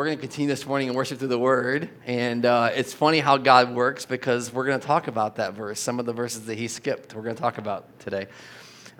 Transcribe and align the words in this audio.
we're 0.00 0.06
going 0.06 0.16
to 0.16 0.22
continue 0.22 0.48
this 0.48 0.64
morning 0.64 0.88
and 0.88 0.96
worship 0.96 1.18
through 1.18 1.28
the 1.28 1.38
Word. 1.38 1.90
And 2.06 2.46
uh, 2.46 2.70
it's 2.74 2.94
funny 2.94 3.20
how 3.20 3.36
God 3.36 3.74
works 3.74 4.06
because 4.06 4.50
we're 4.50 4.64
going 4.64 4.80
to 4.80 4.86
talk 4.86 5.08
about 5.08 5.36
that 5.36 5.52
verse, 5.52 5.78
some 5.78 6.00
of 6.00 6.06
the 6.06 6.14
verses 6.14 6.46
that 6.46 6.56
He 6.56 6.68
skipped, 6.68 7.14
we're 7.14 7.20
going 7.20 7.36
to 7.36 7.42
talk 7.42 7.58
about 7.58 8.00
today. 8.00 8.26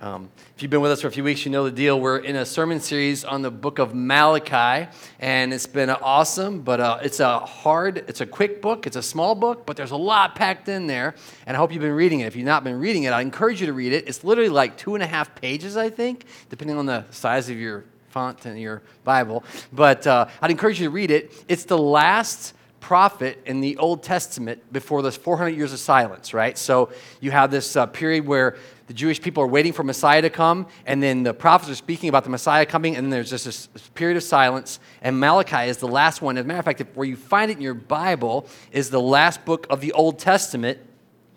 Um, 0.02 0.28
if 0.54 0.62
you've 0.62 0.70
been 0.70 0.82
with 0.82 0.90
us 0.90 1.00
for 1.00 1.06
a 1.08 1.10
few 1.10 1.24
weeks, 1.24 1.46
you 1.46 1.52
know 1.52 1.64
the 1.64 1.70
deal. 1.70 1.98
We're 1.98 2.18
in 2.18 2.36
a 2.36 2.44
sermon 2.44 2.80
series 2.80 3.24
on 3.24 3.40
the 3.40 3.50
book 3.50 3.78
of 3.78 3.94
Malachi, 3.94 4.90
and 5.18 5.54
it's 5.54 5.66
been 5.66 5.88
awesome, 5.88 6.60
but 6.60 6.80
uh, 6.80 6.98
it's 7.02 7.20
a 7.20 7.38
hard, 7.38 8.04
it's 8.06 8.20
a 8.20 8.26
quick 8.26 8.60
book, 8.60 8.86
it's 8.86 8.96
a 8.96 9.02
small 9.02 9.34
book, 9.34 9.64
but 9.64 9.78
there's 9.78 9.92
a 9.92 9.96
lot 9.96 10.34
packed 10.34 10.68
in 10.68 10.86
there, 10.86 11.14
and 11.46 11.56
I 11.56 11.58
hope 11.58 11.72
you've 11.72 11.80
been 11.80 11.92
reading 11.92 12.20
it. 12.20 12.26
If 12.26 12.36
you've 12.36 12.44
not 12.44 12.62
been 12.62 12.78
reading 12.78 13.04
it, 13.04 13.14
I 13.14 13.22
encourage 13.22 13.62
you 13.62 13.68
to 13.68 13.72
read 13.72 13.94
it. 13.94 14.06
It's 14.06 14.22
literally 14.22 14.50
like 14.50 14.76
two 14.76 14.96
and 14.96 15.02
a 15.02 15.06
half 15.06 15.34
pages, 15.34 15.78
I 15.78 15.88
think, 15.88 16.26
depending 16.50 16.76
on 16.76 16.84
the 16.84 17.06
size 17.08 17.48
of 17.48 17.56
your 17.56 17.86
font 18.10 18.44
in 18.46 18.56
your 18.56 18.82
Bible. 19.04 19.44
But 19.72 20.06
uh, 20.06 20.26
I'd 20.42 20.50
encourage 20.50 20.80
you 20.80 20.86
to 20.86 20.90
read 20.90 21.10
it. 21.10 21.32
It's 21.48 21.64
the 21.64 21.78
last 21.78 22.54
prophet 22.80 23.40
in 23.46 23.60
the 23.60 23.76
Old 23.76 24.02
Testament 24.02 24.72
before 24.72 25.02
those 25.02 25.16
400 25.16 25.50
years 25.50 25.72
of 25.72 25.78
silence, 25.78 26.34
right? 26.34 26.56
So 26.58 26.90
you 27.20 27.30
have 27.30 27.50
this 27.50 27.76
uh, 27.76 27.86
period 27.86 28.26
where 28.26 28.56
the 28.88 28.94
Jewish 28.94 29.20
people 29.20 29.44
are 29.44 29.46
waiting 29.46 29.72
for 29.72 29.84
Messiah 29.84 30.22
to 30.22 30.30
come, 30.30 30.66
and 30.86 31.00
then 31.00 31.22
the 31.22 31.32
prophets 31.32 31.70
are 31.70 31.76
speaking 31.76 32.08
about 32.08 32.24
the 32.24 32.30
Messiah 32.30 32.66
coming, 32.66 32.96
and 32.96 33.04
then 33.04 33.10
there's 33.10 33.30
just 33.30 33.44
this 33.44 33.68
period 33.94 34.16
of 34.16 34.24
silence. 34.24 34.80
And 35.02 35.20
Malachi 35.20 35.68
is 35.68 35.76
the 35.76 35.86
last 35.86 36.20
one. 36.20 36.36
As 36.36 36.44
a 36.44 36.48
matter 36.48 36.58
of 36.58 36.64
fact, 36.64 36.84
where 36.96 37.06
you 37.06 37.16
find 37.16 37.50
it 37.50 37.58
in 37.58 37.62
your 37.62 37.74
Bible 37.74 38.48
is 38.72 38.90
the 38.90 39.00
last 39.00 39.44
book 39.44 39.66
of 39.70 39.80
the 39.80 39.92
Old 39.92 40.18
Testament, 40.18 40.80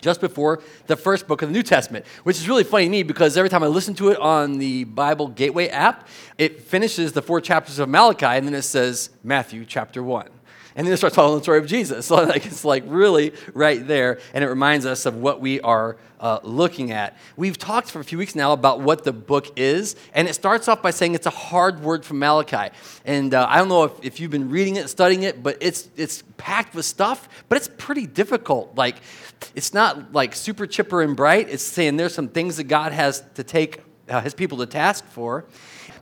just 0.03 0.21
before 0.21 0.61
the 0.87 0.95
first 0.95 1.27
book 1.27 1.41
of 1.41 1.49
the 1.49 1.53
New 1.53 1.63
Testament, 1.63 2.05
which 2.23 2.37
is 2.37 2.47
really 2.47 2.63
funny 2.63 2.85
to 2.85 2.91
me 2.91 3.01
because 3.01 3.37
every 3.37 3.49
time 3.49 3.63
I 3.63 3.67
listen 3.67 3.95
to 3.95 4.09
it 4.09 4.19
on 4.19 4.59
the 4.59 4.83
Bible 4.83 5.27
Gateway 5.29 5.69
app, 5.69 6.07
it 6.37 6.61
finishes 6.61 7.13
the 7.13 7.21
four 7.21 7.41
chapters 7.41 7.79
of 7.79 7.89
Malachi, 7.89 8.25
and 8.25 8.45
then 8.45 8.53
it 8.53 8.63
says 8.63 9.09
Matthew 9.23 9.65
chapter 9.65 10.03
1 10.03 10.29
and 10.75 10.87
then 10.87 10.93
it 10.93 10.97
starts 10.97 11.15
telling 11.15 11.37
the 11.37 11.43
story 11.43 11.59
of 11.59 11.67
Jesus. 11.67 12.07
So 12.13 12.15
like, 12.15 12.45
it's 12.45 12.65
like 12.65 12.83
really 12.85 13.33
right 13.53 13.85
there, 13.85 14.19
and 14.33 14.43
it 14.43 14.47
reminds 14.47 14.85
us 14.85 15.05
of 15.05 15.15
what 15.15 15.39
we 15.39 15.61
are 15.61 15.97
uh, 16.19 16.39
looking 16.43 16.91
at. 16.91 17.17
We've 17.37 17.57
talked 17.57 17.89
for 17.89 17.99
a 17.99 18.03
few 18.03 18.17
weeks 18.17 18.35
now 18.35 18.53
about 18.53 18.81
what 18.81 19.03
the 19.03 19.13
book 19.13 19.51
is, 19.55 19.95
and 20.13 20.27
it 20.27 20.33
starts 20.33 20.67
off 20.67 20.81
by 20.81 20.91
saying 20.91 21.15
it's 21.15 21.25
a 21.25 21.31
hard 21.31 21.81
word 21.81 22.05
from 22.05 22.19
Malachi. 22.19 22.75
And 23.05 23.33
uh, 23.33 23.47
I 23.49 23.57
don't 23.57 23.69
know 23.69 23.85
if, 23.85 23.93
if 24.03 24.19
you've 24.19 24.31
been 24.31 24.49
reading 24.49 24.75
it, 24.75 24.89
studying 24.89 25.23
it, 25.23 25.41
but 25.41 25.57
it's 25.59 25.89
it's 25.95 26.23
packed 26.37 26.75
with 26.75 26.85
stuff, 26.85 27.27
but 27.49 27.57
it's 27.57 27.69
pretty 27.77 28.05
difficult. 28.05 28.75
Like, 28.75 28.97
it's 29.55 29.73
not 29.73 30.13
like 30.13 30.35
super 30.35 30.65
chipper 30.65 31.01
and 31.01 31.15
bright. 31.15 31.49
It's 31.49 31.63
saying 31.63 31.97
there's 31.97 32.13
some 32.13 32.27
things 32.27 32.57
that 32.57 32.65
God 32.65 32.91
has 32.91 33.23
to 33.35 33.43
take 33.43 33.81
uh, 34.09 34.21
his 34.21 34.33
people 34.33 34.57
to 34.59 34.65
task 34.65 35.05
for. 35.05 35.45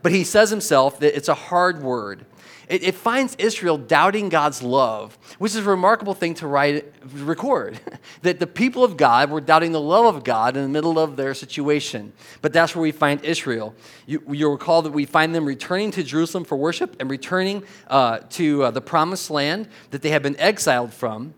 But 0.01 0.11
he 0.11 0.23
says 0.23 0.49
himself 0.49 0.99
that 0.99 1.15
it's 1.15 1.29
a 1.29 1.35
hard 1.35 1.83
word 1.83 2.25
it, 2.71 2.83
it, 2.83 2.95
finds 2.95 3.35
Israel 3.35 3.77
doubting 3.77 4.29
God's 4.29 4.63
love, 4.63 5.17
which 5.39 5.51
is 5.51 5.57
a 5.57 5.69
remarkable 5.69 6.13
thing 6.13 6.35
to 6.35 6.47
write, 6.47 6.93
record. 7.03 7.81
that 8.21 8.39
the 8.39 8.47
people 8.47 8.85
of 8.85 8.95
God 8.95 9.29
were 9.29 9.41
doubting 9.41 9.73
the 9.73 9.81
love 9.81 10.15
of 10.15 10.23
God 10.23 10.55
in 10.55 10.63
the 10.63 10.69
middle 10.69 10.97
of 10.97 11.17
their 11.17 11.33
situation. 11.33 12.13
But 12.41 12.53
that's 12.53 12.73
where 12.73 12.81
we 12.81 12.93
find 12.93 13.25
Israel. 13.25 13.75
You, 14.05 14.23
will 14.25 14.53
recall 14.53 14.83
that 14.83 14.93
we 14.93 15.05
find 15.05 15.35
them 15.35 15.43
returning 15.43 15.91
to 15.91 16.03
Jerusalem 16.03 16.45
for 16.45 16.55
worship 16.55 16.95
and 17.01 17.11
returning 17.11 17.65
uh, 17.87 18.19
to 18.29 18.63
uh, 18.63 18.71
the 18.71 18.81
promised 18.81 19.29
land 19.29 19.67
that 19.89 20.01
they 20.01 20.11
had 20.11 20.23
been 20.23 20.39
exiled 20.39 20.93
from. 20.93 21.33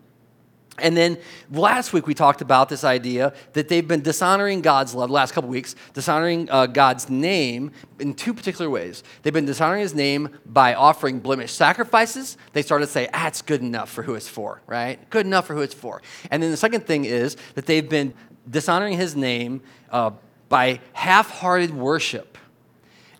And 0.78 0.96
then 0.96 1.18
last 1.52 1.92
week 1.92 2.06
we 2.06 2.14
talked 2.14 2.40
about 2.40 2.68
this 2.68 2.82
idea 2.82 3.32
that 3.52 3.68
they've 3.68 3.86
been 3.86 4.02
dishonoring 4.02 4.60
God's 4.60 4.94
love, 4.94 5.08
the 5.08 5.14
last 5.14 5.32
couple 5.32 5.48
weeks, 5.48 5.76
dishonoring 5.92 6.50
uh, 6.50 6.66
God's 6.66 7.08
name 7.08 7.70
in 8.00 8.14
two 8.14 8.34
particular 8.34 8.68
ways. 8.68 9.04
They've 9.22 9.32
been 9.32 9.46
dishonoring 9.46 9.82
his 9.82 9.94
name 9.94 10.30
by 10.44 10.74
offering 10.74 11.20
blemished 11.20 11.54
sacrifices. 11.54 12.36
They 12.54 12.62
started 12.62 12.86
to 12.86 12.92
say, 12.92 13.08
ah, 13.14 13.28
it's 13.28 13.40
good 13.40 13.60
enough 13.60 13.88
for 13.88 14.02
who 14.02 14.14
it's 14.14 14.28
for, 14.28 14.62
right? 14.66 14.98
Good 15.10 15.26
enough 15.26 15.46
for 15.46 15.54
who 15.54 15.60
it's 15.60 15.74
for. 15.74 16.02
And 16.30 16.42
then 16.42 16.50
the 16.50 16.56
second 16.56 16.86
thing 16.86 17.04
is 17.04 17.36
that 17.54 17.66
they've 17.66 17.88
been 17.88 18.12
dishonoring 18.50 18.96
his 18.96 19.14
name 19.14 19.62
uh, 19.90 20.10
by 20.48 20.80
half 20.92 21.30
hearted 21.30 21.72
worship. 21.72 22.36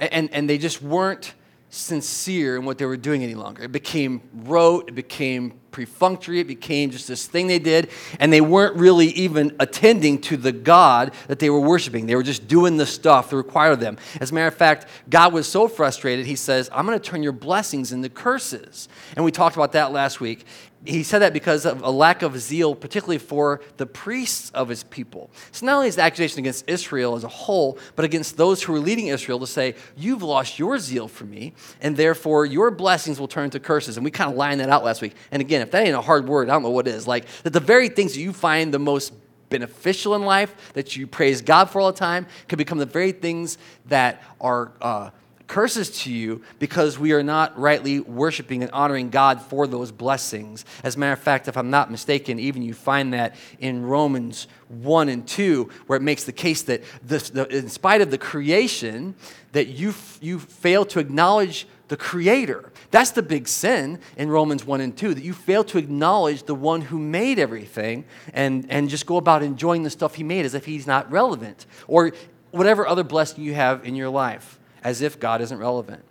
And, 0.00 0.12
and, 0.12 0.34
and 0.34 0.50
they 0.50 0.58
just 0.58 0.82
weren't 0.82 1.34
sincere 1.74 2.56
in 2.56 2.64
what 2.64 2.78
they 2.78 2.86
were 2.86 2.96
doing 2.96 3.22
any 3.22 3.34
longer. 3.34 3.64
It 3.64 3.72
became 3.72 4.22
rote, 4.32 4.88
it 4.88 4.94
became 4.94 5.60
perfunctory, 5.72 6.38
it 6.38 6.46
became 6.46 6.90
just 6.90 7.08
this 7.08 7.26
thing 7.26 7.48
they 7.48 7.58
did, 7.58 7.90
and 8.20 8.32
they 8.32 8.40
weren't 8.40 8.76
really 8.76 9.08
even 9.08 9.56
attending 9.58 10.20
to 10.20 10.36
the 10.36 10.52
God 10.52 11.12
that 11.26 11.40
they 11.40 11.50
were 11.50 11.60
worshiping. 11.60 12.06
They 12.06 12.14
were 12.14 12.22
just 12.22 12.46
doing 12.46 12.76
the 12.76 12.86
stuff 12.86 13.30
that 13.30 13.36
required 13.36 13.80
them. 13.80 13.98
As 14.20 14.30
a 14.30 14.34
matter 14.34 14.46
of 14.46 14.54
fact, 14.54 14.86
God 15.10 15.32
was 15.32 15.48
so 15.48 15.66
frustrated, 15.66 16.26
he 16.26 16.36
says, 16.36 16.70
I'm 16.72 16.86
going 16.86 16.98
to 16.98 17.04
turn 17.04 17.24
your 17.24 17.32
blessings 17.32 17.92
into 17.92 18.08
curses. 18.08 18.88
And 19.16 19.24
we 19.24 19.32
talked 19.32 19.56
about 19.56 19.72
that 19.72 19.90
last 19.90 20.20
week 20.20 20.46
he 20.84 21.02
said 21.02 21.20
that 21.20 21.32
because 21.32 21.64
of 21.64 21.82
a 21.82 21.90
lack 21.90 22.22
of 22.22 22.38
zeal, 22.38 22.74
particularly 22.74 23.18
for 23.18 23.60
the 23.78 23.86
priests 23.86 24.50
of 24.50 24.68
his 24.68 24.84
people. 24.84 25.30
So 25.50 25.64
not 25.64 25.76
only 25.76 25.88
is 25.88 25.96
the 25.96 26.02
accusation 26.02 26.40
against 26.40 26.68
Israel 26.68 27.16
as 27.16 27.24
a 27.24 27.28
whole, 27.28 27.78
but 27.96 28.04
against 28.04 28.36
those 28.36 28.62
who 28.62 28.74
are 28.74 28.78
leading 28.78 29.06
Israel 29.06 29.38
to 29.40 29.46
say, 29.46 29.74
You've 29.96 30.22
lost 30.22 30.58
your 30.58 30.78
zeal 30.78 31.08
for 31.08 31.24
me, 31.24 31.54
and 31.80 31.96
therefore 31.96 32.44
your 32.44 32.70
blessings 32.70 33.18
will 33.18 33.28
turn 33.28 33.50
to 33.50 33.60
curses. 33.60 33.96
And 33.96 34.04
we 34.04 34.10
kind 34.10 34.30
of 34.30 34.36
lined 34.36 34.60
that 34.60 34.68
out 34.68 34.84
last 34.84 35.00
week. 35.00 35.14
And 35.30 35.40
again, 35.40 35.62
if 35.62 35.70
that 35.70 35.86
ain't 35.86 35.96
a 35.96 36.02
hard 36.02 36.28
word, 36.28 36.50
I 36.50 36.52
don't 36.52 36.62
know 36.62 36.70
what 36.70 36.86
is. 36.86 37.06
Like 37.06 37.26
that 37.44 37.52
the 37.52 37.60
very 37.60 37.88
things 37.88 38.14
that 38.14 38.20
you 38.20 38.32
find 38.32 38.72
the 38.72 38.78
most 38.78 39.14
beneficial 39.48 40.14
in 40.14 40.22
life, 40.22 40.72
that 40.74 40.96
you 40.96 41.06
praise 41.06 41.40
God 41.40 41.70
for 41.70 41.80
all 41.80 41.92
the 41.92 41.98
time, 41.98 42.26
can 42.48 42.58
become 42.58 42.78
the 42.78 42.86
very 42.86 43.12
things 43.12 43.56
that 43.86 44.22
are. 44.40 44.72
Uh, 44.80 45.10
curses 45.46 45.90
to 46.02 46.12
you 46.12 46.42
because 46.58 46.98
we 46.98 47.12
are 47.12 47.22
not 47.22 47.58
rightly 47.58 48.00
worshiping 48.00 48.62
and 48.62 48.70
honoring 48.72 49.10
God 49.10 49.40
for 49.40 49.66
those 49.66 49.92
blessings. 49.92 50.64
As 50.82 50.96
a 50.96 50.98
matter 50.98 51.12
of 51.12 51.18
fact, 51.18 51.48
if 51.48 51.56
I'm 51.56 51.70
not 51.70 51.90
mistaken, 51.90 52.38
even 52.38 52.62
you 52.62 52.74
find 52.74 53.12
that 53.12 53.34
in 53.58 53.84
Romans 53.84 54.46
1 54.68 55.08
and 55.08 55.26
2, 55.26 55.70
where 55.86 55.96
it 55.96 56.02
makes 56.02 56.24
the 56.24 56.32
case 56.32 56.62
that 56.62 56.82
this, 57.02 57.30
the, 57.30 57.46
in 57.48 57.68
spite 57.68 58.00
of 58.00 58.10
the 58.10 58.18
creation, 58.18 59.14
that 59.52 59.68
you, 59.68 59.94
you 60.20 60.38
fail 60.38 60.84
to 60.86 60.98
acknowledge 60.98 61.66
the 61.88 61.96
Creator. 61.96 62.72
That's 62.90 63.10
the 63.10 63.22
big 63.22 63.46
sin 63.46 63.98
in 64.16 64.30
Romans 64.30 64.64
1 64.64 64.80
and 64.80 64.96
2, 64.96 65.14
that 65.14 65.24
you 65.24 65.34
fail 65.34 65.64
to 65.64 65.78
acknowledge 65.78 66.44
the 66.44 66.54
one 66.54 66.80
who 66.80 66.98
made 66.98 67.38
everything 67.38 68.06
and, 68.32 68.66
and 68.70 68.88
just 68.88 69.04
go 69.04 69.18
about 69.18 69.42
enjoying 69.42 69.82
the 69.82 69.90
stuff 69.90 70.14
he 70.14 70.24
made 70.24 70.46
as 70.46 70.54
if 70.54 70.64
he's 70.64 70.86
not 70.86 71.10
relevant 71.12 71.66
or 71.86 72.12
whatever 72.50 72.86
other 72.86 73.04
blessing 73.04 73.44
you 73.44 73.52
have 73.52 73.84
in 73.84 73.94
your 73.94 74.08
life 74.08 74.58
as 74.84 75.02
if 75.02 75.18
God 75.18 75.40
isn't 75.40 75.58
relevant. 75.58 76.04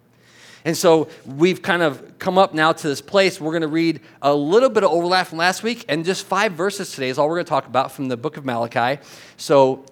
And 0.65 0.75
so 0.75 1.09
we've 1.25 1.61
kind 1.61 1.81
of 1.81 2.17
come 2.19 2.37
up 2.37 2.53
now 2.53 2.71
to 2.71 2.87
this 2.87 3.01
place. 3.01 3.39
We're 3.39 3.51
going 3.51 3.61
to 3.61 3.67
read 3.67 4.01
a 4.21 4.33
little 4.33 4.69
bit 4.69 4.83
of 4.83 4.91
overlap 4.91 5.27
from 5.27 5.37
last 5.37 5.61
week, 5.61 5.85
and 5.89 6.03
just 6.03 6.25
five 6.25 6.53
verses 6.53 6.91
today 6.91 7.09
is 7.09 7.17
all 7.17 7.27
we're 7.27 7.35
going 7.35 7.45
to 7.45 7.49
talk 7.49 7.67
about 7.67 7.91
from 7.91 8.07
the 8.07 8.17
book 8.17 8.37
of 8.37 8.45
Malachi. 8.45 9.01
So 9.37 9.85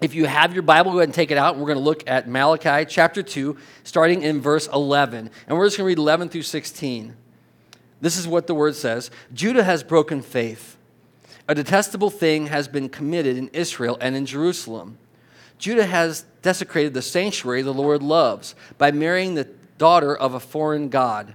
if 0.00 0.14
you 0.14 0.26
have 0.26 0.52
your 0.52 0.62
Bible, 0.62 0.92
go 0.92 0.98
ahead 0.98 1.08
and 1.08 1.14
take 1.14 1.30
it 1.30 1.38
out. 1.38 1.56
We're 1.56 1.66
going 1.66 1.78
to 1.78 1.84
look 1.84 2.04
at 2.06 2.28
Malachi 2.28 2.84
chapter 2.84 3.22
2, 3.22 3.56
starting 3.84 4.22
in 4.22 4.40
verse 4.40 4.68
11. 4.68 5.30
And 5.48 5.56
we're 5.56 5.66
just 5.66 5.78
going 5.78 5.84
to 5.84 5.88
read 5.88 5.98
11 5.98 6.28
through 6.28 6.42
16. 6.42 7.16
This 8.02 8.18
is 8.18 8.28
what 8.28 8.46
the 8.46 8.54
word 8.54 8.74
says 8.74 9.10
Judah 9.32 9.64
has 9.64 9.82
broken 9.82 10.20
faith. 10.20 10.76
A 11.48 11.54
detestable 11.54 12.10
thing 12.10 12.48
has 12.48 12.68
been 12.68 12.88
committed 12.88 13.38
in 13.38 13.48
Israel 13.48 13.96
and 14.00 14.14
in 14.14 14.26
Jerusalem. 14.26 14.98
Judah 15.58 15.86
has 15.86 16.24
desecrated 16.42 16.94
the 16.94 17.02
sanctuary 17.02 17.62
the 17.62 17.72
Lord 17.72 18.02
loves 18.02 18.54
by 18.76 18.92
marrying 18.92 19.34
the 19.34 19.48
daughter 19.78 20.14
of 20.16 20.34
a 20.34 20.40
foreign 20.40 20.88
god. 20.88 21.34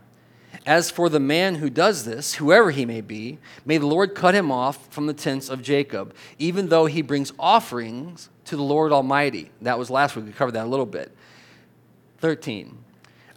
As 0.65 0.91
for 0.91 1.09
the 1.09 1.19
man 1.19 1.55
who 1.55 1.69
does 1.69 2.05
this, 2.05 2.35
whoever 2.35 2.71
he 2.71 2.85
may 2.85 3.01
be, 3.01 3.39
may 3.65 3.77
the 3.77 3.87
Lord 3.87 4.13
cut 4.13 4.35
him 4.35 4.51
off 4.51 4.87
from 4.91 5.07
the 5.07 5.13
tents 5.13 5.49
of 5.49 5.61
Jacob, 5.61 6.13
even 6.37 6.69
though 6.69 6.85
he 6.85 7.01
brings 7.01 7.31
offerings 7.39 8.29
to 8.45 8.55
the 8.55 8.63
Lord 8.63 8.91
Almighty. 8.91 9.51
That 9.61 9.79
was 9.79 9.89
last 9.89 10.15
week. 10.15 10.25
We 10.25 10.31
covered 10.31 10.53
that 10.53 10.65
a 10.65 10.69
little 10.69 10.85
bit. 10.85 11.15
13. 12.19 12.77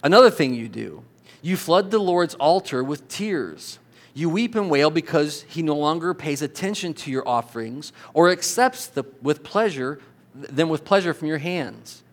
Another 0.03 0.29
thing 0.29 0.53
you 0.53 0.67
do 0.67 1.03
you 1.41 1.57
flood 1.57 1.91
the 1.91 1.99
Lord's 1.99 2.35
altar 2.35 2.83
with 2.83 3.07
tears. 3.07 3.79
You 4.13 4.29
weep 4.29 4.55
and 4.55 4.69
wail 4.69 4.89
because 4.89 5.41
he 5.43 5.61
no 5.61 5.75
longer 5.75 6.13
pays 6.13 6.41
attention 6.41 6.93
to 6.95 7.11
your 7.11 7.27
offerings 7.27 7.91
or 8.13 8.29
accepts 8.29 8.87
the, 8.87 9.03
with 9.21 9.43
pleasure 9.43 9.99
them 10.33 10.69
with 10.69 10.85
pleasure 10.85 11.13
from 11.13 11.27
your 11.27 11.37
hands. 11.37 12.03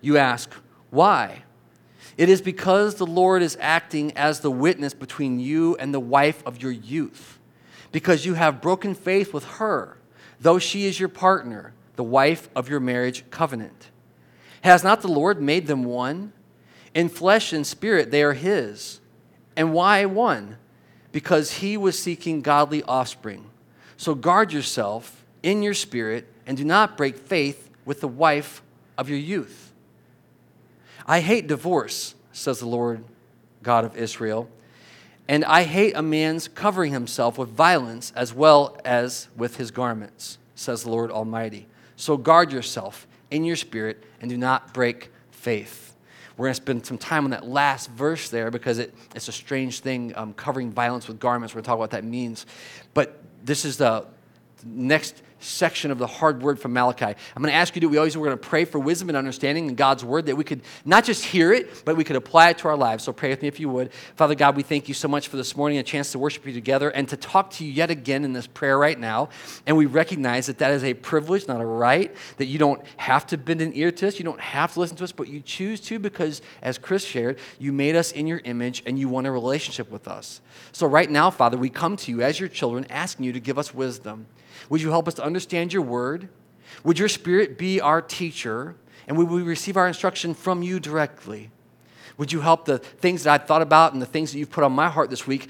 You 0.00 0.18
ask, 0.18 0.52
why? 0.90 1.42
It 2.16 2.28
is 2.28 2.40
because 2.40 2.94
the 2.94 3.06
Lord 3.06 3.42
is 3.42 3.58
acting 3.60 4.16
as 4.16 4.40
the 4.40 4.50
witness 4.50 4.94
between 4.94 5.38
you 5.38 5.76
and 5.76 5.92
the 5.92 6.00
wife 6.00 6.42
of 6.46 6.62
your 6.62 6.72
youth, 6.72 7.38
because 7.92 8.24
you 8.24 8.34
have 8.34 8.62
broken 8.62 8.94
faith 8.94 9.34
with 9.34 9.44
her, 9.44 9.98
though 10.40 10.58
she 10.58 10.86
is 10.86 10.98
your 10.98 11.08
partner, 11.08 11.72
the 11.96 12.04
wife 12.04 12.48
of 12.54 12.68
your 12.68 12.80
marriage 12.80 13.24
covenant. 13.30 13.90
Has 14.62 14.82
not 14.82 15.00
the 15.02 15.08
Lord 15.08 15.40
made 15.40 15.66
them 15.66 15.84
one? 15.84 16.32
In 16.94 17.08
flesh 17.08 17.52
and 17.52 17.66
spirit 17.66 18.10
they 18.10 18.22
are 18.22 18.32
his. 18.32 19.00
And 19.56 19.72
why 19.72 20.04
one? 20.06 20.56
Because 21.12 21.58
he 21.58 21.76
was 21.76 21.98
seeking 21.98 22.42
godly 22.42 22.82
offspring. 22.82 23.46
So 23.96 24.14
guard 24.14 24.52
yourself 24.52 25.24
in 25.42 25.62
your 25.62 25.74
spirit 25.74 26.26
and 26.46 26.56
do 26.56 26.64
not 26.64 26.96
break 26.96 27.16
faith 27.16 27.70
with 27.84 28.00
the 28.00 28.08
wife 28.08 28.62
of 28.96 29.08
your 29.08 29.18
youth. 29.18 29.72
I 31.06 31.20
hate 31.20 31.46
divorce, 31.46 32.14
says 32.32 32.60
the 32.60 32.66
Lord 32.66 33.04
God 33.62 33.84
of 33.84 33.96
Israel, 33.96 34.48
And 35.28 35.44
I 35.44 35.64
hate 35.64 35.94
a 35.96 36.02
man's 36.02 36.48
covering 36.48 36.92
himself 36.92 37.38
with 37.38 37.48
violence 37.48 38.12
as 38.14 38.32
well 38.32 38.78
as 38.84 39.28
with 39.36 39.56
his 39.56 39.70
garments, 39.70 40.38
says 40.54 40.84
the 40.84 40.90
Lord 40.90 41.10
Almighty. 41.10 41.66
So 41.96 42.16
guard 42.16 42.52
yourself 42.52 43.06
in 43.30 43.44
your 43.44 43.56
spirit 43.56 44.04
and 44.20 44.30
do 44.30 44.36
not 44.36 44.72
break 44.72 45.10
faith. 45.30 45.94
We're 46.36 46.46
going 46.46 46.54
to 46.54 46.62
spend 46.62 46.86
some 46.86 46.98
time 46.98 47.24
on 47.24 47.30
that 47.30 47.46
last 47.46 47.90
verse 47.90 48.28
there 48.28 48.50
because 48.50 48.78
it, 48.78 48.94
it's 49.14 49.28
a 49.28 49.32
strange 49.32 49.80
thing, 49.80 50.12
um, 50.16 50.34
covering 50.34 50.70
violence 50.70 51.08
with 51.08 51.18
garments. 51.18 51.54
We're 51.54 51.58
going 51.58 51.64
to 51.64 51.68
talk 51.68 51.74
about 51.76 51.80
what 51.80 51.90
that 51.92 52.04
means. 52.04 52.44
But 52.92 53.18
this 53.42 53.64
is 53.64 53.78
the 53.78 54.06
next 54.64 55.22
section 55.38 55.90
of 55.90 55.98
the 55.98 56.06
hard 56.06 56.42
word 56.42 56.58
from 56.58 56.72
Malachi. 56.72 57.04
I'm 57.04 57.42
going 57.42 57.52
to 57.52 57.56
ask 57.56 57.74
you 57.74 57.80
to, 57.82 57.88
we 57.88 57.98
always, 57.98 58.16
we're 58.16 58.26
going 58.26 58.38
to 58.38 58.48
pray 58.48 58.64
for 58.64 58.78
wisdom 58.78 59.08
and 59.08 59.16
understanding 59.16 59.68
in 59.68 59.74
God's 59.74 60.04
word 60.04 60.26
that 60.26 60.36
we 60.36 60.44
could 60.44 60.62
not 60.84 61.04
just 61.04 61.24
hear 61.24 61.52
it, 61.52 61.84
but 61.84 61.96
we 61.96 62.04
could 62.04 62.16
apply 62.16 62.50
it 62.50 62.58
to 62.58 62.68
our 62.68 62.76
lives. 62.76 63.04
So 63.04 63.12
pray 63.12 63.30
with 63.30 63.42
me 63.42 63.48
if 63.48 63.60
you 63.60 63.68
would. 63.68 63.92
Father 64.16 64.34
God, 64.34 64.56
we 64.56 64.62
thank 64.62 64.88
you 64.88 64.94
so 64.94 65.08
much 65.08 65.28
for 65.28 65.36
this 65.36 65.56
morning, 65.56 65.78
a 65.78 65.82
chance 65.82 66.12
to 66.12 66.18
worship 66.18 66.46
you 66.46 66.52
together 66.52 66.90
and 66.90 67.08
to 67.08 67.16
talk 67.16 67.50
to 67.52 67.64
you 67.64 67.72
yet 67.72 67.90
again 67.90 68.24
in 68.24 68.32
this 68.32 68.46
prayer 68.46 68.78
right 68.78 68.98
now. 68.98 69.28
And 69.66 69.76
we 69.76 69.86
recognize 69.86 70.46
that 70.46 70.58
that 70.58 70.72
is 70.72 70.84
a 70.84 70.94
privilege, 70.94 71.46
not 71.48 71.60
a 71.60 71.66
right, 71.66 72.14
that 72.38 72.46
you 72.46 72.58
don't 72.58 72.82
have 72.96 73.26
to 73.28 73.38
bend 73.38 73.60
an 73.60 73.72
ear 73.74 73.92
to 73.92 74.08
us, 74.08 74.18
you 74.18 74.24
don't 74.24 74.40
have 74.40 74.74
to 74.74 74.80
listen 74.80 74.96
to 74.96 75.04
us, 75.04 75.12
but 75.12 75.28
you 75.28 75.40
choose 75.40 75.80
to 75.82 75.98
because, 75.98 76.42
as 76.62 76.78
Chris 76.78 77.04
shared, 77.04 77.38
you 77.58 77.72
made 77.72 77.96
us 77.96 78.12
in 78.12 78.26
your 78.26 78.40
image 78.44 78.82
and 78.86 78.98
you 78.98 79.08
want 79.08 79.26
a 79.26 79.30
relationship 79.30 79.90
with 79.90 80.08
us. 80.08 80.40
So 80.72 80.86
right 80.86 81.10
now, 81.10 81.30
Father, 81.30 81.56
we 81.56 81.70
come 81.70 81.96
to 81.96 82.10
you 82.10 82.22
as 82.22 82.40
your 82.40 82.48
children, 82.48 82.86
asking 82.90 83.26
you 83.26 83.32
to 83.32 83.40
give 83.40 83.58
us 83.58 83.74
wisdom. 83.74 84.26
Would 84.68 84.82
you 84.82 84.90
help 84.90 85.08
us 85.08 85.14
to 85.14 85.24
understand 85.24 85.72
your 85.72 85.82
word? 85.82 86.28
Would 86.84 86.98
your 86.98 87.08
spirit 87.08 87.58
be 87.58 87.80
our 87.80 88.02
teacher? 88.02 88.76
And 89.06 89.16
would 89.16 89.28
we 89.28 89.42
receive 89.42 89.76
our 89.76 89.86
instruction 89.86 90.34
from 90.34 90.62
you 90.62 90.80
directly? 90.80 91.50
Would 92.18 92.32
you 92.32 92.40
help 92.40 92.64
the 92.64 92.78
things 92.78 93.24
that 93.24 93.32
I've 93.42 93.46
thought 93.46 93.62
about 93.62 93.92
and 93.92 94.00
the 94.00 94.06
things 94.06 94.32
that 94.32 94.38
you've 94.38 94.50
put 94.50 94.64
on 94.64 94.72
my 94.72 94.88
heart 94.88 95.10
this 95.10 95.26
week 95.26 95.48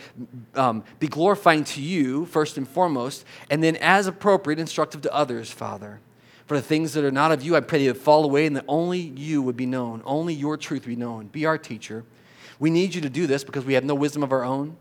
um, 0.55 0.82
be 0.99 1.06
glorifying 1.06 1.64
to 1.64 1.81
you, 1.81 2.26
first 2.26 2.56
and 2.58 2.69
foremost, 2.69 3.25
and 3.50 3.62
then 3.62 3.76
as 3.76 4.06
appropriate, 4.08 4.58
instructive 4.58 5.03
to 5.03 5.14
others, 5.14 5.50
Father? 5.50 6.00
For 6.47 6.56
the 6.56 6.62
things 6.62 6.93
that 6.94 7.05
are 7.05 7.12
not 7.12 7.32
of 7.32 7.43
you, 7.43 7.56
I 7.56 7.61
pray 7.61 7.81
they 7.81 7.87
would 7.88 8.00
fall 8.00 8.25
away 8.25 8.47
and 8.47 8.56
that 8.56 8.64
only 8.69 8.99
you 8.99 9.43
would 9.43 9.56
be 9.56 9.67
known, 9.67 10.02
only 10.05 10.35
your 10.35 10.56
truth 10.56 10.87
be 10.87 10.97
known. 10.97 11.26
Be 11.26 11.47
our 11.47 11.59
teacher. 11.59 12.05
We 12.59 12.70
need 12.70 12.94
you 12.94 13.00
to 13.02 13.11
do 13.11 13.26
this 13.26 13.44
because 13.44 13.64
we 13.64 13.75
have 13.75 13.85
no 13.85 13.94
wisdom 13.94 14.23
of 14.23 14.32
our 14.32 14.44
own. 14.44 14.76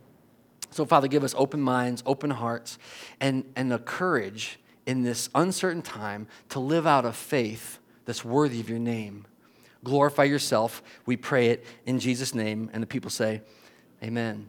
So, 0.76 0.86
Father, 0.86 1.08
give 1.08 1.24
us 1.24 1.34
open 1.38 1.62
minds, 1.62 2.04
open 2.06 2.32
hearts, 2.32 2.78
and, 3.22 3.46
and 3.56 3.72
the 3.72 3.80
courage 3.80 4.60
in 4.86 5.04
this 5.04 5.30
uncertain 5.34 5.82
time 5.82 6.28
to 6.50 6.60
live 6.60 6.86
out 6.86 7.06
a 7.06 7.14
faith 7.14 7.80
that's 8.04 8.26
worthy 8.26 8.60
of 8.60 8.70
your 8.70 8.78
name. 8.78 9.26
Glorify 9.86 10.26
yourself. 10.26 10.84
We 11.06 11.16
pray 11.16 11.48
it 11.48 11.66
in 11.86 11.98
Jesus' 11.98 12.36
name. 12.36 12.70
And 12.74 12.84
the 12.84 12.88
people 12.88 13.10
say, 13.10 13.42
Amen. 14.04 14.48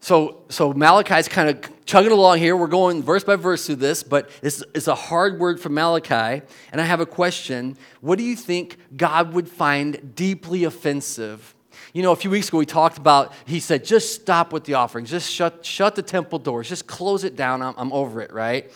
So, 0.00 0.42
so 0.48 0.72
Malachi's 0.72 1.28
kind 1.28 1.50
of 1.50 1.84
chugging 1.84 2.10
along 2.10 2.38
here. 2.38 2.56
We're 2.56 2.66
going 2.66 3.00
verse 3.00 3.22
by 3.22 3.36
verse 3.36 3.64
through 3.64 3.76
this, 3.76 4.02
but 4.02 4.28
it's, 4.42 4.64
it's 4.74 4.88
a 4.88 4.96
hard 4.96 5.38
word 5.38 5.60
for 5.60 5.68
Malachi. 5.68 6.42
And 6.72 6.80
I 6.80 6.84
have 6.84 6.98
a 6.98 7.06
question. 7.06 7.76
What 8.00 8.18
do 8.18 8.24
you 8.24 8.34
think 8.34 8.76
God 8.96 9.34
would 9.34 9.48
find 9.48 10.16
deeply 10.16 10.64
offensive 10.64 11.55
you 11.96 12.02
know, 12.02 12.12
a 12.12 12.16
few 12.16 12.28
weeks 12.28 12.48
ago 12.48 12.58
we 12.58 12.66
talked 12.66 12.98
about, 12.98 13.32
he 13.46 13.58
said, 13.58 13.82
just 13.82 14.14
stop 14.14 14.52
with 14.52 14.64
the 14.64 14.74
offerings. 14.74 15.08
Just 15.08 15.32
shut, 15.32 15.64
shut 15.64 15.94
the 15.94 16.02
temple 16.02 16.38
doors. 16.38 16.68
Just 16.68 16.86
close 16.86 17.24
it 17.24 17.36
down. 17.36 17.62
I'm, 17.62 17.72
I'm 17.78 17.90
over 17.90 18.20
it, 18.20 18.34
right? 18.34 18.70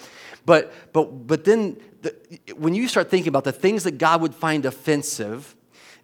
But, 0.47 0.73
but, 0.95 1.27
but 1.27 1.45
then 1.45 1.77
the, 2.01 2.17
when 2.57 2.75
you 2.75 2.89
start 2.89 3.11
thinking 3.11 3.29
about 3.29 3.45
the 3.45 3.53
things 3.53 3.85
that 3.85 3.99
God 3.99 4.23
would 4.23 4.35
find 4.35 4.65
offensive, 4.65 5.55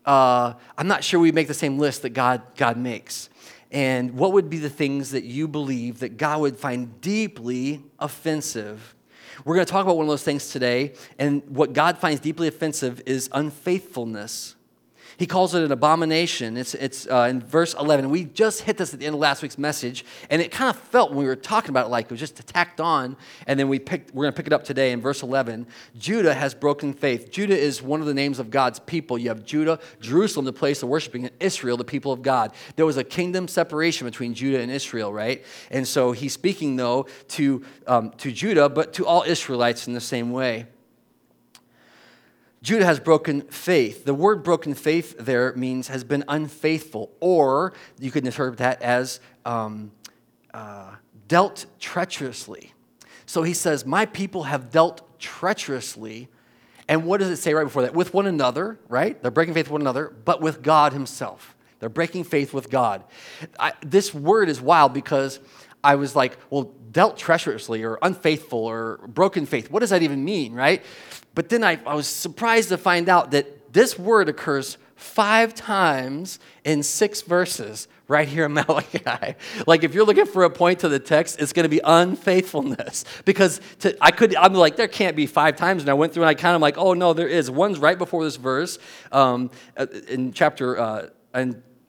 uh, 0.05 0.53
I'm 0.77 0.89
not 0.89 1.03
sure 1.03 1.19
we 1.19 1.33
make 1.33 1.49
the 1.49 1.55
same 1.55 1.79
list 1.79 2.03
that 2.03 2.11
God, 2.11 2.43
God 2.55 2.77
makes. 2.77 3.31
And 3.71 4.13
what 4.13 4.35
would 4.35 4.51
be 4.51 4.59
the 4.59 4.69
things 4.69 5.13
that 5.13 5.25
you 5.25 5.49
believe 5.49 6.01
that 6.01 6.19
God 6.19 6.43
would 6.43 6.59
find 6.59 7.01
deeply 7.01 7.83
offensive? 7.99 8.95
We're 9.43 9.55
going 9.55 9.65
to 9.65 9.73
talk 9.73 9.87
about 9.87 9.97
one 9.97 10.05
of 10.05 10.11
those 10.11 10.23
things 10.23 10.51
today. 10.51 10.93
And 11.19 11.43
what 11.49 11.73
God 11.73 11.97
finds 11.97 12.21
deeply 12.21 12.47
offensive 12.47 13.01
is 13.07 13.31
unfaithfulness. 13.33 14.56
He 15.19 15.27
calls 15.27 15.55
it 15.55 15.63
an 15.63 15.73
abomination. 15.73 16.57
It's, 16.57 16.75
it's 16.75 17.07
uh, 17.07 17.27
in 17.31 17.41
verse 17.41 17.75
11. 17.75 18.11
We 18.11 18.25
just 18.25 18.63
hit 18.63 18.77
this 18.77 18.93
at 18.93 19.01
the 19.01 19.07
end 19.07 19.15
of 19.15 19.21
last 19.21 19.43
week's 19.43 19.57
message, 19.57 20.05
and 20.29 20.43
it 20.43 20.51
kind 20.51 20.69
of 20.69 20.77
felt 20.77 21.11
when 21.11 21.21
we 21.21 21.25
were 21.25 21.37
talking 21.37 21.71
about 21.71 21.87
it 21.87 21.89
like 21.89 22.07
it 22.07 22.11
was 22.11 22.21
just 22.21 22.37
tacked 22.47 22.81
on, 22.81 23.17
and 23.47 23.59
then 23.59 23.69
we 23.69 23.79
picked, 23.79 24.15
we're 24.15 24.25
going 24.25 24.33
to 24.33 24.37
pick 24.37 24.47
it 24.47 24.53
up 24.53 24.65
today 24.65 24.93
in 24.93 25.01
verse 25.01 25.23
11. 25.23 25.67
Judah 25.99 26.35
has 26.35 26.55
broken 26.55 26.93
faith. 26.93 27.31
Judah 27.31 27.57
is 27.57 27.83
one 27.83 28.01
of 28.01 28.07
the 28.07 28.15
names 28.15 28.39
of 28.39 28.51
God's 28.51 28.79
people. 28.81 29.17
You 29.17 29.31
have 29.31 29.45
Judah, 29.45 29.79
Jerusalem, 30.01 30.45
the 30.45 30.53
place 30.53 30.83
of 30.83 30.89
worshiping, 30.89 31.25
and 31.25 31.35
Israel, 31.41 31.77
the 31.77 31.85
people 31.85 32.13
of 32.13 32.21
God. 32.23 32.53
There 32.77 32.87
was 32.87 32.99
a 32.99 33.05
kingdom 33.05 33.49
separation 33.49 34.07
between 34.07 34.35
Judah 34.35 34.61
and 34.61 34.71
Israel, 34.71 35.13
right? 35.13 35.45
And 35.71 35.89
so 35.89 36.13
he's 36.13 36.35
speaking, 36.35 36.77
though, 36.77 37.07
to, 37.29 37.65
um, 37.87 38.11
to 38.19 38.31
Judah, 38.31 38.69
but 38.69 38.93
to 38.95 39.07
all 39.07 39.23
Israelites 39.23 39.87
in 39.87 39.95
the 39.95 40.01
same 40.01 40.31
way. 40.31 40.67
Judah 42.67 42.85
has 42.85 42.99
broken 42.99 43.43
faith. 43.43 44.05
The 44.05 44.13
word 44.13 44.43
broken 44.43 44.75
faith 44.75 45.15
there 45.21 45.53
means 45.55 45.87
has 45.87 46.03
been 46.03 46.25
unfaithful, 46.27 47.13
or 47.21 47.75
you 48.01 48.11
could 48.11 48.27
interpret 48.27 48.59
that 48.59 48.83
as 48.83 49.21
um, 49.45 49.93
uh, 50.53 50.97
dealt 51.29 51.67
treacherously. 51.79 52.73
So 53.25 53.45
he 53.45 53.55
says, 53.55 53.87
My 53.87 54.05
people 54.05 54.43
have 54.43 54.73
dealt 54.73 55.21
treacherously. 55.21 56.27
And 56.89 57.05
what 57.05 57.21
does 57.21 57.31
it 57.31 57.37
say 57.37 57.55
right 57.55 57.63
before 57.63 57.83
that? 57.83 57.95
With 57.95 58.13
one 58.13 58.27
another, 58.27 58.81
right? 58.89 59.23
They're 59.23 59.31
breaking 59.31 59.55
faith 59.55 59.67
with 59.67 59.73
one 59.73 59.81
another, 59.83 60.13
but 60.25 60.41
with 60.41 60.61
God 60.61 60.93
Himself. 60.93 61.55
They're 61.79 61.89
breaking 61.89 62.25
faith 62.25 62.53
with 62.53 62.69
God. 62.69 63.05
I, 63.61 63.75
this 63.81 64.13
word 64.13 64.49
is 64.49 64.61
wild 64.61 64.93
because 64.93 65.39
I 65.85 65.95
was 65.95 66.17
like, 66.17 66.37
well, 66.51 66.75
dealt 66.91 67.17
treacherously 67.17 67.85
or 67.85 67.97
unfaithful 68.03 68.59
or 68.59 68.99
broken 69.07 69.47
faith. 69.47 69.71
What 69.71 69.81
does 69.81 69.91
that 69.91 70.03
even 70.03 70.25
mean, 70.25 70.53
right? 70.53 70.83
But 71.37 71.51
then 71.51 71.63
I, 71.63 71.79
I 71.87 71.95
was 71.95 72.09
surprised 72.09 72.71
to 72.71 72.79
find 72.79 73.09
out 73.09 73.31
that 73.33 73.73
this 73.73 73.97
word 73.99 74.29
occurs 74.29 74.79
five 74.97 75.55
times 75.55 76.41
in 76.65 76.83
six 76.83 77.21
verses 77.21 77.89
right 78.09 78.27
here 78.27 78.47
in 78.47 78.55
Malachi. 78.55 79.35
like 79.67 79.85
if 79.85 79.93
you're 79.95 80.07
looking 80.07 80.25
for 80.25 80.45
a 80.45 80.51
point 80.51 80.81
to 80.81 80.89
the 80.89 80.99
text, 80.99 81.39
it's 81.39 81.53
going 81.53 81.65
to 81.65 81.69
be 81.69 81.83
unfaithfulness. 81.85 83.05
Because 83.27 83.61
to, 83.81 83.95
I 84.01 84.13
could, 84.13 84.35
I'm 84.35 84.55
like, 84.55 84.77
there 84.77 84.89
can't 84.89 85.15
be 85.15 85.27
five 85.27 85.57
times. 85.57 85.83
And 85.83 85.91
I 85.91 85.95
went 85.95 86.15
through 86.15 86.23
and 86.23 86.31
I 86.31 86.35
kind 86.35 86.57
of 86.57 86.63
like, 86.63 86.79
oh 86.79 86.95
no, 86.95 87.13
there 87.13 87.29
is. 87.29 87.51
One's 87.51 87.79
right 87.79 87.99
before 87.99 88.25
this 88.25 88.37
verse 88.37 88.79
um, 89.13 89.51
uh, 89.77 89.87
in 90.09 90.33
chapter, 90.33 90.81
uh, 90.81 91.09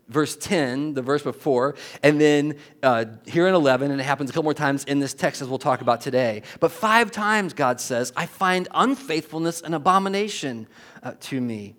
verse 0.08 0.36
10, 0.38 0.94
the 0.94 1.02
verse 1.02 1.22
before, 1.22 1.76
and 2.02 2.20
then 2.20 2.56
uh, 2.82 3.06
here 3.26 3.48
in 3.48 3.54
11, 3.54 3.92
and 3.92 4.00
it 4.00 4.04
happens 4.04 4.30
a 4.30 4.34
couple 4.34 4.44
more 4.44 4.54
times 4.54 4.84
in 4.86 5.00
this 5.00 5.14
text 5.14 5.42
as 5.42 5.48
we'll 5.48 5.60
talk 5.60 5.82
about 5.82 6.02
today. 6.02 6.44
But 6.60 6.72
five 6.72 7.12
times 7.12 7.54
God 7.54 7.82
says, 7.82 8.14
I 8.16 8.26
find 8.26 8.68
unfaithfulness 8.74 9.62
an 9.62 9.74
abomination 9.74 10.68
uh, 11.04 11.14
to 11.22 11.42
me. 11.42 11.76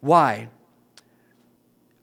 Why? 0.00 0.48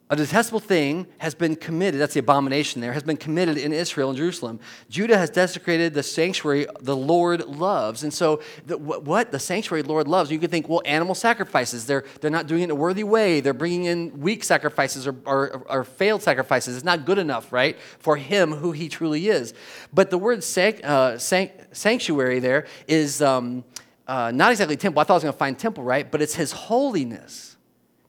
A 0.10 0.17
detestable 0.17 0.60
thing 0.60 1.07
has 1.19 1.33
been 1.33 1.55
committed, 1.55 2.00
that's 2.00 2.13
the 2.13 2.19
abomination 2.19 2.81
there, 2.81 2.91
has 2.91 3.03
been 3.03 3.17
committed 3.17 3.57
in 3.57 3.72
Israel 3.72 4.10
and 4.10 4.17
Jerusalem. 4.17 4.60
Judah 4.89 5.17
has 5.17 5.29
desecrated 5.29 5.93
the 5.93 6.03
sanctuary 6.03 6.67
the 6.81 6.95
Lord 6.95 7.45
loves. 7.48 8.03
And 8.03 8.13
so, 8.13 8.41
the, 8.65 8.77
what? 8.77 9.31
The 9.31 9.39
sanctuary 9.39 9.81
the 9.81 9.88
Lord 9.88 10.10
loves. 10.10 10.29
You 10.29 10.39
could 10.39 10.51
think, 10.51 10.67
well, 10.67 10.81
animal 10.86 11.15
sacrifices. 11.15 11.86
They're, 11.86 12.03
they're 12.19 12.29
not 12.29 12.48
doing 12.48 12.62
it 12.62 12.65
in 12.65 12.72
a 12.72 12.75
worthy 12.75 13.05
way. 13.05 13.39
They're 13.39 13.53
bringing 13.53 13.86
in 13.86 14.19
weak 14.19 14.43
sacrifices 14.43 15.07
or, 15.07 15.15
or, 15.25 15.63
or 15.69 15.83
failed 15.86 16.22
sacrifices. 16.22 16.75
It's 16.75 16.86
not 16.86 17.05
good 17.05 17.17
enough, 17.17 17.53
right, 17.53 17.79
for 17.98 18.17
him 18.17 18.51
who 18.51 18.74
he 18.74 18.89
truly 18.89 19.29
is. 19.29 19.53
But 19.93 20.10
the 20.10 20.17
word 20.17 20.43
sanct, 20.43 20.83
uh, 20.83 21.17
sanct, 21.17 21.75
sanctuary 21.75 22.39
there 22.39 22.67
is 22.89 23.22
um, 23.22 23.63
uh, 24.05 24.31
not 24.31 24.51
exactly 24.51 24.75
temple. 24.75 25.00
I 25.00 25.05
thought 25.05 25.13
I 25.13 25.15
was 25.15 25.24
going 25.24 25.33
to 25.33 25.39
find 25.39 25.57
temple, 25.57 25.83
right? 25.86 26.12
But 26.12 26.22
it's 26.22 26.36
his 26.36 26.51
holiness 26.51 27.55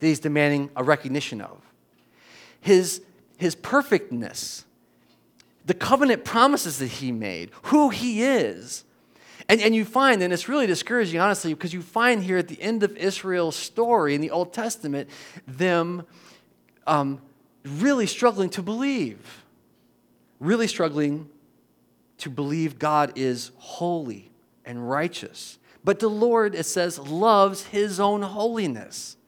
that 0.00 0.06
he's 0.08 0.20
demanding 0.20 0.70
a 0.74 0.82
recognition 0.82 1.40
of 1.40 1.63
his, 2.64 3.02
his 3.36 3.54
perfectness, 3.54 4.64
the 5.66 5.74
covenant 5.74 6.24
promises 6.24 6.78
that 6.78 6.86
he 6.86 7.12
made, 7.12 7.50
who 7.64 7.90
he 7.90 8.22
is. 8.22 8.84
And, 9.50 9.60
and 9.60 9.74
you 9.74 9.84
find, 9.84 10.22
and 10.22 10.32
it's 10.32 10.48
really 10.48 10.66
discouraging, 10.66 11.20
honestly, 11.20 11.52
because 11.52 11.74
you 11.74 11.82
find 11.82 12.24
here 12.24 12.38
at 12.38 12.48
the 12.48 12.60
end 12.62 12.82
of 12.82 12.96
Israel's 12.96 13.54
story 13.54 14.14
in 14.14 14.22
the 14.22 14.30
Old 14.30 14.54
Testament, 14.54 15.10
them 15.46 16.06
um, 16.86 17.20
really 17.66 18.06
struggling 18.06 18.48
to 18.48 18.62
believe, 18.62 19.44
really 20.40 20.66
struggling 20.66 21.28
to 22.16 22.30
believe 22.30 22.78
God 22.78 23.12
is 23.14 23.50
holy 23.56 24.30
and 24.64 24.88
righteous. 24.88 25.58
But 25.84 25.98
the 25.98 26.08
Lord, 26.08 26.54
it 26.54 26.64
says, 26.64 26.98
loves 26.98 27.64
his 27.64 28.00
own 28.00 28.22
holiness. 28.22 29.18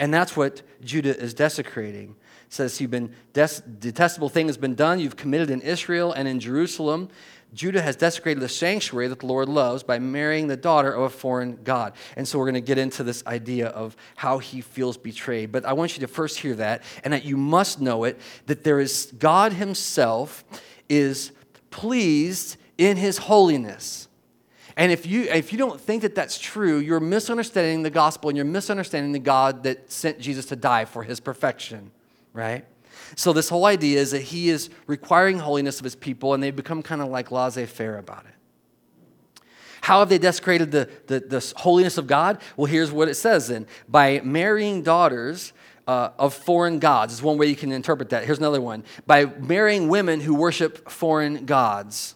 And 0.00 0.14
that's 0.14 0.34
what 0.34 0.62
Judah 0.82 1.14
is 1.14 1.34
desecrating 1.34 2.16
says, 2.54 2.80
You've 2.80 2.90
been 2.90 3.12
des- 3.32 3.62
detestable 3.78 4.28
thing 4.28 4.46
has 4.46 4.56
been 4.56 4.74
done. 4.74 5.00
You've 5.00 5.16
committed 5.16 5.50
in 5.50 5.60
Israel 5.60 6.12
and 6.12 6.26
in 6.26 6.40
Jerusalem. 6.40 7.08
Judah 7.52 7.82
has 7.82 7.94
desecrated 7.94 8.42
the 8.42 8.48
sanctuary 8.48 9.06
that 9.08 9.20
the 9.20 9.26
Lord 9.26 9.48
loves 9.48 9.84
by 9.84 9.98
marrying 10.00 10.48
the 10.48 10.56
daughter 10.56 10.92
of 10.92 11.02
a 11.02 11.08
foreign 11.08 11.56
God. 11.62 11.92
And 12.16 12.26
so 12.26 12.38
we're 12.38 12.46
going 12.46 12.54
to 12.54 12.60
get 12.60 12.78
into 12.78 13.04
this 13.04 13.24
idea 13.26 13.68
of 13.68 13.96
how 14.16 14.38
he 14.38 14.60
feels 14.60 14.96
betrayed. 14.96 15.52
But 15.52 15.64
I 15.64 15.72
want 15.72 15.96
you 15.96 16.00
to 16.00 16.08
first 16.08 16.38
hear 16.40 16.54
that, 16.56 16.82
and 17.04 17.12
that 17.12 17.24
you 17.24 17.36
must 17.36 17.80
know 17.80 18.04
it 18.04 18.20
that 18.46 18.64
there 18.64 18.80
is 18.80 19.12
God 19.18 19.52
himself 19.52 20.44
is 20.88 21.30
pleased 21.70 22.56
in 22.76 22.96
his 22.96 23.18
holiness. 23.18 24.08
And 24.76 24.90
if 24.90 25.06
you, 25.06 25.22
if 25.22 25.52
you 25.52 25.58
don't 25.58 25.80
think 25.80 26.02
that 26.02 26.16
that's 26.16 26.38
true, 26.38 26.78
you're 26.78 26.98
misunderstanding 26.98 27.82
the 27.82 27.90
gospel 27.90 28.28
and 28.28 28.36
you're 28.36 28.44
misunderstanding 28.44 29.12
the 29.12 29.20
God 29.20 29.62
that 29.62 29.92
sent 29.92 30.18
Jesus 30.18 30.46
to 30.46 30.56
die 30.56 30.84
for 30.84 31.04
his 31.04 31.20
perfection, 31.20 31.92
right? 32.34 32.66
So, 33.16 33.32
this 33.32 33.48
whole 33.48 33.64
idea 33.64 34.00
is 34.00 34.10
that 34.10 34.22
he 34.22 34.50
is 34.50 34.68
requiring 34.86 35.38
holiness 35.38 35.78
of 35.78 35.84
his 35.84 35.96
people 35.96 36.34
and 36.34 36.42
they 36.42 36.50
become 36.50 36.82
kind 36.82 37.00
of 37.00 37.08
like 37.08 37.30
laissez 37.30 37.66
faire 37.66 37.96
about 37.96 38.26
it. 38.26 39.44
How 39.80 40.00
have 40.00 40.08
they 40.08 40.18
desecrated 40.18 40.70
the, 40.70 40.88
the, 41.06 41.20
the, 41.20 41.52
holiness 41.56 41.98
of 41.98 42.06
God? 42.06 42.40
Well, 42.56 42.66
here's 42.66 42.90
what 42.90 43.08
it 43.08 43.14
says 43.14 43.48
then 43.48 43.66
by 43.88 44.20
marrying 44.24 44.82
daughters 44.82 45.52
uh, 45.86 46.10
of 46.18 46.32
foreign 46.34 46.78
gods, 46.78 47.12
is 47.12 47.22
one 47.22 47.36
way 47.36 47.46
you 47.46 47.56
can 47.56 47.70
interpret 47.70 48.08
that. 48.10 48.24
Here's 48.24 48.38
another 48.38 48.60
one 48.60 48.84
by 49.06 49.26
marrying 49.26 49.88
women 49.88 50.20
who 50.20 50.34
worship 50.34 50.90
foreign 50.90 51.44
gods. 51.44 52.14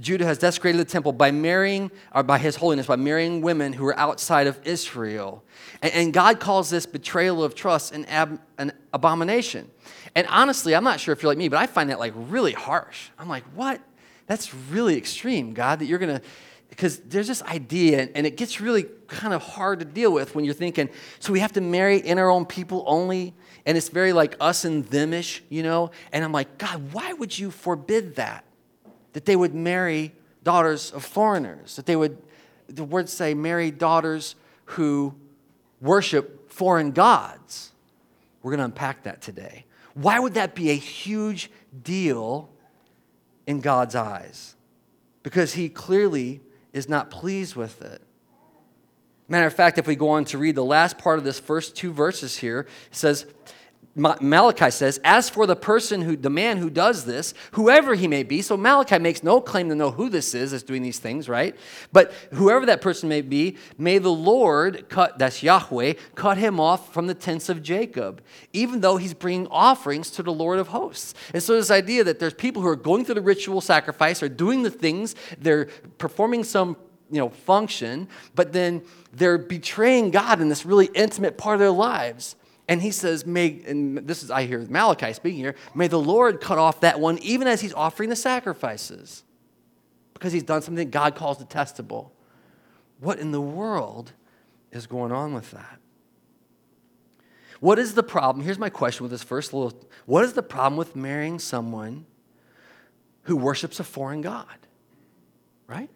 Judah 0.00 0.24
has 0.24 0.38
desecrated 0.38 0.80
the 0.80 0.84
temple 0.84 1.12
by 1.12 1.30
marrying, 1.30 1.90
or 2.14 2.22
by 2.22 2.38
his 2.38 2.56
holiness, 2.56 2.86
by 2.86 2.96
marrying 2.96 3.42
women 3.42 3.72
who 3.74 3.86
are 3.86 3.98
outside 3.98 4.46
of 4.46 4.58
Israel. 4.64 5.44
And, 5.82 5.92
and 5.92 6.12
God 6.12 6.40
calls 6.40 6.70
this 6.70 6.86
betrayal 6.86 7.44
of 7.44 7.54
trust 7.54 7.92
an, 7.92 8.06
ab, 8.06 8.40
an 8.58 8.72
abomination. 8.92 9.70
And 10.14 10.26
honestly, 10.28 10.74
I'm 10.74 10.84
not 10.84 11.00
sure 11.00 11.12
if 11.12 11.22
you're 11.22 11.30
like 11.30 11.38
me, 11.38 11.48
but 11.48 11.58
I 11.58 11.66
find 11.66 11.90
that 11.90 11.98
like 11.98 12.14
really 12.16 12.52
harsh. 12.52 13.10
I'm 13.18 13.28
like, 13.28 13.44
what? 13.54 13.80
That's 14.26 14.54
really 14.54 14.96
extreme, 14.96 15.54
God, 15.54 15.80
that 15.80 15.86
you're 15.86 15.98
going 15.98 16.18
to, 16.18 16.26
because 16.70 16.98
there's 17.00 17.26
this 17.26 17.42
idea, 17.42 18.08
and 18.14 18.26
it 18.26 18.36
gets 18.36 18.60
really 18.60 18.86
kind 19.08 19.34
of 19.34 19.42
hard 19.42 19.80
to 19.80 19.84
deal 19.84 20.12
with 20.12 20.34
when 20.34 20.44
you're 20.44 20.54
thinking, 20.54 20.88
so 21.18 21.32
we 21.32 21.40
have 21.40 21.52
to 21.52 21.60
marry 21.60 21.98
in 21.98 22.18
our 22.18 22.30
own 22.30 22.46
people 22.46 22.84
only, 22.86 23.34
and 23.66 23.76
it's 23.76 23.88
very 23.88 24.12
like 24.12 24.36
us 24.40 24.64
and 24.64 24.88
themish, 24.88 25.40
you 25.48 25.62
know? 25.62 25.90
And 26.12 26.24
I'm 26.24 26.32
like, 26.32 26.58
God, 26.58 26.92
why 26.92 27.12
would 27.12 27.36
you 27.36 27.50
forbid 27.50 28.16
that? 28.16 28.44
That 29.12 29.24
they 29.24 29.36
would 29.36 29.54
marry 29.54 30.12
daughters 30.42 30.90
of 30.92 31.04
foreigners, 31.04 31.76
that 31.76 31.86
they 31.86 31.96
would, 31.96 32.18
the 32.68 32.84
words 32.84 33.12
say, 33.12 33.34
marry 33.34 33.70
daughters 33.70 34.34
who 34.64 35.14
worship 35.80 36.50
foreign 36.50 36.92
gods. 36.92 37.72
We're 38.42 38.52
going 38.52 38.58
to 38.58 38.64
unpack 38.66 39.02
that 39.04 39.20
today. 39.20 39.64
Why 39.94 40.18
would 40.18 40.34
that 40.34 40.54
be 40.54 40.70
a 40.70 40.74
huge 40.74 41.50
deal 41.82 42.48
in 43.46 43.60
God's 43.60 43.94
eyes? 43.94 44.54
Because 45.22 45.54
he 45.54 45.68
clearly 45.68 46.40
is 46.72 46.88
not 46.88 47.10
pleased 47.10 47.56
with 47.56 47.82
it. 47.82 48.00
Matter 49.28 49.46
of 49.46 49.54
fact, 49.54 49.78
if 49.78 49.86
we 49.86 49.94
go 49.94 50.10
on 50.10 50.24
to 50.26 50.38
read 50.38 50.54
the 50.54 50.64
last 50.64 50.98
part 50.98 51.18
of 51.18 51.24
this 51.24 51.38
first 51.38 51.76
two 51.76 51.92
verses 51.92 52.38
here, 52.38 52.60
it 52.60 52.96
says, 52.96 53.26
Malachi 53.96 54.70
says, 54.70 55.00
as 55.02 55.28
for 55.28 55.46
the 55.46 55.56
person 55.56 56.00
who, 56.02 56.16
the 56.16 56.30
man 56.30 56.58
who 56.58 56.70
does 56.70 57.04
this, 57.04 57.34
whoever 57.52 57.96
he 57.96 58.06
may 58.06 58.22
be, 58.22 58.40
so 58.40 58.56
Malachi 58.56 58.98
makes 59.00 59.24
no 59.24 59.40
claim 59.40 59.68
to 59.68 59.74
know 59.74 59.90
who 59.90 60.08
this 60.08 60.32
is 60.32 60.52
that's 60.52 60.62
doing 60.62 60.82
these 60.82 61.00
things, 61.00 61.28
right? 61.28 61.56
But 61.92 62.12
whoever 62.32 62.64
that 62.66 62.82
person 62.82 63.08
may 63.08 63.20
be, 63.20 63.56
may 63.76 63.98
the 63.98 64.12
Lord 64.12 64.88
cut, 64.88 65.18
that's 65.18 65.42
Yahweh, 65.42 65.94
cut 66.14 66.38
him 66.38 66.60
off 66.60 66.94
from 66.94 67.08
the 67.08 67.14
tents 67.14 67.48
of 67.48 67.64
Jacob, 67.64 68.22
even 68.52 68.80
though 68.80 68.96
he's 68.96 69.12
bringing 69.12 69.48
offerings 69.48 70.10
to 70.12 70.22
the 70.22 70.32
Lord 70.32 70.60
of 70.60 70.68
hosts. 70.68 71.14
And 71.34 71.42
so 71.42 71.54
this 71.54 71.70
idea 71.70 72.04
that 72.04 72.20
there's 72.20 72.34
people 72.34 72.62
who 72.62 72.68
are 72.68 72.76
going 72.76 73.04
through 73.04 73.16
the 73.16 73.22
ritual 73.22 73.60
sacrifice, 73.60 74.22
are 74.22 74.28
doing 74.28 74.62
the 74.62 74.70
things, 74.70 75.16
they're 75.38 75.66
performing 75.98 76.44
some 76.44 76.76
you 77.10 77.18
know, 77.18 77.28
function, 77.28 78.08
but 78.36 78.52
then 78.52 78.82
they're 79.12 79.38
betraying 79.38 80.12
God 80.12 80.40
in 80.40 80.48
this 80.48 80.64
really 80.64 80.88
intimate 80.94 81.36
part 81.36 81.54
of 81.54 81.60
their 81.60 81.70
lives. 81.70 82.36
And 82.70 82.80
he 82.80 82.92
says, 82.92 83.26
may, 83.26 83.60
and 83.66 83.98
this 84.06 84.22
is, 84.22 84.30
I 84.30 84.46
hear 84.46 84.60
Malachi 84.60 85.12
speaking 85.12 85.40
here, 85.40 85.56
may 85.74 85.88
the 85.88 85.98
Lord 85.98 86.40
cut 86.40 86.56
off 86.56 86.82
that 86.82 87.00
one 87.00 87.18
even 87.18 87.48
as 87.48 87.60
he's 87.60 87.74
offering 87.74 88.10
the 88.10 88.16
sacrifices 88.16 89.24
because 90.14 90.32
he's 90.32 90.44
done 90.44 90.62
something 90.62 90.88
God 90.88 91.16
calls 91.16 91.38
detestable. 91.38 92.12
What 93.00 93.18
in 93.18 93.32
the 93.32 93.40
world 93.40 94.12
is 94.70 94.86
going 94.86 95.10
on 95.10 95.34
with 95.34 95.50
that? 95.50 95.80
What 97.58 97.80
is 97.80 97.94
the 97.94 98.04
problem? 98.04 98.44
Here's 98.44 98.56
my 98.56 98.70
question 98.70 99.02
with 99.02 99.10
this 99.10 99.24
first 99.24 99.52
little 99.52 99.76
what 100.06 100.24
is 100.24 100.34
the 100.34 100.42
problem 100.42 100.76
with 100.76 100.94
marrying 100.94 101.40
someone 101.40 102.06
who 103.24 103.36
worships 103.36 103.80
a 103.80 103.84
foreign 103.84 104.20
God? 104.20 104.46
Right? 105.66 105.90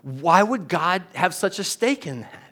Why 0.00 0.42
would 0.42 0.66
God 0.66 1.02
have 1.14 1.34
such 1.34 1.58
a 1.58 1.64
stake 1.64 2.06
in 2.06 2.22
that? 2.22 2.43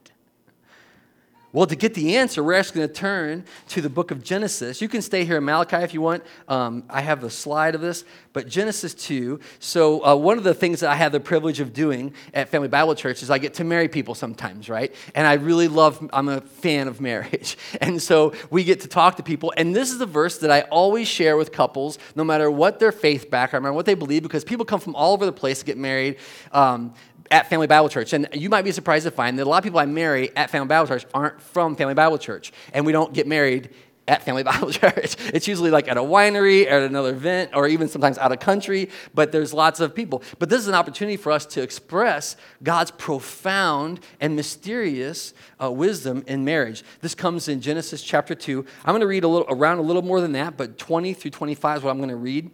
Well, 1.54 1.66
to 1.66 1.76
get 1.76 1.92
the 1.92 2.16
answer, 2.16 2.42
we're 2.42 2.54
actually 2.54 2.80
going 2.80 2.88
to 2.88 2.94
turn 2.94 3.44
to 3.68 3.82
the 3.82 3.90
book 3.90 4.10
of 4.10 4.24
Genesis. 4.24 4.80
You 4.80 4.88
can 4.88 5.02
stay 5.02 5.26
here 5.26 5.36
in 5.36 5.44
Malachi 5.44 5.76
if 5.76 5.92
you 5.92 6.00
want. 6.00 6.22
Um, 6.48 6.82
I 6.88 7.02
have 7.02 7.22
a 7.24 7.28
slide 7.28 7.74
of 7.74 7.82
this, 7.82 8.04
but 8.32 8.48
Genesis 8.48 8.94
2. 8.94 9.38
So, 9.58 10.02
uh, 10.02 10.16
one 10.16 10.38
of 10.38 10.44
the 10.44 10.54
things 10.54 10.80
that 10.80 10.88
I 10.88 10.94
have 10.94 11.12
the 11.12 11.20
privilege 11.20 11.60
of 11.60 11.74
doing 11.74 12.14
at 12.32 12.48
Family 12.48 12.68
Bible 12.68 12.94
Church 12.94 13.22
is 13.22 13.30
I 13.30 13.36
get 13.36 13.52
to 13.54 13.64
marry 13.64 13.86
people 13.86 14.14
sometimes, 14.14 14.70
right? 14.70 14.94
And 15.14 15.26
I 15.26 15.34
really 15.34 15.68
love, 15.68 16.08
I'm 16.14 16.30
a 16.30 16.40
fan 16.40 16.88
of 16.88 17.00
marriage. 17.00 17.58
And 17.80 18.00
so 18.00 18.32
we 18.50 18.62
get 18.62 18.80
to 18.82 18.88
talk 18.88 19.16
to 19.16 19.22
people. 19.24 19.52
And 19.56 19.74
this 19.74 19.90
is 19.90 20.00
a 20.00 20.06
verse 20.06 20.38
that 20.38 20.50
I 20.52 20.60
always 20.62 21.08
share 21.08 21.36
with 21.36 21.50
couples, 21.50 21.98
no 22.14 22.22
matter 22.22 22.48
what 22.48 22.78
their 22.78 22.92
faith 22.92 23.28
background, 23.28 23.64
no 23.64 23.68
matter 23.68 23.74
what 23.74 23.86
they 23.86 23.94
believe, 23.94 24.22
because 24.22 24.44
people 24.44 24.64
come 24.64 24.78
from 24.78 24.94
all 24.94 25.12
over 25.12 25.26
the 25.26 25.32
place 25.32 25.58
to 25.60 25.64
get 25.64 25.76
married. 25.76 26.16
Um, 26.52 26.94
at 27.32 27.48
Family 27.48 27.66
Bible 27.66 27.88
Church. 27.88 28.12
And 28.12 28.28
you 28.34 28.50
might 28.50 28.62
be 28.62 28.72
surprised 28.72 29.04
to 29.06 29.10
find 29.10 29.38
that 29.38 29.46
a 29.46 29.48
lot 29.48 29.58
of 29.58 29.64
people 29.64 29.80
I 29.80 29.86
marry 29.86 30.36
at 30.36 30.50
Family 30.50 30.68
Bible 30.68 30.86
Church 30.86 31.06
aren't 31.14 31.40
from 31.40 31.74
Family 31.74 31.94
Bible 31.94 32.18
Church. 32.18 32.52
And 32.74 32.84
we 32.84 32.92
don't 32.92 33.12
get 33.14 33.26
married 33.26 33.70
at 34.06 34.22
Family 34.22 34.42
Bible 34.42 34.70
Church. 34.70 35.16
It's 35.32 35.48
usually 35.48 35.70
like 35.70 35.88
at 35.88 35.96
a 35.96 36.02
winery, 36.02 36.66
at 36.66 36.82
another 36.82 37.10
event, 37.10 37.52
or 37.54 37.66
even 37.66 37.88
sometimes 37.88 38.18
out 38.18 38.32
of 38.32 38.40
country, 38.40 38.90
but 39.14 39.32
there's 39.32 39.54
lots 39.54 39.80
of 39.80 39.94
people. 39.94 40.22
But 40.38 40.50
this 40.50 40.60
is 40.60 40.68
an 40.68 40.74
opportunity 40.74 41.16
for 41.16 41.32
us 41.32 41.46
to 41.46 41.62
express 41.62 42.36
God's 42.62 42.90
profound 42.90 44.00
and 44.20 44.36
mysterious 44.36 45.32
uh, 45.60 45.72
wisdom 45.72 46.24
in 46.26 46.44
marriage. 46.44 46.84
This 47.00 47.14
comes 47.14 47.48
in 47.48 47.62
Genesis 47.62 48.02
chapter 48.02 48.34
2. 48.34 48.64
I'm 48.84 48.92
going 48.92 49.00
to 49.00 49.06
read 49.06 49.24
a 49.24 49.28
little 49.28 49.46
around 49.48 49.78
a 49.78 49.82
little 49.82 50.02
more 50.02 50.20
than 50.20 50.32
that, 50.32 50.58
but 50.58 50.76
20 50.76 51.14
through 51.14 51.30
25 51.30 51.78
is 51.78 51.82
what 51.82 51.90
I'm 51.92 51.98
going 51.98 52.10
to 52.10 52.16
read. 52.16 52.50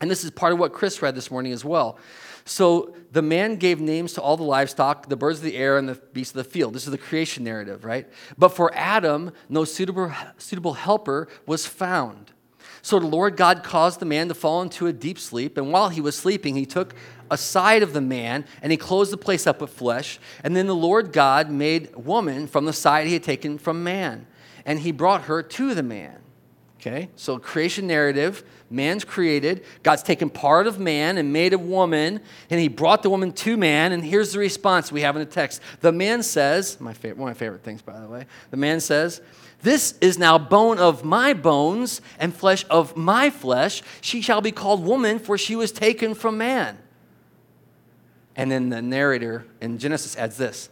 And 0.00 0.08
this 0.08 0.22
is 0.22 0.30
part 0.30 0.52
of 0.52 0.60
what 0.60 0.72
Chris 0.72 1.02
read 1.02 1.16
this 1.16 1.30
morning 1.30 1.52
as 1.52 1.64
well. 1.64 1.98
So 2.48 2.94
the 3.12 3.20
man 3.20 3.56
gave 3.56 3.78
names 3.78 4.14
to 4.14 4.22
all 4.22 4.38
the 4.38 4.42
livestock, 4.42 5.08
the 5.08 5.16
birds 5.16 5.38
of 5.38 5.44
the 5.44 5.56
air, 5.56 5.76
and 5.76 5.86
the 5.86 5.94
beasts 5.94 6.34
of 6.34 6.42
the 6.42 6.50
field. 6.50 6.72
This 6.72 6.86
is 6.86 6.90
the 6.90 6.96
creation 6.96 7.44
narrative, 7.44 7.84
right? 7.84 8.08
But 8.38 8.50
for 8.50 8.74
Adam, 8.74 9.32
no 9.50 9.64
suitable, 9.64 10.10
suitable 10.38 10.72
helper 10.72 11.28
was 11.46 11.66
found. 11.66 12.32
So 12.80 12.98
the 12.98 13.06
Lord 13.06 13.36
God 13.36 13.62
caused 13.62 14.00
the 14.00 14.06
man 14.06 14.28
to 14.28 14.34
fall 14.34 14.62
into 14.62 14.86
a 14.86 14.94
deep 14.94 15.18
sleep, 15.18 15.58
and 15.58 15.70
while 15.70 15.90
he 15.90 16.00
was 16.00 16.16
sleeping, 16.16 16.54
he 16.54 16.64
took 16.64 16.94
a 17.30 17.36
side 17.36 17.82
of 17.82 17.92
the 17.92 18.00
man 18.00 18.46
and 18.62 18.72
he 18.72 18.78
closed 18.78 19.12
the 19.12 19.18
place 19.18 19.46
up 19.46 19.60
with 19.60 19.70
flesh. 19.70 20.18
And 20.42 20.56
then 20.56 20.66
the 20.66 20.74
Lord 20.74 21.12
God 21.12 21.50
made 21.50 21.94
woman 21.96 22.46
from 22.46 22.64
the 22.64 22.72
side 22.72 23.06
he 23.06 23.12
had 23.12 23.22
taken 23.22 23.58
from 23.58 23.84
man, 23.84 24.26
and 24.64 24.78
he 24.78 24.90
brought 24.90 25.24
her 25.24 25.42
to 25.42 25.74
the 25.74 25.82
man. 25.82 26.20
Okay, 26.80 27.08
so 27.16 27.40
creation 27.40 27.88
narrative, 27.88 28.44
man's 28.70 29.04
created. 29.04 29.64
God's 29.82 30.04
taken 30.04 30.30
part 30.30 30.68
of 30.68 30.78
man 30.78 31.18
and 31.18 31.32
made 31.32 31.52
a 31.52 31.58
woman, 31.58 32.20
and 32.50 32.60
he 32.60 32.68
brought 32.68 33.02
the 33.02 33.10
woman 33.10 33.32
to 33.32 33.56
man. 33.56 33.90
And 33.90 34.04
here's 34.04 34.32
the 34.32 34.38
response 34.38 34.92
we 34.92 35.00
have 35.00 35.16
in 35.16 35.20
the 35.20 35.26
text. 35.26 35.60
The 35.80 35.90
man 35.90 36.22
says, 36.22 36.80
my 36.80 36.92
favorite, 36.92 37.18
one 37.18 37.32
of 37.32 37.36
my 37.36 37.38
favorite 37.38 37.64
things, 37.64 37.82
by 37.82 37.98
the 37.98 38.06
way. 38.06 38.26
The 38.52 38.56
man 38.56 38.78
says, 38.78 39.20
This 39.60 39.98
is 40.00 40.18
now 40.18 40.38
bone 40.38 40.78
of 40.78 41.04
my 41.04 41.34
bones 41.34 42.00
and 42.20 42.32
flesh 42.32 42.64
of 42.70 42.96
my 42.96 43.28
flesh. 43.28 43.82
She 44.00 44.20
shall 44.20 44.40
be 44.40 44.52
called 44.52 44.84
woman, 44.84 45.18
for 45.18 45.36
she 45.36 45.56
was 45.56 45.72
taken 45.72 46.14
from 46.14 46.38
man. 46.38 46.78
And 48.36 48.52
then 48.52 48.68
the 48.68 48.80
narrator 48.80 49.46
in 49.60 49.78
Genesis 49.78 50.16
adds 50.16 50.36
this 50.36 50.68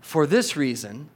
For 0.00 0.24
this 0.24 0.56
reason, 0.56 1.08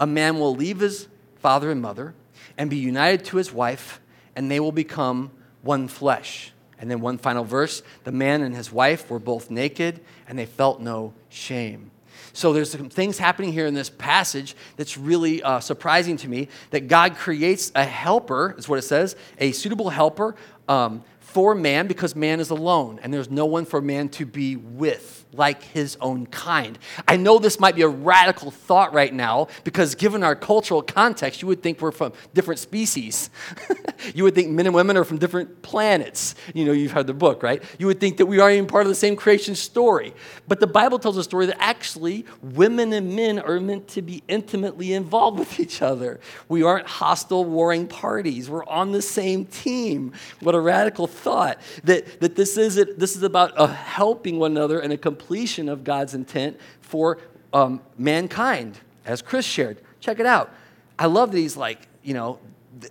a 0.00 0.06
man 0.06 0.38
will 0.38 0.54
leave 0.54 0.80
his 0.80 1.06
father 1.36 1.70
and 1.70 1.82
mother 1.82 2.14
and 2.56 2.70
be 2.70 2.76
united 2.76 3.24
to 3.26 3.36
his 3.36 3.52
wife, 3.52 4.00
and 4.36 4.50
they 4.50 4.60
will 4.60 4.72
become 4.72 5.30
one 5.62 5.88
flesh. 5.88 6.52
And 6.78 6.90
then 6.90 7.00
one 7.00 7.18
final 7.18 7.44
verse 7.44 7.82
the 8.04 8.12
man 8.12 8.42
and 8.42 8.54
his 8.54 8.72
wife 8.72 9.10
were 9.10 9.18
both 9.18 9.50
naked, 9.50 10.00
and 10.28 10.38
they 10.38 10.46
felt 10.46 10.80
no 10.80 11.14
shame. 11.28 11.90
So 12.32 12.52
there's 12.52 12.72
some 12.72 12.88
things 12.88 13.18
happening 13.18 13.52
here 13.52 13.66
in 13.66 13.74
this 13.74 13.90
passage 13.90 14.56
that's 14.76 14.98
really 14.98 15.42
uh, 15.42 15.60
surprising 15.60 16.16
to 16.18 16.28
me 16.28 16.48
that 16.70 16.88
God 16.88 17.16
creates 17.16 17.70
a 17.74 17.84
helper, 17.84 18.54
is 18.58 18.68
what 18.68 18.78
it 18.78 18.82
says, 18.82 19.14
a 19.38 19.52
suitable 19.52 19.88
helper 19.88 20.34
um, 20.68 21.04
for 21.20 21.54
man 21.54 21.86
because 21.86 22.16
man 22.16 22.40
is 22.40 22.50
alone 22.50 22.98
and 23.02 23.12
there's 23.12 23.30
no 23.30 23.46
one 23.46 23.64
for 23.64 23.80
man 23.80 24.08
to 24.08 24.26
be 24.26 24.56
with 24.56 25.23
like 25.36 25.62
his 25.62 25.96
own 26.00 26.26
kind. 26.26 26.78
I 27.06 27.16
know 27.16 27.38
this 27.38 27.60
might 27.60 27.74
be 27.74 27.82
a 27.82 27.88
radical 27.88 28.50
thought 28.50 28.92
right 28.92 29.12
now 29.12 29.48
because 29.64 29.94
given 29.94 30.22
our 30.22 30.36
cultural 30.36 30.82
context, 30.82 31.42
you 31.42 31.48
would 31.48 31.62
think 31.62 31.80
we're 31.80 31.92
from 31.92 32.12
different 32.32 32.60
species. 32.60 33.30
you 34.14 34.24
would 34.24 34.34
think 34.34 34.50
men 34.50 34.66
and 34.66 34.74
women 34.74 34.96
are 34.96 35.04
from 35.04 35.18
different 35.18 35.62
planets. 35.62 36.34
You 36.54 36.64
know, 36.64 36.72
you've 36.72 36.92
heard 36.92 37.06
the 37.06 37.14
book, 37.14 37.42
right? 37.42 37.62
You 37.78 37.86
would 37.86 38.00
think 38.00 38.18
that 38.18 38.26
we 38.26 38.40
aren't 38.40 38.56
even 38.56 38.66
part 38.66 38.82
of 38.82 38.88
the 38.88 38.94
same 38.94 39.16
creation 39.16 39.54
story. 39.54 40.14
But 40.48 40.60
the 40.60 40.66
Bible 40.66 40.98
tells 40.98 41.16
a 41.16 41.24
story 41.24 41.46
that 41.46 41.60
actually 41.60 42.24
women 42.42 42.92
and 42.92 43.14
men 43.14 43.38
are 43.38 43.60
meant 43.60 43.88
to 43.88 44.02
be 44.02 44.22
intimately 44.28 44.92
involved 44.92 45.38
with 45.38 45.60
each 45.60 45.82
other. 45.82 46.20
We 46.48 46.62
aren't 46.62 46.86
hostile, 46.86 47.44
warring 47.44 47.86
parties. 47.86 48.50
We're 48.50 48.66
on 48.66 48.92
the 48.92 49.02
same 49.02 49.46
team. 49.46 50.12
What 50.40 50.54
a 50.54 50.60
radical 50.60 51.06
thought 51.06 51.60
that, 51.84 52.20
that 52.20 52.36
this, 52.36 52.56
is 52.56 52.76
it, 52.76 52.98
this 52.98 53.16
is 53.16 53.22
about 53.22 53.52
uh, 53.56 53.66
helping 53.66 54.38
one 54.38 54.52
another 54.52 54.80
in 54.80 54.92
a 54.92 54.96
completion 55.24 55.70
of 55.70 55.84
God's 55.84 56.14
intent 56.14 56.58
for 56.82 57.18
um, 57.52 57.80
mankind, 57.96 58.78
as 59.06 59.22
Chris 59.22 59.46
shared. 59.46 59.80
Check 60.00 60.20
it 60.20 60.26
out. 60.26 60.52
I 60.98 61.06
love 61.06 61.32
he's 61.32 61.56
like, 61.56 61.88
you 62.02 62.12
know, 62.12 62.38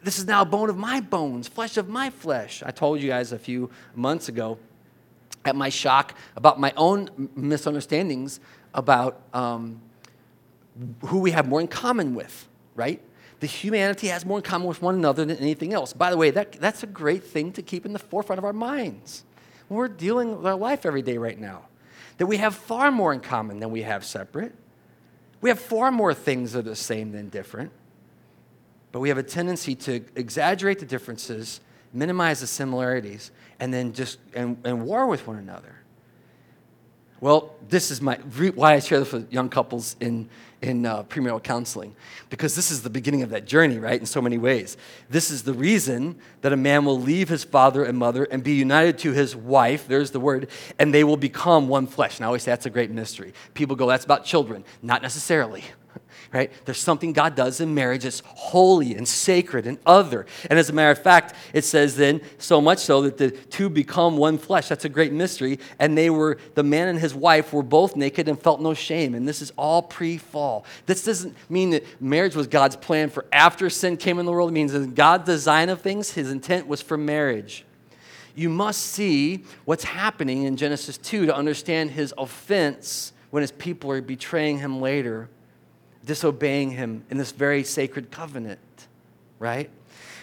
this 0.02 0.18
is 0.18 0.26
now 0.26 0.44
bone 0.44 0.70
of 0.70 0.78
my 0.78 1.00
bones, 1.00 1.48
flesh 1.48 1.78
of 1.78 1.90
my 1.90 2.10
flesh. 2.10 2.64
I 2.66 2.72
told 2.72 3.02
you 3.02 3.10
guys 3.10 3.32
a 3.32 3.38
few 3.38 3.70
months 3.94 4.30
ago 4.30 4.58
at 5.46 5.56
my 5.56 5.70
shock 5.70 6.16
about 6.36 6.60
my 6.60 6.74
own 6.76 7.30
misunderstandings 7.36 8.40
about 8.74 9.22
um, 9.34 9.80
who 11.06 11.20
we 11.20 11.32
have 11.32 11.48
more 11.48 11.62
in 11.62 11.68
common 11.68 12.16
with, 12.16 12.48
right? 12.76 13.00
The 13.42 13.48
humanity 13.48 14.08
has 14.08 14.26
more 14.26 14.40
in 14.40 14.44
common 14.44 14.68
with 14.68 14.82
one 14.82 14.96
another 14.96 15.24
than 15.24 15.38
anything 15.38 15.74
else. 15.74 15.94
By 15.94 16.10
the 16.10 16.18
way, 16.18 16.32
that, 16.32 16.54
that's 16.54 16.82
a 16.82 16.88
great 16.88 17.24
thing 17.24 17.52
to 17.52 17.62
keep 17.62 17.86
in 17.86 17.94
the 17.94 18.00
forefront 18.00 18.40
of 18.40 18.46
our 18.46 18.54
minds. 18.54 19.24
We're 19.70 19.88
dealing 19.88 20.38
with 20.38 20.48
our 20.48 20.56
life 20.56 20.86
every 20.86 21.04
day 21.04 21.18
right 21.18 21.40
now. 21.40 21.66
That 22.18 22.28
we 22.28 22.38
have 22.38 22.56
far 22.56 22.92
more 22.92 23.14
in 23.14 23.20
common 23.20 23.60
than 23.60 23.72
we 23.72 23.82
have 23.84 24.06
separate. 24.06 24.54
We 25.42 25.50
have 25.50 25.60
far 25.60 25.92
more 25.92 26.14
things 26.14 26.54
that 26.54 26.60
are 26.60 26.70
the 26.70 26.76
same 26.76 27.12
than 27.12 27.30
different. 27.30 27.72
But 28.92 29.00
we 29.00 29.10
have 29.10 29.18
a 29.18 29.24
tendency 29.24 29.76
to 29.76 30.04
exaggerate 30.16 30.80
the 30.80 30.86
differences, 30.86 31.60
minimize 31.92 32.42
the 32.42 32.48
similarities, 32.48 33.32
and 33.60 33.74
then 33.74 33.94
just 33.94 34.20
and, 34.34 34.58
and 34.64 34.86
war 34.86 35.08
with 35.08 35.28
one 35.28 35.38
another. 35.38 35.83
Well, 37.24 37.56
this 37.70 37.90
is 37.90 38.02
my 38.02 38.16
why 38.16 38.74
I 38.74 38.80
share 38.80 39.00
this 39.00 39.14
with 39.14 39.32
young 39.32 39.48
couples 39.48 39.96
in 40.02 40.28
in 40.62 40.86
uh, 40.86 41.04
premarital 41.04 41.42
counseling, 41.42 41.96
because 42.30 42.54
this 42.54 42.70
is 42.70 42.84
the 42.84 42.90
beginning 42.90 43.22
of 43.22 43.30
that 43.30 43.46
journey, 43.46 43.80
right? 43.80 43.98
In 43.98 44.06
so 44.06 44.22
many 44.22 44.38
ways, 44.38 44.76
this 45.10 45.32
is 45.32 45.44
the 45.44 45.54
reason 45.54 46.18
that 46.42 46.52
a 46.52 46.58
man 46.58 46.84
will 46.84 47.00
leave 47.00 47.30
his 47.30 47.46
father 47.46 47.86
and 47.86 47.98
mother 47.98 48.26
and 48.26 48.44
be 48.44 48.56
united 48.56 48.98
to 49.00 49.14
his 49.14 49.38
wife. 49.38 49.88
There's 49.88 50.12
the 50.12 50.20
word, 50.20 50.50
and 50.78 50.94
they 50.94 51.06
will 51.06 51.16
become 51.16 51.70
one 51.70 51.88
flesh. 51.88 52.18
And 52.18 52.26
I 52.26 52.28
always 52.28 52.44
say 52.44 52.52
that's 52.52 52.66
a 52.66 52.70
great 52.70 52.92
mystery. 52.92 53.34
People 53.54 53.78
go, 53.78 53.88
"That's 53.88 54.04
about 54.04 54.26
children," 54.26 54.66
not 54.82 55.02
necessarily 55.02 55.64
right? 56.34 56.52
There's 56.66 56.80
something 56.80 57.14
God 57.14 57.36
does 57.36 57.62
in 57.62 57.76
marriage 57.76 58.04
that's 58.04 58.24
holy 58.26 58.96
and 58.96 59.08
sacred 59.08 59.68
and 59.68 59.78
other. 59.86 60.26
And 60.50 60.58
as 60.58 60.70
a 60.70 60.74
matter 60.74 60.90
of 60.90 61.02
fact, 61.02 61.36
it 61.54 61.64
says 61.64 61.96
then, 61.96 62.22
so 62.40 62.60
much 62.60 62.80
so 62.80 63.04
that 63.04 63.18
the 63.18 63.30
two 63.32 63.70
become 63.70 64.18
one 64.18 64.40
flesh. 64.40 64.68
That's 64.68 64.84
a 64.84 64.90
great 64.90 65.14
mystery. 65.14 65.60
And 65.78 65.96
they 65.96 66.10
were, 66.10 66.40
the 66.56 66.64
man 66.64 66.88
and 66.88 67.00
his 67.00 67.14
wife 67.14 67.54
were 67.54 67.62
both 67.62 67.96
naked 67.96 68.28
and 68.28 68.42
felt 68.42 68.60
no 68.60 68.74
shame. 68.74 69.14
And 69.14 69.28
this 69.28 69.42
is 69.42 69.54
all 69.58 69.84
pre 69.84 70.18
fall. 70.18 70.66
This 70.88 71.06
doesn't 71.06 71.36
mean 71.50 71.70
that 71.70 72.02
marriage 72.02 72.36
was 72.36 72.48
God's 72.48 72.76
plan 72.76 73.10
for 73.10 73.26
after 73.32 73.70
sin 73.70 73.96
came 73.96 74.18
in 74.18 74.26
the 74.26 74.32
world. 74.32 74.50
It 74.50 74.54
means 74.54 74.74
that 74.74 74.96
God's 74.96 75.26
design 75.26 75.70
of 75.70 75.82
things, 75.82 76.12
his 76.12 76.32
intent 76.32 76.68
was 76.68 76.82
for 76.82 76.98
marriage 76.98 77.66
you 78.36 78.50
must 78.50 78.82
see 78.82 79.44
what's 79.64 79.84
happening 79.84 80.42
in 80.42 80.58
Genesis 80.58 80.98
2 80.98 81.28
to 81.28 81.36
understand 81.36 81.92
his 81.92 82.16
offense 82.18 83.14
when 83.30 83.42
his 83.42 83.52
people 83.52 83.92
are 83.92 84.02
betraying 84.02 84.58
him 84.58 84.82
later 84.82 85.30
disobeying 86.06 86.72
him 86.72 87.04
in 87.10 87.18
this 87.18 87.32
very 87.32 87.64
sacred 87.64 88.12
covenant, 88.12 88.60
right? 89.40 89.70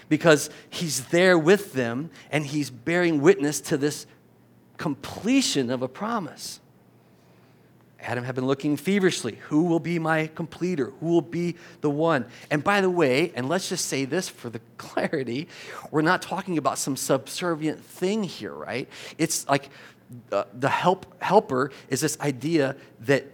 Because 0.08 0.50
he's 0.68 1.06
there 1.06 1.38
with 1.38 1.72
them 1.72 2.10
and 2.30 2.46
he's 2.46 2.70
bearing 2.70 3.20
witness 3.20 3.60
to 3.62 3.76
this 3.76 4.06
completion 4.76 5.70
of 5.70 5.82
a 5.82 5.88
promise. 5.88 6.60
Adam 8.02 8.24
had 8.24 8.34
been 8.34 8.46
looking 8.46 8.76
feverishly. 8.76 9.36
Who 9.48 9.64
will 9.64 9.80
be 9.80 9.98
my 9.98 10.28
completer? 10.28 10.92
Who 11.00 11.06
will 11.06 11.20
be 11.20 11.56
the 11.80 11.90
one? 11.90 12.26
And 12.50 12.64
by 12.64 12.80
the 12.80 12.90
way, 12.90 13.32
and 13.34 13.48
let's 13.48 13.68
just 13.68 13.86
say 13.86 14.04
this 14.04 14.28
for 14.28 14.48
the 14.48 14.60
clarity, 14.78 15.48
we're 15.90 16.02
not 16.02 16.22
talking 16.22 16.58
about 16.58 16.78
some 16.78 16.96
subservient 16.96 17.84
thing 17.84 18.22
here, 18.22 18.54
right? 18.54 18.88
It's 19.18 19.46
like 19.48 19.68
uh, 20.32 20.44
the 20.54 20.68
help 20.68 21.22
helper 21.22 21.70
is 21.88 22.00
this 22.00 22.18
idea 22.20 22.76
that 23.00 23.26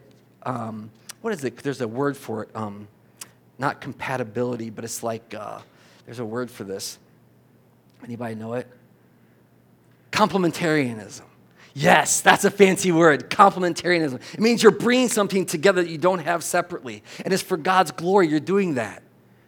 um, 0.42 0.90
what 1.26 1.32
is 1.32 1.42
it? 1.42 1.56
There's 1.56 1.80
a 1.80 1.88
word 1.88 2.16
for 2.16 2.44
it. 2.44 2.54
Um, 2.54 2.86
not 3.58 3.80
compatibility, 3.80 4.70
but 4.70 4.84
it's 4.84 5.02
like 5.02 5.34
uh, 5.34 5.58
there's 6.04 6.20
a 6.20 6.24
word 6.24 6.52
for 6.52 6.62
this. 6.62 7.00
Anybody 8.04 8.36
know 8.36 8.54
it? 8.54 8.68
Complementarianism. 10.12 11.24
Yes, 11.74 12.20
that's 12.20 12.44
a 12.44 12.50
fancy 12.52 12.92
word, 12.92 13.28
complementarianism. 13.28 14.20
It 14.34 14.38
means 14.38 14.62
you're 14.62 14.70
bringing 14.70 15.08
something 15.08 15.44
together 15.46 15.82
that 15.82 15.90
you 15.90 15.98
don't 15.98 16.20
have 16.20 16.44
separately. 16.44 17.02
And 17.24 17.34
it's 17.34 17.42
for 17.42 17.56
God's 17.56 17.90
glory 17.90 18.28
you're 18.28 18.38
doing 18.38 18.74
that, 18.74 19.02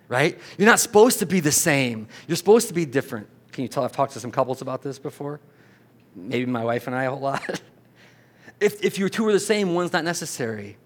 right? 0.09 0.37
You're 0.59 0.67
not 0.67 0.81
supposed 0.81 1.21
to 1.21 1.27
be 1.27 1.39
the 1.39 1.53
same, 1.53 2.09
you're 2.27 2.35
supposed 2.35 2.67
to 2.67 2.75
be 2.75 2.87
different. 2.87 3.29
Can 3.53 3.63
you 3.63 3.69
tell 3.69 3.85
I've 3.85 3.93
talked 3.93 4.15
to 4.15 4.21
some 4.21 4.33
couples 4.33 4.63
about 4.63 4.83
this 4.83 4.99
before? 4.99 5.39
Maybe 6.17 6.47
my 6.47 6.65
wife 6.65 6.89
and 6.89 6.97
I 6.97 7.05
a 7.05 7.11
whole 7.11 7.21
lot. 7.21 7.61
if, 8.61 8.85
if 8.85 8.99
you 8.99 9.09
two 9.09 9.25
are 9.29 9.33
the 9.33 9.39
same, 9.39 9.75
one's 9.75 9.93
not 9.93 10.03
necessary. 10.03 10.77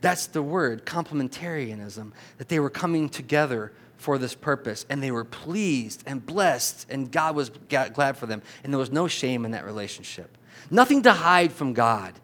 That's 0.00 0.26
the 0.26 0.42
word, 0.42 0.86
complementarianism, 0.86 2.12
that 2.38 2.48
they 2.48 2.60
were 2.60 2.70
coming 2.70 3.08
together 3.08 3.72
for 3.96 4.16
this 4.16 4.34
purpose 4.34 4.86
and 4.88 5.02
they 5.02 5.10
were 5.10 5.24
pleased 5.24 6.04
and 6.06 6.24
blessed 6.24 6.86
and 6.88 7.10
God 7.10 7.34
was 7.34 7.50
glad 7.68 8.16
for 8.16 8.26
them 8.26 8.42
and 8.62 8.72
there 8.72 8.78
was 8.78 8.92
no 8.92 9.08
shame 9.08 9.44
in 9.44 9.50
that 9.50 9.64
relationship. 9.64 10.38
Nothing 10.70 11.02
to 11.02 11.12
hide 11.12 11.52
from 11.52 11.72
God 11.72 12.14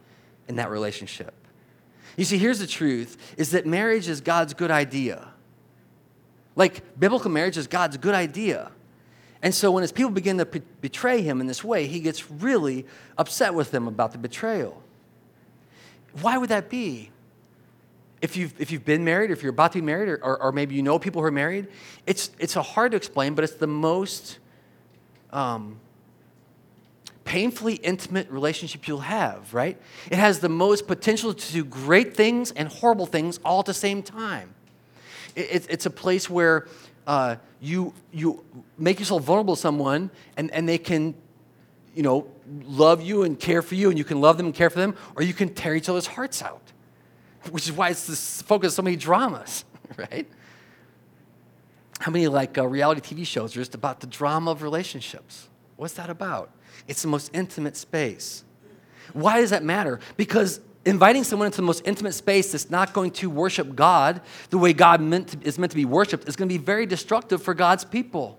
in 0.47 0.57
that 0.57 0.71
relationship. 0.71 1.35
You 2.17 2.25
see, 2.25 2.39
here's 2.39 2.61
the 2.61 2.67
truth 2.67 3.35
is 3.37 3.51
that 3.51 3.67
marriage 3.67 4.09
is 4.09 4.21
God's 4.21 4.55
good 4.55 4.71
idea. 4.71 5.29
Like 6.55 6.99
biblical 6.99 7.31
marriage 7.31 7.57
is 7.57 7.67
God's 7.67 7.97
good 7.97 8.15
idea. 8.15 8.71
And 9.43 9.53
so 9.53 9.73
when 9.73 9.83
his 9.83 9.93
people 9.93 10.13
begin 10.13 10.39
to 10.39 10.47
betray 10.47 11.23
him 11.23 11.41
in 11.41 11.49
this 11.49 11.65
way, 11.65 11.87
he 11.87 12.01
gets 12.01 12.31
really 12.31 12.87
upset 13.19 13.53
with 13.53 13.73
them 13.73 13.89
about 13.89 14.13
the 14.13 14.19
betrayal. 14.19 14.81
Why 16.23 16.39
would 16.39 16.51
that 16.51 16.71
be? 16.71 17.11
If 18.25 18.39
you've, 18.39 18.59
if 18.59 18.71
you've 18.73 18.87
been 18.87 19.05
married, 19.05 19.29
or 19.29 19.35
if 19.35 19.43
you're 19.43 19.51
about 19.51 19.73
to 19.73 19.81
be 19.81 19.85
married, 19.85 20.09
or, 20.09 20.43
or, 20.43 20.51
maybe 20.51 20.75
you 20.75 20.83
know 20.83 20.99
people 20.99 21.21
who 21.21 21.29
are 21.29 21.31
married, 21.31 21.69
it's, 22.07 22.31
it's 22.39 22.55
hard 22.55 22.93
to 22.93 22.97
explain, 22.97 23.35
but 23.35 23.45
it's 23.45 23.57
the 23.57 23.67
most 23.67 24.39
um, 25.31 25.79
painfully 27.25 27.75
intimate 27.75 28.31
relationship 28.31 28.89
you'll 28.89 29.01
have, 29.01 29.53
right? 29.53 29.79
It 30.11 30.17
has 30.17 30.41
the 30.41 30.49
most 30.49 30.87
potential 30.87 31.35
to 31.35 31.53
do 31.53 31.67
great 31.67 32.17
things 32.17 32.51
and 32.53 32.67
horrible 32.67 33.05
things 33.05 33.41
all 33.45 33.61
at 33.61 33.67
the 33.67 33.75
same 33.75 34.03
time. 34.03 34.55
It, 35.37 35.41
it, 35.51 35.67
it's 35.69 35.85
a 35.85 35.91
place 35.91 36.31
where 36.31 36.67
uh, 37.07 37.37
you, 37.61 37.93
you 38.11 38.43
make 38.79 39.01
yourself 39.01 39.23
vulnerable 39.23 39.55
to 39.55 39.61
someone 39.61 40.11
and, 40.39 40.51
and 40.53 40.67
they 40.67 40.79
can, 40.79 41.15
you 41.95 42.03
know, 42.03 42.27
love 42.65 43.03
you 43.03 43.25
and 43.25 43.39
care 43.39 43.61
for 43.61 43.75
you, 43.75 43.91
and 43.91 43.99
you 43.99 44.05
can 44.05 44.23
love 44.23 44.39
them 44.39 44.47
and 44.47 44.55
care 44.55 44.71
for 44.71 44.79
them, 44.79 44.97
or 45.15 45.23
you 45.23 45.35
can 45.35 45.53
tear 45.53 45.75
each 45.75 45.91
other's 45.91 46.07
hearts 46.07 46.41
out 46.41 46.63
which 47.51 47.65
is 47.65 47.73
why 47.73 47.91
it's 47.91 48.07
the 48.07 48.45
focus 48.45 48.75
so 48.75 48.83
many 48.83 48.97
dramas, 48.97 49.65
right? 49.97 50.29
How 52.01 52.11
many 52.11 52.29
like 52.29 52.59
uh, 52.59 52.67
reality 52.67 53.15
TV 53.15 53.27
shows 53.27 53.57
are 53.57 53.61
just 53.61 53.75
about 53.75 54.01
the 54.01 54.07
drama 54.07 54.51
of 54.51 54.63
relationships? 54.63 55.49
What's 55.77 55.95
that 55.95 56.11
about? 56.11 56.51
It's 56.87 57.03
the 57.03 57.09
most 57.09 57.31
intimate 57.35 57.77
space. 57.77 58.45
Why 59.13 59.41
does 59.41 59.51
that 59.51 59.63
matter? 59.63 60.01
Because 60.17 60.61
inviting 60.85 61.25
someone 61.25 61.47
into 61.47 61.57
the 61.57 61.63
most 61.63 61.87
intimate 61.87 62.13
space 62.13 62.53
that's 62.53 62.71
not 62.71 62.93
going 62.93 63.11
to 63.11 63.31
worship 63.31 63.75
God 63.75 64.21
the 64.51 64.59
way 64.59 64.73
God 64.73 65.01
meant 65.01 65.29
to, 65.29 65.39
is 65.43 65.59
meant 65.59 65.71
to 65.71 65.77
be 65.77 65.85
worshiped 65.85 66.29
is 66.29 66.37
going 66.37 66.49
to 66.49 66.53
be 66.53 66.63
very 66.63 66.87
destructive 66.87 67.43
for 67.43 67.55
God's 67.55 67.85
people. 67.85 68.39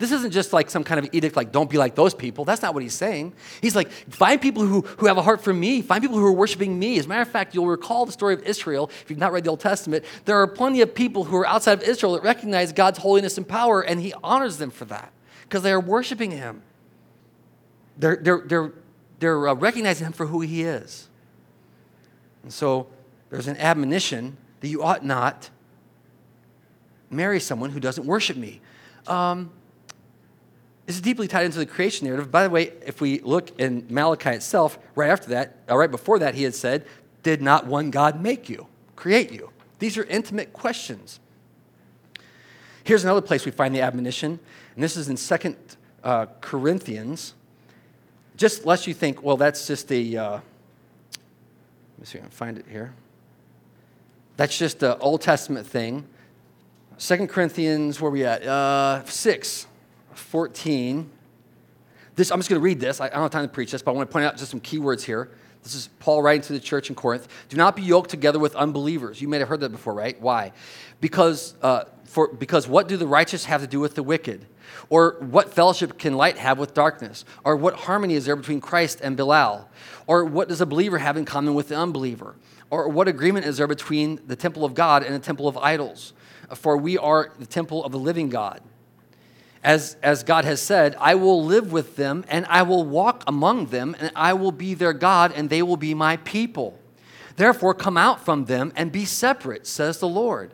This 0.00 0.12
isn't 0.12 0.30
just 0.30 0.54
like 0.54 0.70
some 0.70 0.82
kind 0.82 0.98
of 0.98 1.12
edict, 1.12 1.36
like, 1.36 1.52
don't 1.52 1.68
be 1.68 1.76
like 1.76 1.94
those 1.94 2.14
people. 2.14 2.46
That's 2.46 2.62
not 2.62 2.72
what 2.72 2.82
he's 2.82 2.94
saying. 2.94 3.34
He's 3.60 3.76
like, 3.76 3.90
find 3.90 4.40
people 4.40 4.64
who, 4.64 4.80
who 4.80 5.06
have 5.06 5.18
a 5.18 5.22
heart 5.22 5.44
for 5.44 5.52
me, 5.52 5.82
find 5.82 6.02
people 6.02 6.16
who 6.16 6.24
are 6.24 6.32
worshiping 6.32 6.78
me. 6.78 6.98
As 6.98 7.04
a 7.04 7.08
matter 7.10 7.20
of 7.20 7.28
fact, 7.28 7.54
you'll 7.54 7.66
recall 7.66 8.06
the 8.06 8.12
story 8.12 8.32
of 8.32 8.42
Israel. 8.44 8.90
If 9.02 9.10
you've 9.10 9.18
not 9.18 9.30
read 9.30 9.44
the 9.44 9.50
Old 9.50 9.60
Testament, 9.60 10.06
there 10.24 10.38
are 10.38 10.46
plenty 10.46 10.80
of 10.80 10.94
people 10.94 11.24
who 11.24 11.36
are 11.36 11.46
outside 11.46 11.74
of 11.74 11.82
Israel 11.82 12.14
that 12.14 12.22
recognize 12.22 12.72
God's 12.72 12.98
holiness 12.98 13.36
and 13.36 13.46
power, 13.46 13.82
and 13.82 14.00
he 14.00 14.14
honors 14.24 14.56
them 14.56 14.70
for 14.70 14.86
that 14.86 15.12
because 15.42 15.62
they 15.62 15.70
are 15.70 15.80
worshiping 15.80 16.30
him. 16.30 16.62
They're, 17.98 18.16
they're, 18.16 18.42
they're, 18.46 18.72
they're 19.18 19.48
uh, 19.48 19.54
recognizing 19.54 20.06
him 20.06 20.14
for 20.14 20.24
who 20.24 20.40
he 20.40 20.62
is. 20.62 21.10
And 22.42 22.50
so 22.50 22.86
there's 23.28 23.48
an 23.48 23.58
admonition 23.58 24.38
that 24.60 24.68
you 24.68 24.82
ought 24.82 25.04
not 25.04 25.50
marry 27.10 27.38
someone 27.38 27.68
who 27.68 27.80
doesn't 27.80 28.06
worship 28.06 28.38
me. 28.38 28.62
Um, 29.06 29.50
is 30.94 31.00
deeply 31.00 31.28
tied 31.28 31.44
into 31.44 31.58
the 31.58 31.66
creation 31.66 32.06
narrative. 32.06 32.30
By 32.30 32.44
the 32.44 32.50
way, 32.50 32.72
if 32.84 33.00
we 33.00 33.20
look 33.20 33.58
in 33.58 33.86
Malachi 33.90 34.30
itself, 34.30 34.78
right 34.94 35.10
after 35.10 35.28
that, 35.30 35.58
uh, 35.70 35.76
right 35.76 35.90
before 35.90 36.18
that, 36.20 36.34
he 36.34 36.42
had 36.42 36.54
said, 36.54 36.86
Did 37.22 37.42
not 37.42 37.66
one 37.66 37.90
God 37.90 38.20
make 38.20 38.48
you, 38.48 38.66
create 38.96 39.30
you? 39.32 39.50
These 39.78 39.96
are 39.98 40.04
intimate 40.04 40.52
questions. 40.52 41.20
Here's 42.84 43.04
another 43.04 43.20
place 43.20 43.44
we 43.44 43.52
find 43.52 43.74
the 43.74 43.82
admonition, 43.82 44.38
and 44.74 44.82
this 44.82 44.96
is 44.96 45.08
in 45.08 45.16
Second 45.16 45.56
uh, 46.02 46.26
Corinthians. 46.40 47.34
Just 48.36 48.64
lest 48.64 48.86
you 48.86 48.94
think, 48.94 49.22
well, 49.22 49.36
that's 49.36 49.66
just 49.66 49.92
a. 49.92 50.16
Uh, 50.16 50.30
let 50.32 50.40
me 51.98 52.04
see 52.04 52.18
if 52.18 52.24
I 52.24 52.26
can 52.26 52.30
find 52.30 52.58
it 52.58 52.64
here. 52.70 52.94
That's 54.36 54.56
just 54.56 54.82
an 54.82 54.96
Old 55.00 55.20
Testament 55.20 55.66
thing. 55.66 56.06
Second 56.96 57.28
Corinthians, 57.28 58.00
where 58.00 58.10
we 58.10 58.24
at? 58.24 58.42
Uh, 58.42 59.04
6, 59.04 59.66
14. 60.14 61.10
This, 62.16 62.30
I'm 62.30 62.38
just 62.38 62.48
going 62.48 62.60
to 62.60 62.64
read 62.64 62.80
this. 62.80 63.00
I, 63.00 63.06
I 63.06 63.10
don't 63.10 63.22
have 63.22 63.30
time 63.30 63.46
to 63.46 63.52
preach 63.52 63.72
this, 63.72 63.82
but 63.82 63.92
I 63.92 63.94
want 63.94 64.08
to 64.08 64.12
point 64.12 64.26
out 64.26 64.36
just 64.36 64.50
some 64.50 64.60
key 64.60 64.78
words 64.78 65.04
here. 65.04 65.30
This 65.62 65.74
is 65.74 65.88
Paul 65.98 66.22
writing 66.22 66.42
to 66.42 66.52
the 66.52 66.60
church 66.60 66.88
in 66.88 66.94
Corinth. 66.94 67.28
Do 67.48 67.56
not 67.56 67.76
be 67.76 67.82
yoked 67.82 68.10
together 68.10 68.38
with 68.38 68.54
unbelievers. 68.54 69.20
You 69.20 69.28
may 69.28 69.38
have 69.38 69.48
heard 69.48 69.60
that 69.60 69.70
before, 69.70 69.92
right? 69.92 70.20
Why? 70.20 70.52
Because, 71.00 71.54
uh, 71.62 71.84
for, 72.04 72.28
because 72.28 72.66
what 72.66 72.88
do 72.88 72.96
the 72.96 73.06
righteous 73.06 73.44
have 73.44 73.60
to 73.60 73.66
do 73.66 73.78
with 73.78 73.94
the 73.94 74.02
wicked? 74.02 74.46
Or 74.88 75.16
what 75.20 75.52
fellowship 75.52 75.98
can 75.98 76.14
light 76.14 76.38
have 76.38 76.58
with 76.58 76.72
darkness? 76.72 77.24
Or 77.44 77.56
what 77.56 77.74
harmony 77.74 78.14
is 78.14 78.24
there 78.24 78.36
between 78.36 78.60
Christ 78.60 79.00
and 79.02 79.16
Belial? 79.16 79.68
Or 80.06 80.24
what 80.24 80.48
does 80.48 80.60
a 80.60 80.66
believer 80.66 80.98
have 80.98 81.16
in 81.16 81.24
common 81.24 81.54
with 81.54 81.68
the 81.68 81.76
unbeliever? 81.76 82.36
Or 82.70 82.88
what 82.88 83.08
agreement 83.08 83.46
is 83.46 83.58
there 83.58 83.66
between 83.66 84.20
the 84.26 84.36
temple 84.36 84.64
of 84.64 84.74
God 84.74 85.02
and 85.02 85.14
the 85.14 85.18
temple 85.18 85.46
of 85.46 85.58
idols? 85.58 86.12
For 86.54 86.76
we 86.76 86.96
are 86.96 87.32
the 87.38 87.46
temple 87.46 87.84
of 87.84 87.92
the 87.92 87.98
living 87.98 88.28
God. 88.28 88.60
As, 89.62 89.96
as 90.02 90.22
God 90.22 90.44
has 90.46 90.62
said, 90.62 90.96
I 90.98 91.14
will 91.16 91.44
live 91.44 91.70
with 91.70 91.96
them 91.96 92.24
and 92.28 92.46
I 92.46 92.62
will 92.62 92.84
walk 92.84 93.24
among 93.26 93.66
them 93.66 93.94
and 93.98 94.10
I 94.16 94.32
will 94.32 94.52
be 94.52 94.74
their 94.74 94.94
God 94.94 95.32
and 95.34 95.50
they 95.50 95.62
will 95.62 95.76
be 95.76 95.92
my 95.92 96.16
people. 96.18 96.78
Therefore, 97.36 97.74
come 97.74 97.96
out 97.96 98.24
from 98.24 98.46
them 98.46 98.72
and 98.74 98.90
be 98.90 99.04
separate, 99.04 99.66
says 99.66 99.98
the 99.98 100.08
Lord. 100.08 100.52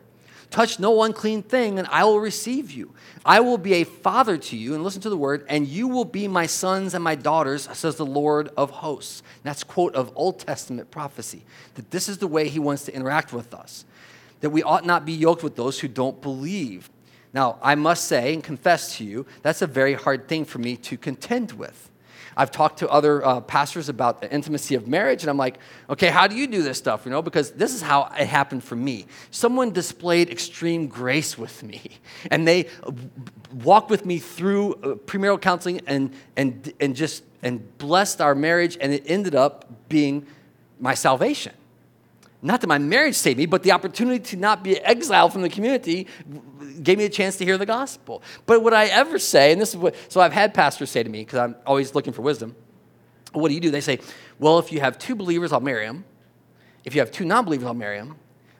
Touch 0.49 0.79
no 0.79 1.03
unclean 1.03 1.43
thing, 1.43 1.77
and 1.77 1.87
I 1.89 2.05
will 2.05 2.21
receive 2.21 2.71
you. 2.71 2.93
I 3.25 3.41
will 3.41 3.57
be 3.57 3.73
a 3.73 3.83
father 3.83 4.37
to 4.37 4.55
you, 4.55 4.73
and 4.73 4.83
listen 4.83 5.01
to 5.01 5.09
the 5.09 5.17
word, 5.17 5.45
and 5.49 5.67
you 5.67 5.89
will 5.89 6.05
be 6.05 6.27
my 6.27 6.45
sons 6.45 6.93
and 6.93 7.03
my 7.03 7.15
daughters, 7.15 7.67
says 7.73 7.97
the 7.97 8.05
Lord 8.05 8.49
of 8.55 8.69
hosts. 8.69 9.19
And 9.19 9.43
that's 9.43 9.63
quote 9.63 9.93
of 9.95 10.11
Old 10.15 10.39
Testament 10.39 10.89
prophecy. 10.89 11.43
That 11.75 11.91
this 11.91 12.07
is 12.07 12.19
the 12.19 12.27
way 12.27 12.47
he 12.47 12.59
wants 12.59 12.85
to 12.85 12.95
interact 12.95 13.33
with 13.33 13.53
us. 13.53 13.83
That 14.39 14.51
we 14.51 14.63
ought 14.63 14.85
not 14.85 15.05
be 15.05 15.11
yoked 15.11 15.43
with 15.43 15.57
those 15.57 15.81
who 15.81 15.89
don't 15.89 16.21
believe. 16.21 16.89
Now, 17.33 17.57
I 17.61 17.75
must 17.75 18.05
say 18.05 18.33
and 18.33 18.43
confess 18.43 18.97
to 18.97 19.03
you, 19.03 19.25
that's 19.41 19.61
a 19.61 19.67
very 19.67 19.93
hard 19.93 20.27
thing 20.27 20.45
for 20.45 20.59
me 20.59 20.77
to 20.77 20.97
contend 20.97 21.51
with. 21.53 21.91
I've 22.37 22.51
talked 22.51 22.79
to 22.79 22.89
other 22.89 23.25
uh, 23.25 23.41
pastors 23.41 23.89
about 23.89 24.21
the 24.21 24.31
intimacy 24.31 24.75
of 24.75 24.87
marriage, 24.87 25.23
and 25.23 25.29
I'm 25.29 25.37
like, 25.37 25.57
okay, 25.89 26.09
how 26.09 26.27
do 26.27 26.35
you 26.35 26.45
do 26.45 26.61
this 26.61 26.77
stuff? 26.77 27.03
You 27.03 27.11
know, 27.11 27.23
because 27.23 27.51
this 27.51 27.73
is 27.73 27.81
how 27.81 28.11
it 28.17 28.27
happened 28.27 28.63
for 28.63 28.75
me. 28.75 29.07
Someone 29.31 29.71
displayed 29.71 30.29
extreme 30.29 30.87
grace 30.87 31.35
with 31.35 31.63
me, 31.63 31.81
and 32.31 32.47
they 32.47 32.67
walked 33.63 33.89
with 33.89 34.05
me 34.05 34.19
through 34.19 34.75
uh, 34.75 34.95
premarital 34.95 35.41
counseling 35.41 35.81
and, 35.87 36.13
and, 36.35 36.71
and 36.79 36.95
just 36.95 37.23
and 37.43 37.77
blessed 37.77 38.21
our 38.21 38.35
marriage, 38.35 38.77
and 38.79 38.93
it 38.93 39.03
ended 39.07 39.33
up 39.33 39.89
being 39.89 40.25
my 40.79 40.93
salvation 40.93 41.53
not 42.41 42.61
that 42.61 42.67
my 42.67 42.77
marriage 42.77 43.15
saved 43.15 43.39
me, 43.39 43.45
but 43.47 43.63
the 43.63 43.71
opportunity 43.71 44.19
to 44.19 44.37
not 44.37 44.63
be 44.63 44.79
exiled 44.79 45.33
from 45.33 45.41
the 45.41 45.49
community 45.49 46.07
gave 46.83 46.97
me 46.97 47.05
a 47.05 47.09
chance 47.09 47.35
to 47.37 47.45
hear 47.45 47.57
the 47.57 47.65
gospel. 47.65 48.21
But 48.45 48.61
would 48.63 48.73
I 48.73 48.85
ever 48.85 49.17
say, 49.17 49.51
and 49.51 49.59
this 49.59 49.69
is 49.69 49.77
what, 49.77 49.95
so 50.07 50.21
I've 50.21 50.33
had 50.33 50.53
pastors 50.53 50.91
say 50.91 51.01
to 51.01 51.09
me, 51.09 51.21
because 51.21 51.39
I'm 51.39 51.55
always 51.65 51.95
looking 51.95 52.13
for 52.13 52.21
wisdom, 52.21 52.55
what 53.33 53.49
do 53.49 53.55
you 53.55 53.59
do? 53.59 53.71
They 53.71 53.81
say, 53.81 53.99
well, 54.39 54.59
if 54.59 54.71
you 54.71 54.79
have 54.79 54.99
two 54.99 55.15
believers, 55.15 55.51
I'll 55.51 55.59
marry 55.59 55.85
them. 55.85 56.05
If 56.85 56.95
you 56.95 57.01
have 57.01 57.11
two 57.11 57.25
non 57.25 57.43
believers, 57.43 57.65
I'll 57.65 57.73
marry 57.73 57.97
them. 57.97 58.15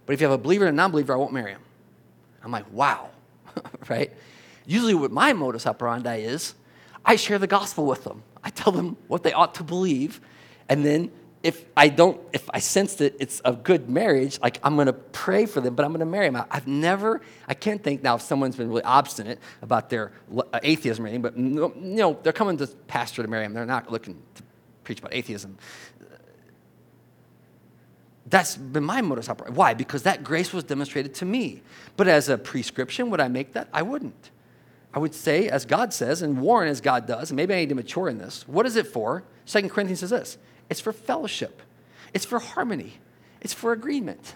But 0.06 0.14
if 0.14 0.22
you 0.22 0.28
have 0.28 0.38
a 0.38 0.42
believer 0.42 0.66
and 0.66 0.76
a 0.76 0.78
non 0.78 0.92
believer, 0.92 1.14
I 1.14 1.18
won't 1.18 1.34
marry 1.34 1.54
them. 1.54 1.62
I'm 2.44 2.52
like, 2.52 2.72
wow, 2.72 3.10
right? 3.90 4.12
Usually, 4.66 4.94
what 4.94 5.12
my 5.12 5.34
modus 5.34 5.66
operandi 5.66 6.18
is, 6.18 6.56
I 7.06 7.16
share 7.16 7.40
the 7.40 7.48
gospel 7.48 7.86
with 7.86 8.04
them. 8.04 8.24
I 8.44 8.50
tell 8.50 8.74
them 8.74 8.98
what 9.08 9.24
they 9.24 9.34
ought 9.34 9.56
to 9.56 9.64
believe, 9.64 10.20
and 10.68 10.86
then 10.86 11.12
if 11.44 11.66
I 11.78 11.90
don't, 11.90 12.20
if 12.34 12.50
I 12.52 12.60
sense 12.60 12.96
that 12.96 13.16
it's 13.20 13.42
a 13.46 13.54
good 13.54 13.90
marriage, 13.90 14.40
like 14.42 14.60
I'm 14.64 14.76
going 14.76 14.88
to 14.88 14.94
pray 14.94 15.46
for 15.46 15.62
them, 15.62 15.76
but 15.76 15.86
I'm 15.86 15.92
going 15.92 16.00
to 16.00 16.06
marry 16.06 16.30
them. 16.30 16.44
I've 16.50 16.68
never, 16.68 17.22
I 17.48 17.54
can't 17.54 17.84
think 17.84 18.04
now 18.04 18.16
if 18.16 18.22
someone's 18.22 18.56
been 18.56 18.70
really 18.70 18.84
obstinate 18.84 19.40
about 19.62 19.90
their 19.90 20.12
uh, 20.36 20.60
atheism 20.64 21.06
or 21.06 21.08
anything, 21.08 21.22
but 21.22 21.38
you 21.38 21.72
know, 21.76 22.18
they're 22.24 22.34
coming 22.34 22.58
to 22.58 22.68
pastor 22.88 23.22
to 23.22 23.28
marry 23.28 23.46
them. 23.46 23.54
They're 23.54 23.66
not 23.66 23.92
looking 23.92 24.22
to 24.36 24.44
preach 24.84 25.00
about 25.00 25.14
atheism. 25.14 25.58
That's 28.26 28.58
been 28.58 28.84
my 28.84 29.02
modus 29.02 29.30
operandi. 29.30 29.58
Why? 29.58 29.74
Because 29.74 30.04
that 30.04 30.24
grace 30.24 30.52
was 30.52 30.66
demonstrated 30.66 31.14
to 31.16 31.26
me. 31.26 31.62
But 31.96 32.08
as 32.10 32.28
a 32.28 32.38
prescription, 32.38 33.10
would 33.10 33.22
I 33.22 33.30
make 33.30 33.54
that? 33.54 33.70
I 33.72 33.84
wouldn't. 33.84 34.32
I 34.94 35.00
would 35.00 35.14
say, 35.14 35.48
as 35.48 35.66
God 35.66 35.94
says, 35.94 36.22
and 36.22 36.42
warn 36.42 36.68
as 36.68 36.82
God 36.82 37.06
does, 37.06 37.30
and 37.30 37.38
maybe 37.38 37.54
I 37.54 37.58
need 37.60 37.70
to 37.70 37.76
mature 37.76 38.10
in 38.10 38.18
this. 38.18 38.48
What 38.48 38.66
is 38.66 38.76
it 38.76 38.88
for? 38.88 39.24
Second 39.46 39.70
Corinthians 39.70 40.00
says 40.00 40.10
this 40.10 40.38
it's 40.70 40.80
for 40.80 40.94
fellowship, 40.94 41.62
it's 42.14 42.26
for 42.26 42.40
harmony, 42.40 42.94
it's 43.42 43.54
for 43.54 43.72
agreement. 43.72 44.36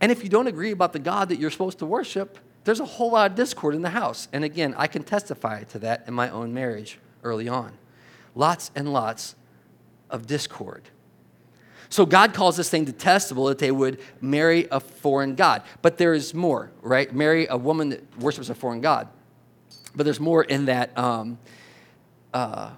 And 0.00 0.10
if 0.10 0.22
you 0.22 0.30
don't 0.30 0.46
agree 0.46 0.70
about 0.70 0.92
the 0.92 0.98
God 0.98 1.28
that 1.28 1.38
you're 1.38 1.50
supposed 1.50 1.78
to 1.80 1.86
worship, 1.86 2.38
there's 2.64 2.80
a 2.80 2.86
whole 2.86 3.12
lot 3.12 3.30
of 3.30 3.36
discord 3.36 3.74
in 3.74 3.82
the 3.82 3.90
house. 3.90 4.28
And 4.32 4.44
again, 4.44 4.74
I 4.76 4.86
can 4.86 5.02
testify 5.02 5.64
to 5.64 5.78
that 5.80 6.04
in 6.06 6.14
my 6.14 6.30
own 6.30 6.54
marriage 6.54 6.98
early 7.22 7.48
on. 7.48 7.72
Lots 8.34 8.70
and 8.74 8.92
lots 8.92 9.34
of 10.08 10.26
discord. 10.26 10.82
So 11.88 12.06
God 12.06 12.34
calls 12.34 12.56
this 12.56 12.70
thing 12.70 12.84
detestable 12.84 13.46
that 13.46 13.58
they 13.58 13.72
would 13.72 14.00
marry 14.20 14.68
a 14.70 14.78
foreign 14.78 15.34
God. 15.34 15.62
But 15.82 15.98
there 15.98 16.14
is 16.14 16.32
more, 16.32 16.70
right? 16.82 17.12
Marry 17.12 17.46
a 17.48 17.56
woman 17.56 17.88
that 17.90 18.18
worships 18.18 18.48
a 18.48 18.54
foreign 18.54 18.80
God. 18.80 19.08
But 19.96 20.04
there's 20.04 20.20
more 20.20 20.44
in 20.44 20.66
that 20.66 20.96
um, 20.96 21.38
uh, 22.32 22.70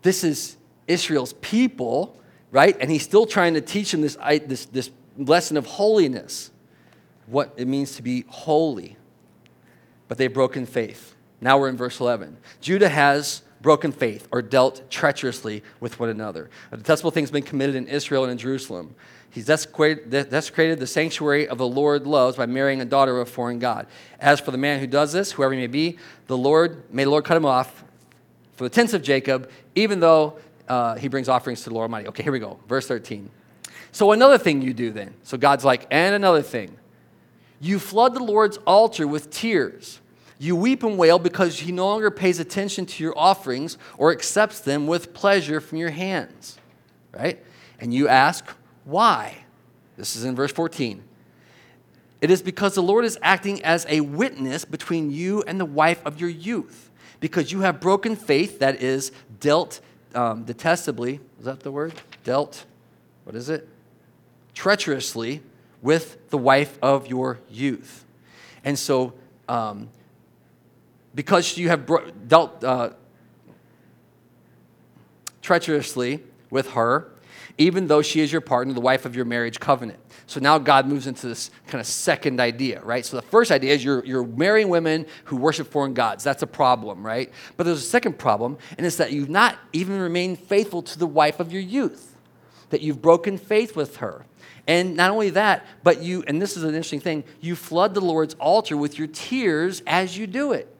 this 0.00 0.24
is 0.24 0.56
Israel's 0.86 1.32
people, 1.34 2.18
right? 2.50 2.76
And 2.80 2.90
he's 2.90 3.02
still 3.02 3.26
trying 3.26 3.54
to 3.54 3.60
teach 3.60 3.92
them 3.92 4.00
this, 4.00 4.16
this, 4.46 4.66
this 4.66 4.90
lesson 5.16 5.56
of 5.56 5.66
holiness, 5.66 6.50
what 7.26 7.54
it 7.56 7.66
means 7.66 7.96
to 7.96 8.02
be 8.02 8.24
holy. 8.28 8.96
But 10.08 10.18
they've 10.18 10.32
broken 10.32 10.66
faith. 10.66 11.14
Now 11.40 11.58
we're 11.58 11.68
in 11.68 11.76
verse 11.76 12.00
11. 12.00 12.36
Judah 12.60 12.88
has 12.88 13.42
broken 13.60 13.92
faith 13.92 14.28
or 14.30 14.42
dealt 14.42 14.88
treacherously 14.90 15.62
with 15.80 15.98
one 15.98 16.10
another. 16.10 16.50
A 16.70 16.76
detestable 16.76 17.10
thing 17.10 17.24
has 17.24 17.30
been 17.30 17.42
committed 17.42 17.74
in 17.74 17.88
Israel 17.88 18.24
and 18.24 18.30
in 18.30 18.38
Jerusalem. 18.38 18.94
He's 19.30 19.46
desecrated 19.46 20.10
the 20.10 20.86
sanctuary 20.86 21.48
of 21.48 21.58
the 21.58 21.66
Lord 21.66 22.06
loves 22.06 22.36
by 22.36 22.46
marrying 22.46 22.80
a 22.80 22.84
daughter 22.84 23.18
of 23.18 23.26
a 23.26 23.30
foreign 23.30 23.58
God. 23.58 23.88
As 24.20 24.38
for 24.38 24.52
the 24.52 24.58
man 24.58 24.78
who 24.78 24.86
does 24.86 25.12
this, 25.12 25.32
whoever 25.32 25.54
he 25.54 25.60
may 25.60 25.66
be, 25.66 25.98
the 26.28 26.36
Lord, 26.36 26.84
may 26.92 27.02
the 27.02 27.10
Lord 27.10 27.24
cut 27.24 27.36
him 27.36 27.46
off 27.46 27.82
for 28.54 28.62
the 28.62 28.70
tents 28.70 28.92
of 28.92 29.02
Jacob, 29.02 29.50
even 29.74 29.98
though 29.98 30.38
uh, 30.68 30.96
he 30.96 31.08
brings 31.08 31.28
offerings 31.28 31.62
to 31.62 31.70
the 31.70 31.74
Lord 31.74 31.84
Almighty. 31.84 32.08
Okay, 32.08 32.22
here 32.22 32.32
we 32.32 32.38
go. 32.38 32.58
Verse 32.68 32.86
13. 32.86 33.30
So 33.92 34.12
another 34.12 34.38
thing 34.38 34.62
you 34.62 34.74
do 34.74 34.90
then. 34.90 35.14
So 35.22 35.38
God's 35.38 35.64
like, 35.64 35.86
and 35.90 36.14
another 36.14 36.42
thing. 36.42 36.76
You 37.60 37.78
flood 37.78 38.14
the 38.14 38.22
Lord's 38.22 38.56
altar 38.66 39.06
with 39.06 39.30
tears. 39.30 40.00
You 40.38 40.56
weep 40.56 40.82
and 40.82 40.98
wail 40.98 41.18
because 41.18 41.60
he 41.60 41.72
no 41.72 41.86
longer 41.86 42.10
pays 42.10 42.40
attention 42.40 42.86
to 42.86 43.02
your 43.02 43.16
offerings 43.16 43.78
or 43.96 44.10
accepts 44.10 44.60
them 44.60 44.86
with 44.86 45.14
pleasure 45.14 45.60
from 45.60 45.78
your 45.78 45.90
hands. 45.90 46.58
Right? 47.12 47.42
And 47.78 47.94
you 47.94 48.08
ask, 48.08 48.44
why? 48.84 49.44
This 49.96 50.16
is 50.16 50.24
in 50.24 50.34
verse 50.34 50.52
14. 50.52 51.02
It 52.20 52.30
is 52.30 52.42
because 52.42 52.74
the 52.74 52.82
Lord 52.82 53.04
is 53.04 53.18
acting 53.22 53.62
as 53.64 53.86
a 53.88 54.00
witness 54.00 54.64
between 54.64 55.10
you 55.10 55.42
and 55.46 55.60
the 55.60 55.64
wife 55.64 56.04
of 56.04 56.20
your 56.20 56.30
youth, 56.30 56.90
because 57.20 57.52
you 57.52 57.60
have 57.60 57.80
broken 57.80 58.16
faith, 58.16 58.58
that 58.60 58.82
is, 58.82 59.12
dealt 59.40 59.80
um, 60.14 60.44
detestably, 60.44 61.20
is 61.38 61.44
that 61.44 61.60
the 61.60 61.70
word? 61.70 61.94
Dealt, 62.24 62.64
what 63.24 63.34
is 63.34 63.48
it? 63.48 63.68
Treacherously 64.54 65.42
with 65.82 66.30
the 66.30 66.38
wife 66.38 66.78
of 66.82 67.06
your 67.06 67.40
youth. 67.50 68.04
And 68.64 68.78
so, 68.78 69.12
um, 69.48 69.90
because 71.14 71.56
you 71.58 71.68
have 71.68 71.86
bro- 71.86 72.10
dealt 72.26 72.64
uh, 72.64 72.90
treacherously 75.42 76.22
with 76.50 76.70
her, 76.70 77.12
even 77.56 77.86
though 77.86 78.02
she 78.02 78.20
is 78.20 78.32
your 78.32 78.40
partner, 78.40 78.74
the 78.74 78.80
wife 78.80 79.04
of 79.04 79.14
your 79.14 79.24
marriage 79.24 79.60
covenant. 79.60 80.00
So 80.26 80.40
now 80.40 80.58
God 80.58 80.86
moves 80.86 81.06
into 81.06 81.28
this 81.28 81.50
kind 81.66 81.80
of 81.80 81.86
second 81.86 82.40
idea, 82.40 82.80
right? 82.82 83.04
So 83.04 83.16
the 83.16 83.22
first 83.22 83.52
idea 83.52 83.74
is 83.74 83.84
you're, 83.84 84.04
you're 84.04 84.26
marrying 84.26 84.68
women 84.68 85.06
who 85.24 85.36
worship 85.36 85.68
foreign 85.70 85.94
gods. 85.94 86.24
That's 86.24 86.42
a 86.42 86.46
problem, 86.46 87.04
right? 87.04 87.30
But 87.56 87.64
there's 87.64 87.78
a 87.78 87.86
second 87.86 88.18
problem, 88.18 88.58
and 88.76 88.86
it's 88.86 88.96
that 88.96 89.12
you've 89.12 89.28
not 89.28 89.56
even 89.72 90.00
remained 90.00 90.40
faithful 90.40 90.82
to 90.82 90.98
the 90.98 91.06
wife 91.06 91.38
of 91.38 91.52
your 91.52 91.62
youth, 91.62 92.16
that 92.70 92.80
you've 92.80 93.00
broken 93.00 93.38
faith 93.38 93.76
with 93.76 93.96
her. 93.96 94.26
And 94.66 94.96
not 94.96 95.10
only 95.10 95.30
that, 95.30 95.66
but 95.82 96.02
you, 96.02 96.24
and 96.26 96.40
this 96.40 96.56
is 96.56 96.62
an 96.62 96.70
interesting 96.70 97.00
thing, 97.00 97.22
you 97.40 97.54
flood 97.54 97.94
the 97.94 98.00
Lord's 98.00 98.34
altar 98.34 98.76
with 98.76 98.98
your 98.98 99.08
tears 99.08 99.82
as 99.86 100.16
you 100.16 100.26
do 100.26 100.52
it. 100.52 100.74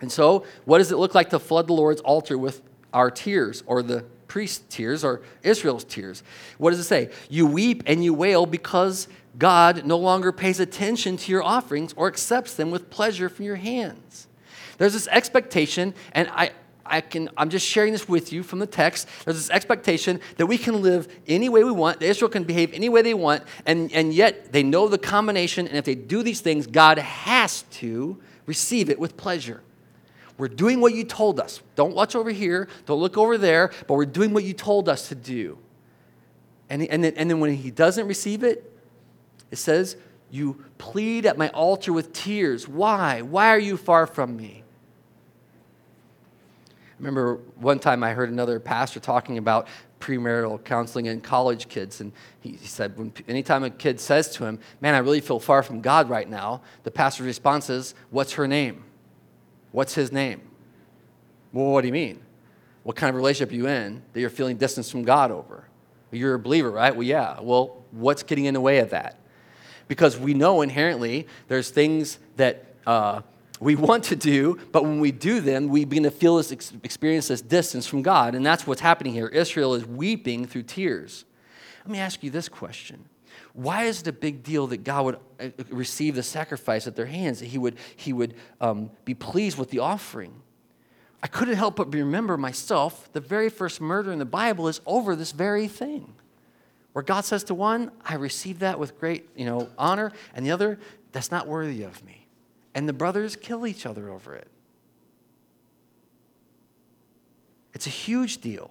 And 0.00 0.10
so, 0.10 0.44
what 0.64 0.78
does 0.78 0.90
it 0.90 0.96
look 0.96 1.14
like 1.14 1.30
to 1.30 1.38
flood 1.38 1.66
the 1.66 1.72
Lord's 1.72 2.00
altar 2.00 2.38
with 2.38 2.62
our 2.94 3.10
tears 3.10 3.62
or 3.66 3.82
the 3.82 4.04
priest's 4.28 4.62
tears 4.68 5.02
or 5.04 5.22
Israel's 5.42 5.84
tears? 5.84 6.22
What 6.58 6.70
does 6.70 6.78
it 6.78 6.84
say? 6.84 7.10
You 7.28 7.46
weep 7.46 7.82
and 7.86 8.04
you 8.04 8.14
wail 8.14 8.46
because 8.46 9.08
God 9.38 9.84
no 9.84 9.96
longer 9.96 10.32
pays 10.32 10.60
attention 10.60 11.16
to 11.16 11.32
your 11.32 11.42
offerings 11.42 11.92
or 11.96 12.06
accepts 12.06 12.54
them 12.54 12.70
with 12.70 12.90
pleasure 12.90 13.28
from 13.28 13.44
your 13.44 13.56
hands. 13.56 14.26
There's 14.78 14.92
this 14.92 15.08
expectation, 15.08 15.94
and 16.12 16.28
I, 16.28 16.52
I 16.86 17.00
can, 17.00 17.28
I'm 17.36 17.48
just 17.48 17.66
sharing 17.66 17.92
this 17.92 18.08
with 18.08 18.32
you 18.32 18.42
from 18.42 18.58
the 18.58 18.66
text. 18.66 19.08
There's 19.24 19.36
this 19.36 19.50
expectation 19.50 20.20
that 20.36 20.46
we 20.46 20.58
can 20.58 20.82
live 20.82 21.08
any 21.26 21.48
way 21.48 21.64
we 21.64 21.72
want, 21.72 22.00
that 22.00 22.06
Israel 22.06 22.30
can 22.30 22.44
behave 22.44 22.72
any 22.72 22.88
way 22.88 23.02
they 23.02 23.14
want, 23.14 23.42
and, 23.66 23.92
and 23.92 24.14
yet 24.14 24.52
they 24.52 24.62
know 24.62 24.88
the 24.88 24.98
combination, 24.98 25.66
and 25.66 25.76
if 25.76 25.84
they 25.84 25.94
do 25.94 26.22
these 26.22 26.40
things, 26.40 26.66
God 26.66 26.98
has 26.98 27.62
to 27.72 28.18
receive 28.46 28.88
it 28.88 28.98
with 28.98 29.16
pleasure. 29.16 29.62
We're 30.38 30.48
doing 30.48 30.80
what 30.80 30.94
you 30.94 31.04
told 31.04 31.40
us. 31.40 31.60
Don't 31.74 31.94
watch 31.94 32.14
over 32.14 32.30
here, 32.30 32.68
don't 32.86 33.00
look 33.00 33.18
over 33.18 33.36
there, 33.36 33.72
but 33.88 33.94
we're 33.94 34.06
doing 34.06 34.32
what 34.32 34.44
you 34.44 34.54
told 34.54 34.88
us 34.88 35.08
to 35.08 35.16
do. 35.16 35.58
And, 36.70 36.82
and, 36.84 37.02
then, 37.02 37.14
and 37.16 37.28
then 37.28 37.40
when 37.40 37.54
he 37.54 37.70
doesn't 37.70 38.06
receive 38.06 38.44
it, 38.44 38.72
it 39.50 39.56
says, 39.56 39.96
You 40.30 40.64
plead 40.78 41.26
at 41.26 41.36
my 41.36 41.48
altar 41.48 41.92
with 41.92 42.12
tears. 42.12 42.68
Why? 42.68 43.20
Why 43.22 43.48
are 43.48 43.58
you 43.58 43.76
far 43.76 44.06
from 44.06 44.36
me? 44.36 44.62
I 46.68 46.94
remember 46.98 47.36
one 47.56 47.78
time 47.78 48.02
I 48.02 48.12
heard 48.12 48.30
another 48.30 48.60
pastor 48.60 49.00
talking 49.00 49.38
about 49.38 49.66
premarital 50.00 50.62
counseling 50.62 51.08
and 51.08 51.22
college 51.22 51.68
kids, 51.68 52.00
and 52.00 52.12
he, 52.40 52.50
he 52.50 52.66
said, 52.66 52.96
when, 52.96 53.12
anytime 53.26 53.64
a 53.64 53.70
kid 53.70 53.98
says 53.98 54.30
to 54.34 54.44
him, 54.44 54.60
Man, 54.80 54.94
I 54.94 54.98
really 54.98 55.20
feel 55.20 55.40
far 55.40 55.64
from 55.64 55.80
God 55.80 56.08
right 56.08 56.28
now, 56.28 56.60
the 56.84 56.90
pastor's 56.92 57.26
response 57.26 57.70
is, 57.70 57.94
What's 58.10 58.34
her 58.34 58.46
name? 58.46 58.84
What's 59.72 59.94
his 59.94 60.12
name? 60.12 60.42
Well, 61.52 61.66
what 61.66 61.82
do 61.82 61.88
you 61.88 61.92
mean? 61.92 62.20
What 62.82 62.96
kind 62.96 63.10
of 63.10 63.16
relationship 63.16 63.52
are 63.52 63.56
you 63.56 63.68
in 63.68 64.02
that 64.12 64.20
you're 64.20 64.30
feeling 64.30 64.56
distance 64.56 64.90
from 64.90 65.02
God 65.02 65.30
over? 65.30 65.64
You're 66.10 66.34
a 66.34 66.38
believer, 66.38 66.70
right? 66.70 66.94
Well, 66.94 67.06
yeah. 67.06 67.38
Well, 67.40 67.84
what's 67.90 68.22
getting 68.22 68.46
in 68.46 68.54
the 68.54 68.60
way 68.60 68.78
of 68.78 68.90
that? 68.90 69.18
Because 69.88 70.18
we 70.18 70.34
know 70.34 70.62
inherently 70.62 71.26
there's 71.48 71.70
things 71.70 72.18
that 72.36 72.74
uh, 72.86 73.20
we 73.60 73.74
want 73.74 74.04
to 74.04 74.16
do, 74.16 74.58
but 74.72 74.84
when 74.84 75.00
we 75.00 75.12
do 75.12 75.40
them, 75.40 75.68
we 75.68 75.84
begin 75.84 76.04
to 76.04 76.10
feel 76.10 76.36
this, 76.36 76.52
experience 76.82 77.28
this 77.28 77.42
distance 77.42 77.86
from 77.86 78.02
God. 78.02 78.34
And 78.34 78.44
that's 78.44 78.66
what's 78.66 78.80
happening 78.80 79.12
here. 79.12 79.26
Israel 79.28 79.74
is 79.74 79.84
weeping 79.84 80.46
through 80.46 80.64
tears. 80.64 81.24
Let 81.84 81.92
me 81.92 81.98
ask 81.98 82.22
you 82.22 82.30
this 82.30 82.48
question 82.48 83.04
Why 83.52 83.84
is 83.84 84.02
it 84.02 84.06
a 84.06 84.12
big 84.12 84.42
deal 84.42 84.66
that 84.68 84.84
God 84.84 85.04
would 85.04 85.18
uh, 85.40 85.64
receive 85.70 86.14
the 86.14 86.22
sacrifice 86.22 86.86
at 86.86 86.96
their 86.96 87.06
hands, 87.06 87.40
that 87.40 87.46
He 87.46 87.58
would, 87.58 87.76
he 87.96 88.12
would 88.12 88.34
um, 88.60 88.90
be 89.04 89.14
pleased 89.14 89.58
with 89.58 89.70
the 89.70 89.78
offering? 89.78 90.42
I 91.22 91.26
couldn't 91.26 91.56
help 91.56 91.76
but 91.76 91.92
remember 91.92 92.36
myself 92.36 93.12
the 93.12 93.20
very 93.20 93.48
first 93.48 93.80
murder 93.80 94.12
in 94.12 94.18
the 94.18 94.24
Bible 94.24 94.68
is 94.68 94.80
over 94.86 95.16
this 95.16 95.32
very 95.32 95.66
thing. 95.66 96.14
Where 96.92 97.02
God 97.02 97.24
says 97.24 97.44
to 97.44 97.54
one, 97.54 97.90
I 98.04 98.14
receive 98.14 98.60
that 98.60 98.78
with 98.78 98.98
great 98.98 99.28
you 99.36 99.44
know, 99.44 99.68
honor, 99.76 100.12
and 100.34 100.46
the 100.46 100.50
other, 100.50 100.78
that's 101.12 101.30
not 101.30 101.46
worthy 101.46 101.82
of 101.82 102.04
me 102.04 102.18
and 102.78 102.88
the 102.88 102.92
brothers 102.92 103.34
kill 103.34 103.66
each 103.66 103.84
other 103.84 104.08
over 104.08 104.36
it. 104.36 104.46
It's 107.74 107.88
a 107.88 107.90
huge 107.90 108.38
deal. 108.38 108.70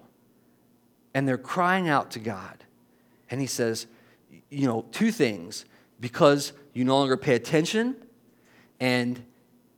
And 1.12 1.28
they're 1.28 1.36
crying 1.36 1.90
out 1.90 2.10
to 2.12 2.18
God. 2.18 2.64
And 3.30 3.38
he 3.38 3.46
says, 3.46 3.86
you 4.50 4.66
know, 4.66 4.86
two 4.92 5.12
things 5.12 5.64
because 6.00 6.52
you 6.72 6.84
no 6.84 6.96
longer 6.96 7.16
pay 7.16 7.34
attention, 7.34 7.96
and 8.80 9.22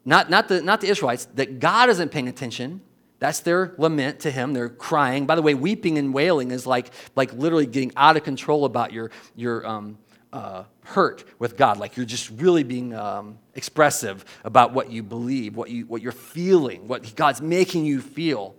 not, 0.04 0.28
not, 0.28 0.48
the, 0.48 0.60
not 0.62 0.80
the 0.80 0.88
Israelites, 0.88 1.26
that 1.34 1.60
God 1.60 1.88
isn't 1.88 2.10
paying 2.10 2.28
attention. 2.28 2.80
That's 3.18 3.40
their 3.40 3.74
lament 3.78 4.20
to 4.20 4.30
him. 4.30 4.52
They're 4.54 4.68
crying. 4.68 5.26
By 5.26 5.34
the 5.34 5.42
way, 5.42 5.54
weeping 5.54 5.98
and 5.98 6.12
wailing 6.12 6.50
is 6.50 6.66
like, 6.66 6.90
like 7.16 7.32
literally 7.32 7.66
getting 7.66 7.92
out 7.96 8.16
of 8.16 8.24
control 8.24 8.64
about 8.64 8.92
your, 8.92 9.10
your, 9.36 9.66
um, 9.66 9.98
uh, 10.32 10.64
hurt 10.84 11.24
with 11.38 11.56
God, 11.56 11.78
like 11.78 11.96
you're 11.96 12.06
just 12.06 12.30
really 12.30 12.62
being 12.62 12.94
um, 12.94 13.38
expressive 13.54 14.24
about 14.44 14.72
what 14.72 14.90
you 14.90 15.02
believe, 15.02 15.56
what, 15.56 15.70
you, 15.70 15.86
what 15.86 16.02
you're 16.02 16.12
feeling, 16.12 16.86
what 16.88 17.14
God's 17.16 17.40
making 17.40 17.84
you 17.84 18.00
feel. 18.00 18.54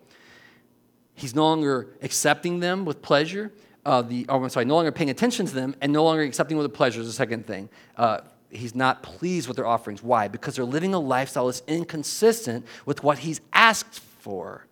He's 1.14 1.36
no 1.36 1.44
longer 1.44 1.90
accepting 2.02 2.60
them 2.60 2.86
with 2.86 3.02
pleasure. 3.02 3.52
Uh, 3.86 4.02
the, 4.02 4.26
oh, 4.30 4.44
I'm 4.44 4.50
sorry, 4.50 4.66
no 4.66 4.76
longer 4.76 4.92
paying 4.92 5.10
attention 5.10 5.46
to 5.48 5.56
them 5.56 5.76
and 5.82 5.92
no 5.92 6.04
longer 6.04 6.22
accepting 6.22 6.58
with 6.58 6.72
pleasure 6.74 7.02
is 7.02 7.08
the 7.08 7.14
second 7.14 7.48
thing. 7.48 7.70
Uh, 7.98 8.20
he's 8.52 8.76
not 8.76 9.02
pleased 9.02 9.48
with 9.48 9.58
their 9.58 9.66
offerings. 9.66 10.04
Why? 10.04 10.28
Because 10.28 10.56
they're 10.56 10.66
living 10.66 10.94
a 10.94 11.00
lifestyle 11.00 11.48
that's 11.48 11.64
inconsistent 11.68 12.66
with 12.86 13.04
what 13.04 13.20
he's 13.20 13.42
asked 13.54 14.00
for. 14.00 14.68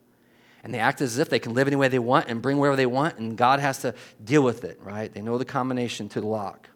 And 0.63 0.73
they 0.73 0.79
act 0.79 1.01
as 1.01 1.17
if 1.17 1.29
they 1.29 1.39
can 1.39 1.53
live 1.53 1.67
any 1.67 1.75
way 1.75 1.87
they 1.87 1.99
want 1.99 2.27
and 2.27 2.41
bring 2.41 2.57
whatever 2.57 2.75
they 2.75 2.85
want, 2.85 3.17
and 3.17 3.37
God 3.37 3.59
has 3.59 3.79
to 3.79 3.95
deal 4.23 4.43
with 4.43 4.63
it, 4.63 4.79
right? 4.83 5.11
They 5.11 5.21
know 5.21 5.37
the 5.37 5.45
combination 5.45 6.09
to 6.09 6.21
the 6.21 6.27
lock. 6.27 6.69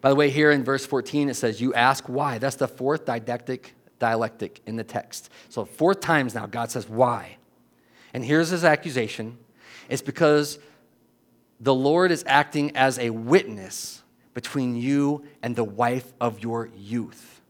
By 0.00 0.08
the 0.10 0.16
way, 0.16 0.30
here 0.30 0.50
in 0.50 0.64
verse 0.64 0.84
14, 0.84 1.30
it 1.30 1.34
says, 1.34 1.60
You 1.60 1.72
ask 1.74 2.08
why. 2.08 2.38
That's 2.38 2.56
the 2.56 2.68
fourth 2.68 3.06
didactic 3.06 3.74
dialectic 4.00 4.60
in 4.66 4.76
the 4.76 4.84
text. 4.84 5.30
So, 5.48 5.64
four 5.64 5.94
times 5.94 6.34
now, 6.34 6.46
God 6.46 6.70
says, 6.70 6.88
Why? 6.88 7.36
And 8.12 8.24
here's 8.24 8.48
his 8.48 8.64
accusation 8.64 9.38
it's 9.88 10.02
because 10.02 10.58
the 11.60 11.74
Lord 11.74 12.10
is 12.10 12.24
acting 12.26 12.76
as 12.76 12.98
a 12.98 13.10
witness 13.10 14.02
between 14.34 14.76
you 14.76 15.24
and 15.42 15.54
the 15.56 15.64
wife 15.64 16.12
of 16.20 16.40
your 16.40 16.68
youth. 16.76 17.40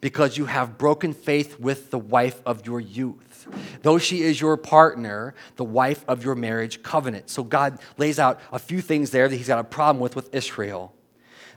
Because 0.00 0.36
you 0.36 0.46
have 0.46 0.78
broken 0.78 1.12
faith 1.12 1.58
with 1.58 1.90
the 1.90 1.98
wife 1.98 2.40
of 2.46 2.64
your 2.64 2.78
youth. 2.78 3.48
Though 3.82 3.98
she 3.98 4.22
is 4.22 4.40
your 4.40 4.56
partner, 4.56 5.34
the 5.56 5.64
wife 5.64 6.04
of 6.06 6.24
your 6.24 6.36
marriage 6.36 6.84
covenant. 6.84 7.30
So 7.30 7.42
God 7.42 7.80
lays 7.96 8.20
out 8.20 8.40
a 8.52 8.60
few 8.60 8.80
things 8.80 9.10
there 9.10 9.28
that 9.28 9.36
he's 9.36 9.48
got 9.48 9.58
a 9.58 9.64
problem 9.64 10.00
with 10.00 10.14
with 10.14 10.32
Israel. 10.32 10.94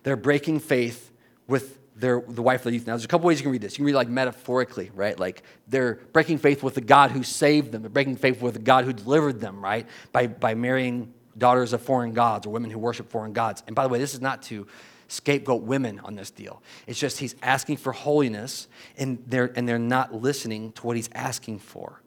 They're 0.02 0.16
breaking 0.16 0.60
faith 0.60 1.12
with 1.48 1.78
their, 1.96 2.24
the 2.28 2.42
wife 2.42 2.62
of 2.62 2.72
the 2.72 2.74
youth. 2.74 2.88
Now, 2.88 2.94
there's 2.94 3.06
a 3.06 3.08
couple 3.08 3.28
ways 3.28 3.40
you 3.40 3.44
can 3.44 3.52
read 3.52 3.62
this. 3.62 3.74
You 3.74 3.78
can 3.78 3.86
read 3.86 3.96
like 3.96 4.10
metaphorically, 4.10 4.90
right? 4.96 5.20
Like 5.20 5.44
they're 5.68 6.00
breaking 6.12 6.40
faith 6.40 6.64
with 6.64 6.74
the 6.74 6.82
God 6.82 7.12
who 7.12 7.22
saved 7.22 7.72
them. 7.72 7.84
They're 7.84 7.90
breaking 7.90 8.16
faith 8.16 8.42
with 8.42 8.56
the 8.56 8.60
God 8.60 8.86
who 8.86 8.94
delivered 8.94 9.40
them, 9.40 9.64
right? 9.64 9.88
By, 10.12 10.28
by 10.28 10.56
marrying 10.56 11.14
daughters 11.38 11.74
of 11.74 11.82
foreign 11.82 12.14
gods 12.14 12.46
or 12.46 12.50
women 12.50 12.72
who 12.72 12.80
worship 12.80 13.10
foreign 13.10 13.34
gods. 13.34 13.64
And 13.68 13.76
by 13.76 13.84
the 13.84 13.90
way, 13.90 14.00
this 14.00 14.14
is 14.14 14.22
not 14.22 14.42
to 14.44 14.68
scapegoat 15.08 15.64
women 15.64 16.00
on 16.00 16.16
this 16.16 16.32
deal. 16.32 16.62
It's 16.88 17.00
just 17.00 17.20
he's 17.20 17.36
asking 17.42 17.78
for 17.78 17.92
holiness 17.92 18.68
and 18.98 19.24
they're, 19.28 19.52
and 19.56 19.68
they're 19.68 19.80
not 19.80 20.14
listening 20.14 20.72
to 20.74 20.88
what 20.88 20.96
he's 20.96 21.10
asking 21.14 21.60
for. 21.60 22.02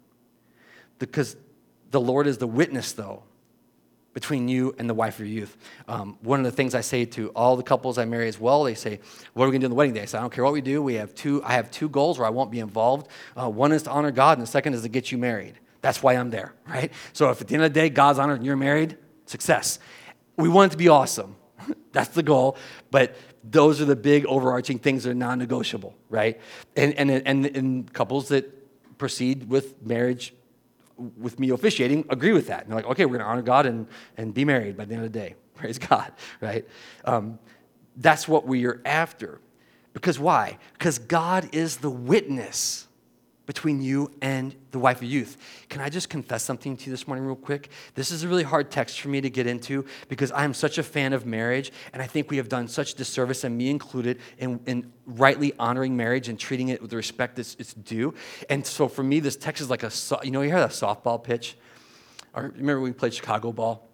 Because 0.98 1.36
the 1.90 2.00
Lord 2.00 2.26
is 2.26 2.38
the 2.38 2.46
witness, 2.46 2.92
though, 2.92 3.24
between 4.14 4.48
you 4.48 4.74
and 4.78 4.88
the 4.88 4.94
wife 4.94 5.14
of 5.14 5.26
your 5.26 5.28
youth. 5.28 5.56
Um, 5.88 6.16
one 6.22 6.38
of 6.38 6.44
the 6.44 6.52
things 6.52 6.74
I 6.74 6.80
say 6.80 7.04
to 7.04 7.28
all 7.30 7.56
the 7.56 7.62
couples 7.62 7.98
I 7.98 8.04
marry 8.04 8.28
as 8.28 8.38
well, 8.38 8.62
they 8.62 8.74
say, 8.74 9.00
"What 9.34 9.44
are 9.44 9.48
we 9.48 9.52
going 9.52 9.60
to 9.60 9.64
do 9.64 9.66
on 9.66 9.70
the 9.70 9.76
wedding 9.76 9.94
day?" 9.94 10.02
I 10.02 10.04
say, 10.04 10.18
"I 10.18 10.20
don't 10.20 10.32
care 10.32 10.44
what 10.44 10.52
we 10.52 10.60
do. 10.60 10.82
We 10.82 10.94
have 10.94 11.14
two. 11.14 11.42
I 11.44 11.54
have 11.54 11.70
two 11.70 11.88
goals 11.88 12.18
where 12.18 12.26
I 12.26 12.30
won't 12.30 12.50
be 12.50 12.60
involved. 12.60 13.08
Uh, 13.36 13.50
one 13.50 13.72
is 13.72 13.82
to 13.82 13.90
honor 13.90 14.12
God, 14.12 14.38
and 14.38 14.46
the 14.46 14.50
second 14.50 14.74
is 14.74 14.82
to 14.82 14.88
get 14.88 15.10
you 15.10 15.18
married. 15.18 15.58
That's 15.82 16.02
why 16.02 16.14
I'm 16.14 16.30
there, 16.30 16.54
right? 16.66 16.92
So 17.12 17.30
if 17.30 17.40
at 17.40 17.48
the 17.48 17.54
end 17.54 17.64
of 17.64 17.74
the 17.74 17.80
day 17.80 17.90
God's 17.90 18.18
honored 18.18 18.38
and 18.38 18.46
you're 18.46 18.56
married, 18.56 18.96
success. 19.26 19.78
We 20.36 20.48
want 20.48 20.70
it 20.70 20.74
to 20.74 20.78
be 20.78 20.88
awesome. 20.88 21.36
That's 21.92 22.10
the 22.10 22.22
goal. 22.22 22.56
But 22.90 23.16
those 23.42 23.80
are 23.80 23.84
the 23.84 23.96
big 23.96 24.26
overarching 24.26 24.78
things 24.78 25.04
that 25.04 25.10
are 25.10 25.14
non-negotiable, 25.14 25.94
right? 26.08 26.40
And 26.76 26.94
and 26.94 27.10
and, 27.10 27.46
and 27.46 27.92
couples 27.92 28.28
that 28.28 28.50
proceed 28.98 29.48
with 29.48 29.80
marriage 29.82 30.34
with 30.96 31.40
me 31.40 31.50
officiating 31.50 32.04
agree 32.08 32.32
with 32.32 32.46
that. 32.46 32.62
And 32.62 32.70
they're 32.70 32.76
like, 32.76 32.86
okay, 32.86 33.04
we're 33.04 33.18
going 33.18 33.24
to 33.24 33.26
honor 33.26 33.42
God 33.42 33.66
and, 33.66 33.86
and 34.16 34.32
be 34.32 34.44
married 34.44 34.76
by 34.76 34.84
the 34.84 34.94
end 34.94 35.04
of 35.04 35.12
the 35.12 35.18
day. 35.18 35.34
Praise 35.54 35.78
God, 35.78 36.12
right? 36.40 36.66
Um, 37.04 37.38
that's 37.96 38.26
what 38.26 38.46
we 38.46 38.66
are 38.66 38.80
after. 38.84 39.40
Because 39.92 40.18
why? 40.18 40.58
Because 40.72 40.98
God 40.98 41.48
is 41.52 41.78
the 41.78 41.90
witness 41.90 42.83
between 43.46 43.82
you 43.82 44.10
and 44.22 44.54
the 44.70 44.78
wife 44.78 44.98
of 44.98 45.04
youth. 45.04 45.36
Can 45.68 45.80
I 45.80 45.88
just 45.88 46.08
confess 46.08 46.42
something 46.42 46.76
to 46.76 46.86
you 46.86 46.90
this 46.90 47.06
morning, 47.06 47.26
real 47.26 47.36
quick? 47.36 47.68
This 47.94 48.10
is 48.10 48.22
a 48.22 48.28
really 48.28 48.42
hard 48.42 48.70
text 48.70 49.00
for 49.00 49.08
me 49.08 49.20
to 49.20 49.28
get 49.28 49.46
into 49.46 49.84
because 50.08 50.32
I'm 50.32 50.54
such 50.54 50.78
a 50.78 50.82
fan 50.82 51.12
of 51.12 51.26
marriage, 51.26 51.72
and 51.92 52.02
I 52.02 52.06
think 52.06 52.30
we 52.30 52.38
have 52.38 52.48
done 52.48 52.68
such 52.68 52.94
disservice, 52.94 53.44
and 53.44 53.56
me 53.56 53.68
included, 53.68 54.20
in, 54.38 54.60
in 54.66 54.92
rightly 55.06 55.52
honoring 55.58 55.96
marriage 55.96 56.28
and 56.28 56.38
treating 56.38 56.68
it 56.68 56.80
with 56.80 56.90
the 56.90 56.96
respect 56.96 57.38
it's, 57.38 57.56
it's 57.58 57.74
due. 57.74 58.14
And 58.48 58.66
so 58.66 58.88
for 58.88 59.02
me, 59.02 59.20
this 59.20 59.36
text 59.36 59.60
is 59.60 59.68
like 59.68 59.82
a, 59.82 59.90
you 60.22 60.30
know, 60.30 60.40
you 60.40 60.48
hear 60.48 60.60
that 60.60 60.70
softball 60.70 61.22
pitch? 61.22 61.56
Or 62.34 62.44
remember 62.56 62.80
we 62.80 62.92
played 62.92 63.14
Chicago 63.14 63.52
ball? 63.52 63.88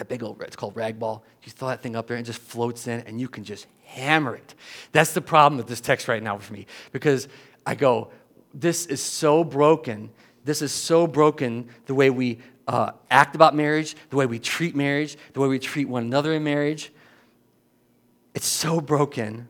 A 0.00 0.04
big 0.04 0.22
old, 0.22 0.40
it's 0.42 0.54
called 0.54 0.76
rag 0.76 0.98
ball. 0.98 1.24
You 1.42 1.50
throw 1.50 1.68
that 1.68 1.82
thing 1.82 1.96
up 1.96 2.06
there 2.06 2.16
and 2.16 2.24
it 2.24 2.30
just 2.30 2.40
floats 2.40 2.86
in, 2.86 3.00
and 3.00 3.20
you 3.20 3.28
can 3.28 3.42
just 3.42 3.66
hammer 3.84 4.36
it. 4.36 4.54
That's 4.92 5.12
the 5.12 5.20
problem 5.20 5.56
with 5.56 5.66
this 5.66 5.80
text 5.80 6.06
right 6.06 6.22
now 6.22 6.38
for 6.38 6.52
me 6.52 6.66
because 6.92 7.26
I 7.66 7.74
go, 7.74 8.12
this 8.60 8.86
is 8.86 9.02
so 9.02 9.44
broken. 9.44 10.10
This 10.44 10.62
is 10.62 10.72
so 10.72 11.06
broken 11.06 11.68
the 11.86 11.94
way 11.94 12.10
we 12.10 12.38
uh, 12.66 12.92
act 13.10 13.34
about 13.34 13.54
marriage, 13.54 13.96
the 14.10 14.16
way 14.16 14.26
we 14.26 14.38
treat 14.38 14.74
marriage, 14.74 15.16
the 15.32 15.40
way 15.40 15.48
we 15.48 15.58
treat 15.58 15.88
one 15.88 16.04
another 16.04 16.32
in 16.32 16.44
marriage. 16.44 16.92
It's 18.34 18.46
so 18.46 18.80
broken. 18.80 19.48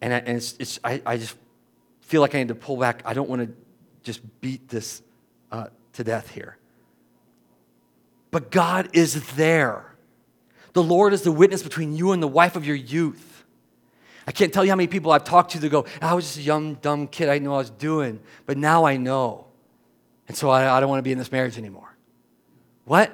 And, 0.00 0.12
I, 0.12 0.18
and 0.18 0.36
it's, 0.36 0.54
it's, 0.58 0.80
I, 0.82 1.02
I 1.04 1.16
just 1.16 1.36
feel 2.00 2.20
like 2.20 2.34
I 2.34 2.38
need 2.38 2.48
to 2.48 2.54
pull 2.54 2.76
back. 2.76 3.02
I 3.04 3.12
don't 3.12 3.28
want 3.28 3.42
to 3.42 3.54
just 4.02 4.20
beat 4.40 4.68
this 4.68 5.02
uh, 5.52 5.66
to 5.94 6.04
death 6.04 6.30
here. 6.30 6.56
But 8.30 8.50
God 8.50 8.90
is 8.92 9.34
there. 9.34 9.94
The 10.72 10.82
Lord 10.82 11.12
is 11.12 11.22
the 11.22 11.32
witness 11.32 11.62
between 11.62 11.96
you 11.96 12.12
and 12.12 12.22
the 12.22 12.28
wife 12.28 12.56
of 12.56 12.66
your 12.66 12.76
youth. 12.76 13.35
I 14.26 14.32
can't 14.32 14.52
tell 14.52 14.64
you 14.64 14.70
how 14.70 14.76
many 14.76 14.88
people 14.88 15.12
I've 15.12 15.24
talked 15.24 15.52
to 15.52 15.58
that 15.60 15.68
go, 15.68 15.86
ah, 16.02 16.10
I 16.10 16.14
was 16.14 16.24
just 16.24 16.38
a 16.38 16.42
young, 16.42 16.74
dumb 16.74 17.06
kid. 17.06 17.28
I 17.28 17.34
didn't 17.34 17.44
know 17.44 17.52
what 17.52 17.56
I 17.56 17.60
was 17.60 17.70
doing. 17.70 18.20
But 18.44 18.58
now 18.58 18.84
I 18.84 18.96
know. 18.96 19.46
And 20.26 20.36
so 20.36 20.50
I, 20.50 20.76
I 20.76 20.80
don't 20.80 20.88
want 20.88 20.98
to 20.98 21.04
be 21.04 21.12
in 21.12 21.18
this 21.18 21.30
marriage 21.30 21.56
anymore. 21.58 21.96
What? 22.84 23.10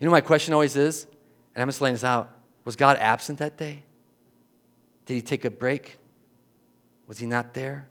You 0.00 0.06
know, 0.06 0.10
my 0.10 0.20
question 0.20 0.54
always 0.54 0.76
is, 0.76 1.06
and 1.54 1.62
I'm 1.62 1.68
just 1.68 1.80
laying 1.80 1.94
this 1.94 2.04
out 2.04 2.36
was 2.64 2.76
God 2.76 2.98
absent 2.98 3.38
that 3.38 3.56
day? 3.56 3.82
Did 5.06 5.14
he 5.14 5.22
take 5.22 5.44
a 5.44 5.50
break? 5.50 5.98
Was 7.06 7.18
he 7.18 7.26
not 7.26 7.54
there? 7.54 7.88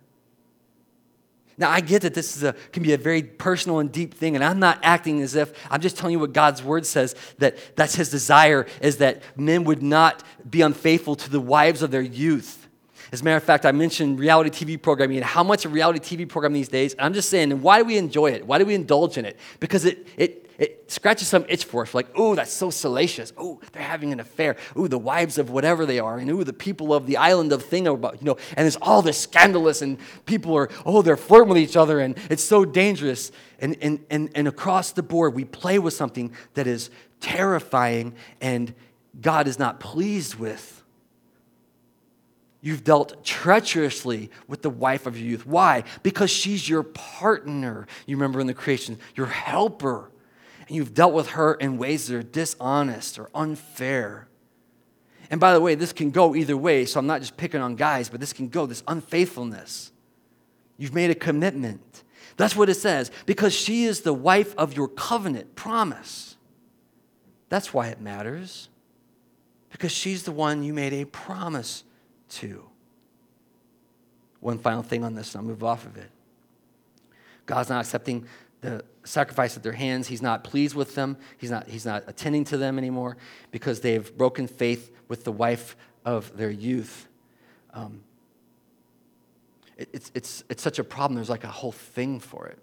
Now, 1.59 1.69
I 1.69 1.81
get 1.81 2.03
that 2.03 2.13
this 2.13 2.37
is 2.37 2.43
a, 2.43 2.53
can 2.71 2.83
be 2.83 2.93
a 2.93 2.97
very 2.97 3.21
personal 3.21 3.79
and 3.79 3.91
deep 3.91 4.13
thing, 4.13 4.35
and 4.35 4.43
I'm 4.43 4.59
not 4.59 4.79
acting 4.81 5.21
as 5.21 5.35
if 5.35 5.51
I'm 5.69 5.81
just 5.81 5.97
telling 5.97 6.13
you 6.13 6.19
what 6.19 6.31
God's 6.31 6.63
word 6.63 6.85
says 6.85 7.15
that 7.39 7.75
that's 7.75 7.95
his 7.95 8.09
desire 8.09 8.65
is 8.81 8.97
that 8.97 9.21
men 9.35 9.65
would 9.65 9.83
not 9.83 10.23
be 10.49 10.61
unfaithful 10.61 11.17
to 11.17 11.29
the 11.29 11.41
wives 11.41 11.81
of 11.81 11.91
their 11.91 12.01
youth. 12.01 12.67
As 13.11 13.19
a 13.19 13.23
matter 13.25 13.35
of 13.35 13.43
fact, 13.43 13.65
I 13.65 13.73
mentioned 13.73 14.19
reality 14.19 14.49
TV 14.49 14.81
programming 14.81 15.17
and 15.17 15.25
how 15.25 15.43
much 15.43 15.65
a 15.65 15.69
reality 15.69 15.99
TV 15.99 16.29
program 16.29 16.53
these 16.53 16.69
days. 16.69 16.95
I'm 16.97 17.13
just 17.13 17.29
saying, 17.29 17.61
why 17.61 17.79
do 17.79 17.85
we 17.85 17.97
enjoy 17.97 18.31
it? 18.31 18.47
Why 18.47 18.57
do 18.57 18.65
we 18.65 18.73
indulge 18.75 19.17
in 19.17 19.25
it? 19.25 19.37
Because 19.59 19.83
it, 19.83 20.07
it, 20.15 20.48
it 20.59 20.91
scratches 20.91 21.29
some 21.29 21.45
itch 21.47 21.63
for 21.63 21.83
us. 21.83 21.93
Like, 21.93 22.07
oh, 22.15 22.35
that's 22.35 22.51
so 22.51 22.69
salacious. 22.69 23.31
Oh, 23.37 23.61
they're 23.71 23.81
having 23.81 24.11
an 24.11 24.19
affair. 24.19 24.57
Oh, 24.75 24.87
the 24.87 24.97
wives 24.97 25.37
of 25.37 25.49
whatever 25.49 25.85
they 25.85 25.99
are. 25.99 26.17
And 26.17 26.29
oh, 26.29 26.43
the 26.43 26.51
people 26.51 26.93
of 26.93 27.07
the 27.07 27.15
island 27.15 27.53
of 27.53 27.63
thing 27.63 27.87
about, 27.87 28.21
you 28.21 28.25
know, 28.25 28.37
and 28.57 28.67
it's 28.67 28.75
all 28.81 29.01
this 29.01 29.17
scandalous 29.17 29.81
and 29.81 29.97
people 30.25 30.55
are, 30.57 30.69
oh, 30.85 31.01
they're 31.01 31.15
flirting 31.15 31.49
with 31.49 31.57
each 31.59 31.77
other 31.77 32.01
and 32.01 32.17
it's 32.29 32.43
so 32.43 32.65
dangerous. 32.65 33.31
And, 33.59 33.77
and, 33.81 34.05
and, 34.09 34.29
and 34.35 34.49
across 34.49 34.91
the 34.91 35.01
board, 35.01 35.33
we 35.33 35.45
play 35.45 35.79
with 35.79 35.93
something 35.93 36.33
that 36.55 36.67
is 36.67 36.89
terrifying 37.21 38.15
and 38.41 38.73
God 39.21 39.47
is 39.47 39.57
not 39.57 39.79
pleased 39.79 40.35
with. 40.35 40.83
You've 42.61 42.83
dealt 42.83 43.23
treacherously 43.23 44.29
with 44.45 44.61
the 44.61 44.69
wife 44.69 45.05
of 45.05 45.17
your 45.17 45.29
youth. 45.29 45.45
Why? 45.45 45.85
Because 46.03 46.29
she's 46.29 46.67
your 46.67 46.83
partner. 46.83 47.87
You 48.05 48.17
remember 48.17 48.41
in 48.41 48.47
the 48.47 48.53
creation, 48.53 48.99
your 49.15 49.27
helper. 49.27 50.11
And 50.69 50.77
you've 50.77 50.93
dealt 50.93 51.13
with 51.13 51.29
her 51.31 51.55
in 51.55 51.77
ways 51.77 52.07
that 52.07 52.15
are 52.15 52.23
dishonest 52.23 53.19
or 53.19 53.29
unfair. 53.33 54.27
And 55.31 55.41
by 55.41 55.53
the 55.53 55.59
way, 55.59 55.75
this 55.75 55.91
can 55.91 56.11
go 56.11 56.35
either 56.35 56.55
way, 56.55 56.85
so 56.85 56.99
I'm 56.99 57.07
not 57.07 57.21
just 57.21 57.37
picking 57.37 57.59
on 57.59 57.75
guys, 57.75 58.07
but 58.07 58.19
this 58.19 58.33
can 58.33 58.49
go 58.49 58.67
this 58.67 58.83
unfaithfulness. 58.87 59.91
You've 60.77 60.93
made 60.93 61.09
a 61.09 61.15
commitment. 61.15 62.03
That's 62.37 62.55
what 62.55 62.69
it 62.69 62.75
says, 62.75 63.11
because 63.25 63.53
she 63.53 63.83
is 63.83 64.01
the 64.01 64.13
wife 64.13 64.55
of 64.57 64.77
your 64.77 64.87
covenant 64.87 65.55
promise. 65.55 66.37
That's 67.49 67.73
why 67.73 67.87
it 67.87 67.99
matters, 67.99 68.69
because 69.71 69.91
she's 69.91 70.23
the 70.23 70.31
one 70.31 70.63
you 70.63 70.73
made 70.73 70.93
a 70.93 71.05
promise 71.05 71.83
to. 72.29 72.63
One 74.39 74.59
final 74.59 74.83
thing 74.83 75.03
on 75.03 75.15
this, 75.15 75.33
and 75.33 75.41
I'll 75.41 75.47
move 75.47 75.63
off 75.63 75.85
of 75.85 75.97
it. 75.97 76.11
God's 77.47 77.69
not 77.69 77.81
accepting 77.81 78.27
the 78.61 78.85
sacrifice 79.09 79.57
at 79.57 79.63
their 79.63 79.73
hands. 79.73 80.07
He's 80.07 80.21
not 80.21 80.43
pleased 80.43 80.75
with 80.75 80.95
them. 80.95 81.17
He's 81.37 81.51
not, 81.51 81.67
he's 81.67 81.85
not 81.85 82.03
attending 82.07 82.45
to 82.45 82.57
them 82.57 82.77
anymore 82.77 83.17
because 83.51 83.81
they've 83.81 84.15
broken 84.17 84.47
faith 84.47 84.91
with 85.07 85.23
the 85.23 85.31
wife 85.31 85.75
of 86.05 86.35
their 86.37 86.51
youth. 86.51 87.07
Um, 87.73 88.01
it, 89.77 89.89
it's, 89.93 90.11
it's, 90.13 90.43
it's 90.49 90.63
such 90.63 90.79
a 90.79 90.83
problem. 90.83 91.15
There's 91.15 91.29
like 91.29 91.43
a 91.43 91.47
whole 91.47 91.71
thing 91.71 92.19
for 92.19 92.47
it. 92.47 92.59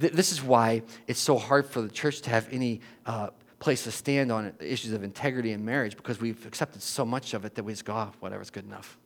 Th- 0.00 0.12
this 0.12 0.32
is 0.32 0.42
why 0.42 0.82
it's 1.06 1.20
so 1.20 1.38
hard 1.38 1.66
for 1.66 1.82
the 1.82 1.88
church 1.88 2.22
to 2.22 2.30
have 2.30 2.48
any 2.52 2.80
uh, 3.06 3.28
place 3.58 3.84
to 3.84 3.90
stand 3.90 4.32
on 4.32 4.52
issues 4.60 4.92
of 4.92 5.02
integrity 5.02 5.52
in 5.52 5.64
marriage 5.64 5.96
because 5.96 6.20
we've 6.20 6.44
accepted 6.46 6.82
so 6.82 7.04
much 7.04 7.34
of 7.34 7.44
it 7.44 7.54
that 7.54 7.64
we 7.64 7.72
just 7.72 7.84
go, 7.84 7.94
oh, 7.94 8.12
whatever's 8.20 8.50
good 8.50 8.64
enough 8.64 8.98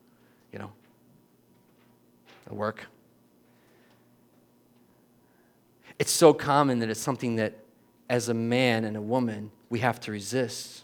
you 0.57 0.59
know, 0.59 0.73
it'll 2.47 2.57
work. 2.57 2.87
It's 5.99 6.13
so 6.13 6.33
common 6.33 6.81
that 6.81 6.91
it's 6.91 7.01
something 7.01 7.37
that, 7.37 7.55
as 8.09 8.29
a 8.29 8.35
man 8.35 8.85
and 8.85 8.97
a 8.97 9.01
woman, 9.01 9.51
we 9.69 9.81
have 9.81 9.99
to 10.01 10.13
resist. 10.13 10.83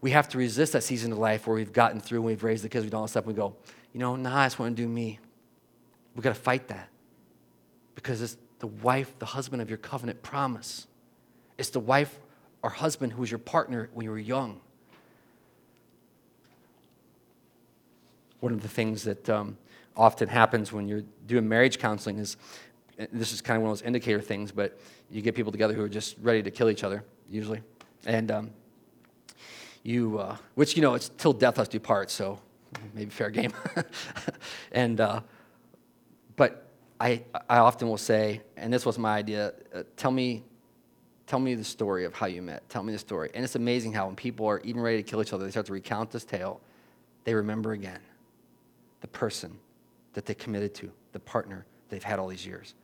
We 0.00 0.12
have 0.12 0.28
to 0.30 0.38
resist 0.38 0.72
that 0.74 0.82
season 0.82 1.12
of 1.12 1.18
life 1.18 1.46
where 1.46 1.56
we've 1.56 1.72
gotten 1.72 2.00
through 2.00 2.18
and 2.18 2.26
we've 2.26 2.44
raised 2.44 2.62
the 2.62 2.68
kids, 2.68 2.84
we've 2.84 2.90
done 2.90 2.98
all 2.98 3.04
this 3.04 3.12
stuff, 3.12 3.24
and 3.24 3.34
we 3.34 3.36
go, 3.36 3.56
you 3.92 4.00
know, 4.00 4.14
nah, 4.14 4.40
I 4.40 4.46
just 4.46 4.58
want 4.58 4.76
to 4.76 4.82
do 4.82 4.88
me. 4.88 5.18
We've 6.14 6.22
got 6.22 6.34
to 6.34 6.40
fight 6.40 6.68
that 6.68 6.88
because 7.94 8.22
it's 8.22 8.36
the 8.60 8.66
wife, 8.66 9.18
the 9.18 9.26
husband 9.26 9.62
of 9.62 9.68
your 9.68 9.78
covenant 9.78 10.22
promise. 10.22 10.86
It's 11.56 11.70
the 11.70 11.80
wife 11.80 12.18
or 12.62 12.70
husband 12.70 13.12
who 13.12 13.20
was 13.20 13.30
your 13.30 13.38
partner 13.38 13.88
when 13.92 14.04
you 14.04 14.10
were 14.10 14.18
young. 14.18 14.60
one 18.40 18.52
of 18.52 18.62
the 18.62 18.68
things 18.68 19.04
that 19.04 19.28
um, 19.28 19.56
often 19.96 20.28
happens 20.28 20.72
when 20.72 20.88
you're 20.88 21.04
doing 21.26 21.48
marriage 21.48 21.78
counseling 21.78 22.18
is 22.18 22.36
this 23.12 23.32
is 23.32 23.40
kind 23.40 23.56
of 23.56 23.62
one 23.62 23.70
of 23.70 23.78
those 23.78 23.86
indicator 23.86 24.20
things, 24.20 24.50
but 24.50 24.78
you 25.10 25.22
get 25.22 25.34
people 25.34 25.52
together 25.52 25.74
who 25.74 25.82
are 25.82 25.88
just 25.88 26.16
ready 26.20 26.42
to 26.42 26.50
kill 26.50 26.68
each 26.68 26.82
other, 26.82 27.04
usually. 27.30 27.62
And 28.06 28.30
um, 28.30 28.50
you, 29.82 30.18
uh, 30.18 30.36
which, 30.54 30.76
you 30.76 30.82
know, 30.82 30.94
it's 30.94 31.08
till 31.10 31.32
death 31.32 31.58
us 31.58 31.68
do 31.68 31.78
part, 31.78 32.10
so 32.10 32.40
maybe 32.94 33.10
fair 33.10 33.30
game. 33.30 33.52
and, 34.72 35.00
uh, 35.00 35.20
but 36.36 36.68
I, 37.00 37.22
I 37.48 37.58
often 37.58 37.88
will 37.88 37.96
say, 37.96 38.42
and 38.56 38.72
this 38.72 38.84
was 38.84 38.98
my 38.98 39.16
idea, 39.16 39.54
uh, 39.74 39.84
tell 39.96 40.10
me, 40.10 40.42
tell 41.26 41.38
me 41.38 41.54
the 41.54 41.64
story 41.64 42.04
of 42.04 42.14
how 42.14 42.26
you 42.26 42.42
met. 42.42 42.68
Tell 42.68 42.82
me 42.82 42.92
the 42.92 42.98
story. 42.98 43.30
And 43.34 43.44
it's 43.44 43.54
amazing 43.54 43.92
how 43.92 44.06
when 44.06 44.16
people 44.16 44.46
are 44.46 44.60
even 44.60 44.80
ready 44.80 44.96
to 44.96 45.02
kill 45.02 45.22
each 45.22 45.32
other, 45.32 45.44
they 45.44 45.50
start 45.50 45.66
to 45.66 45.72
recount 45.72 46.10
this 46.10 46.24
tale, 46.24 46.60
they 47.24 47.34
remember 47.34 47.72
again 47.72 48.00
the 49.00 49.08
person 49.08 49.56
that 50.14 50.26
they 50.26 50.34
committed 50.34 50.74
to, 50.74 50.90
the 51.12 51.20
partner 51.20 51.64
they've 51.88 52.02
had 52.02 52.18
all 52.18 52.26
these 52.26 52.44
years. 52.44 52.74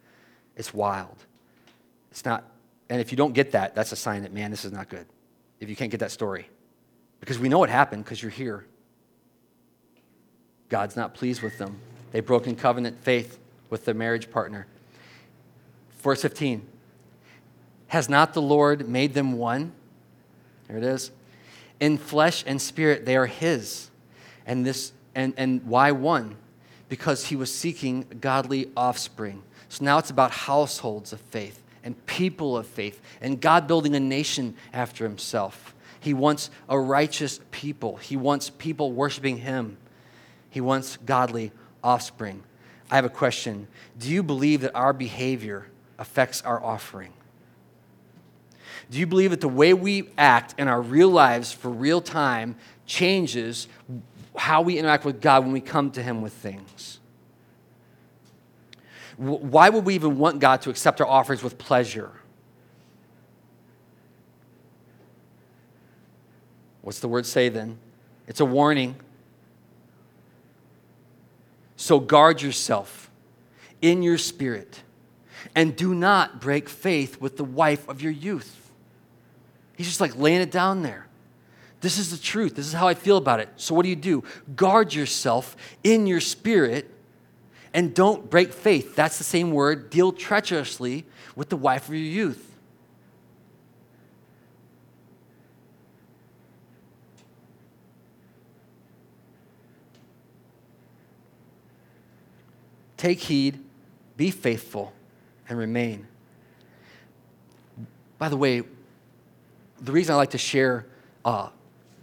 It's 0.56 0.72
wild. 0.72 1.16
It's 2.10 2.24
not, 2.24 2.44
and 2.88 3.00
if 3.00 3.10
you 3.10 3.16
don't 3.16 3.32
get 3.32 3.52
that, 3.52 3.74
that's 3.74 3.92
a 3.92 3.96
sign 3.96 4.22
that, 4.22 4.32
man, 4.32 4.50
this 4.50 4.64
is 4.64 4.72
not 4.72 4.88
good. 4.88 5.06
If 5.60 5.68
you 5.68 5.76
can't 5.76 5.90
get 5.90 6.00
that 6.00 6.10
story. 6.10 6.48
Because 7.20 7.38
we 7.38 7.48
know 7.48 7.58
what 7.58 7.70
happened 7.70 8.04
because 8.04 8.22
you're 8.22 8.30
here. 8.30 8.66
God's 10.68 10.96
not 10.96 11.14
pleased 11.14 11.42
with 11.42 11.58
them. 11.58 11.78
They've 12.12 12.24
broken 12.24 12.56
covenant 12.56 13.02
faith 13.02 13.38
with 13.70 13.84
their 13.84 13.94
marriage 13.94 14.30
partner. 14.30 14.66
Verse 15.98 16.22
15 16.22 16.66
Has 17.88 18.08
not 18.08 18.34
the 18.34 18.42
Lord 18.42 18.88
made 18.88 19.14
them 19.14 19.38
one? 19.38 19.72
There 20.68 20.76
it 20.76 20.84
is. 20.84 21.10
In 21.80 21.98
flesh 21.98 22.44
and 22.46 22.60
spirit, 22.60 23.06
they 23.06 23.16
are 23.16 23.26
His. 23.26 23.90
And 24.46 24.64
this 24.66 24.92
and, 25.14 25.34
and 25.36 25.64
why 25.64 25.92
one? 25.92 26.36
Because 26.88 27.26
he 27.26 27.36
was 27.36 27.54
seeking 27.54 28.06
godly 28.20 28.70
offspring. 28.76 29.42
So 29.74 29.84
now 29.84 29.98
it's 29.98 30.10
about 30.10 30.30
households 30.30 31.12
of 31.12 31.20
faith 31.20 31.60
and 31.82 32.06
people 32.06 32.56
of 32.56 32.64
faith 32.64 33.02
and 33.20 33.40
God 33.40 33.66
building 33.66 33.96
a 33.96 34.00
nation 34.00 34.54
after 34.72 35.02
himself. 35.02 35.74
He 35.98 36.14
wants 36.14 36.48
a 36.68 36.78
righteous 36.78 37.40
people, 37.50 37.96
he 37.96 38.16
wants 38.16 38.50
people 38.50 38.92
worshiping 38.92 39.38
him, 39.38 39.76
he 40.48 40.60
wants 40.60 40.96
godly 41.04 41.50
offspring. 41.82 42.44
I 42.88 42.94
have 42.94 43.04
a 43.04 43.10
question. 43.10 43.66
Do 43.98 44.10
you 44.10 44.22
believe 44.22 44.60
that 44.60 44.76
our 44.76 44.92
behavior 44.92 45.66
affects 45.98 46.40
our 46.42 46.62
offering? 46.62 47.12
Do 48.88 49.00
you 49.00 49.08
believe 49.08 49.30
that 49.30 49.40
the 49.40 49.48
way 49.48 49.74
we 49.74 50.08
act 50.16 50.54
in 50.56 50.68
our 50.68 50.80
real 50.80 51.08
lives 51.08 51.50
for 51.50 51.68
real 51.68 52.00
time 52.00 52.54
changes 52.86 53.66
how 54.36 54.62
we 54.62 54.78
interact 54.78 55.04
with 55.04 55.20
God 55.20 55.42
when 55.42 55.52
we 55.52 55.60
come 55.60 55.90
to 55.92 56.02
Him 56.02 56.22
with 56.22 56.32
things. 56.32 57.00
Why 59.16 59.68
would 59.68 59.84
we 59.84 59.94
even 59.94 60.18
want 60.18 60.40
God 60.40 60.62
to 60.62 60.70
accept 60.70 61.00
our 61.00 61.06
offerings 61.06 61.42
with 61.42 61.58
pleasure? 61.58 62.10
What's 66.82 67.00
the 67.00 67.08
word 67.08 67.24
say 67.24 67.48
then? 67.48 67.78
It's 68.26 68.40
a 68.40 68.44
warning. 68.44 68.96
So 71.76 72.00
guard 72.00 72.42
yourself 72.42 73.10
in 73.80 74.02
your 74.02 74.18
spirit 74.18 74.82
and 75.54 75.76
do 75.76 75.94
not 75.94 76.40
break 76.40 76.68
faith 76.68 77.20
with 77.20 77.36
the 77.36 77.44
wife 77.44 77.88
of 77.88 78.02
your 78.02 78.12
youth. 78.12 78.72
He's 79.76 79.86
just 79.86 80.00
like 80.00 80.16
laying 80.16 80.40
it 80.40 80.50
down 80.50 80.82
there. 80.82 81.06
This 81.80 81.98
is 81.98 82.10
the 82.10 82.16
truth. 82.16 82.56
This 82.56 82.66
is 82.66 82.72
how 82.72 82.88
I 82.88 82.94
feel 82.94 83.18
about 83.18 83.40
it. 83.40 83.50
So, 83.56 83.74
what 83.74 83.82
do 83.82 83.90
you 83.90 83.96
do? 83.96 84.24
Guard 84.56 84.94
yourself 84.94 85.56
in 85.82 86.06
your 86.06 86.20
spirit 86.20 86.90
and 87.74 87.94
don't 87.94 88.30
break 88.30 88.52
faith. 88.52 88.96
That's 88.96 89.18
the 89.18 89.24
same 89.24 89.50
word. 89.50 89.90
Deal 89.90 90.12
treacherously 90.12 91.04
with 91.36 91.50
the 91.50 91.56
wife 91.56 91.88
of 91.88 91.94
your 91.94 92.02
youth. 92.04 92.52
take 103.04 103.20
heed, 103.20 103.62
be 104.16 104.30
faithful, 104.30 104.90
and 105.46 105.58
remain. 105.58 106.06
By 108.16 108.30
the 108.30 108.36
way, 108.38 108.62
the 109.82 109.92
reason 109.92 110.14
I 110.14 110.16
like 110.16 110.30
to 110.30 110.38
share 110.38 110.86
uh, 111.22 111.50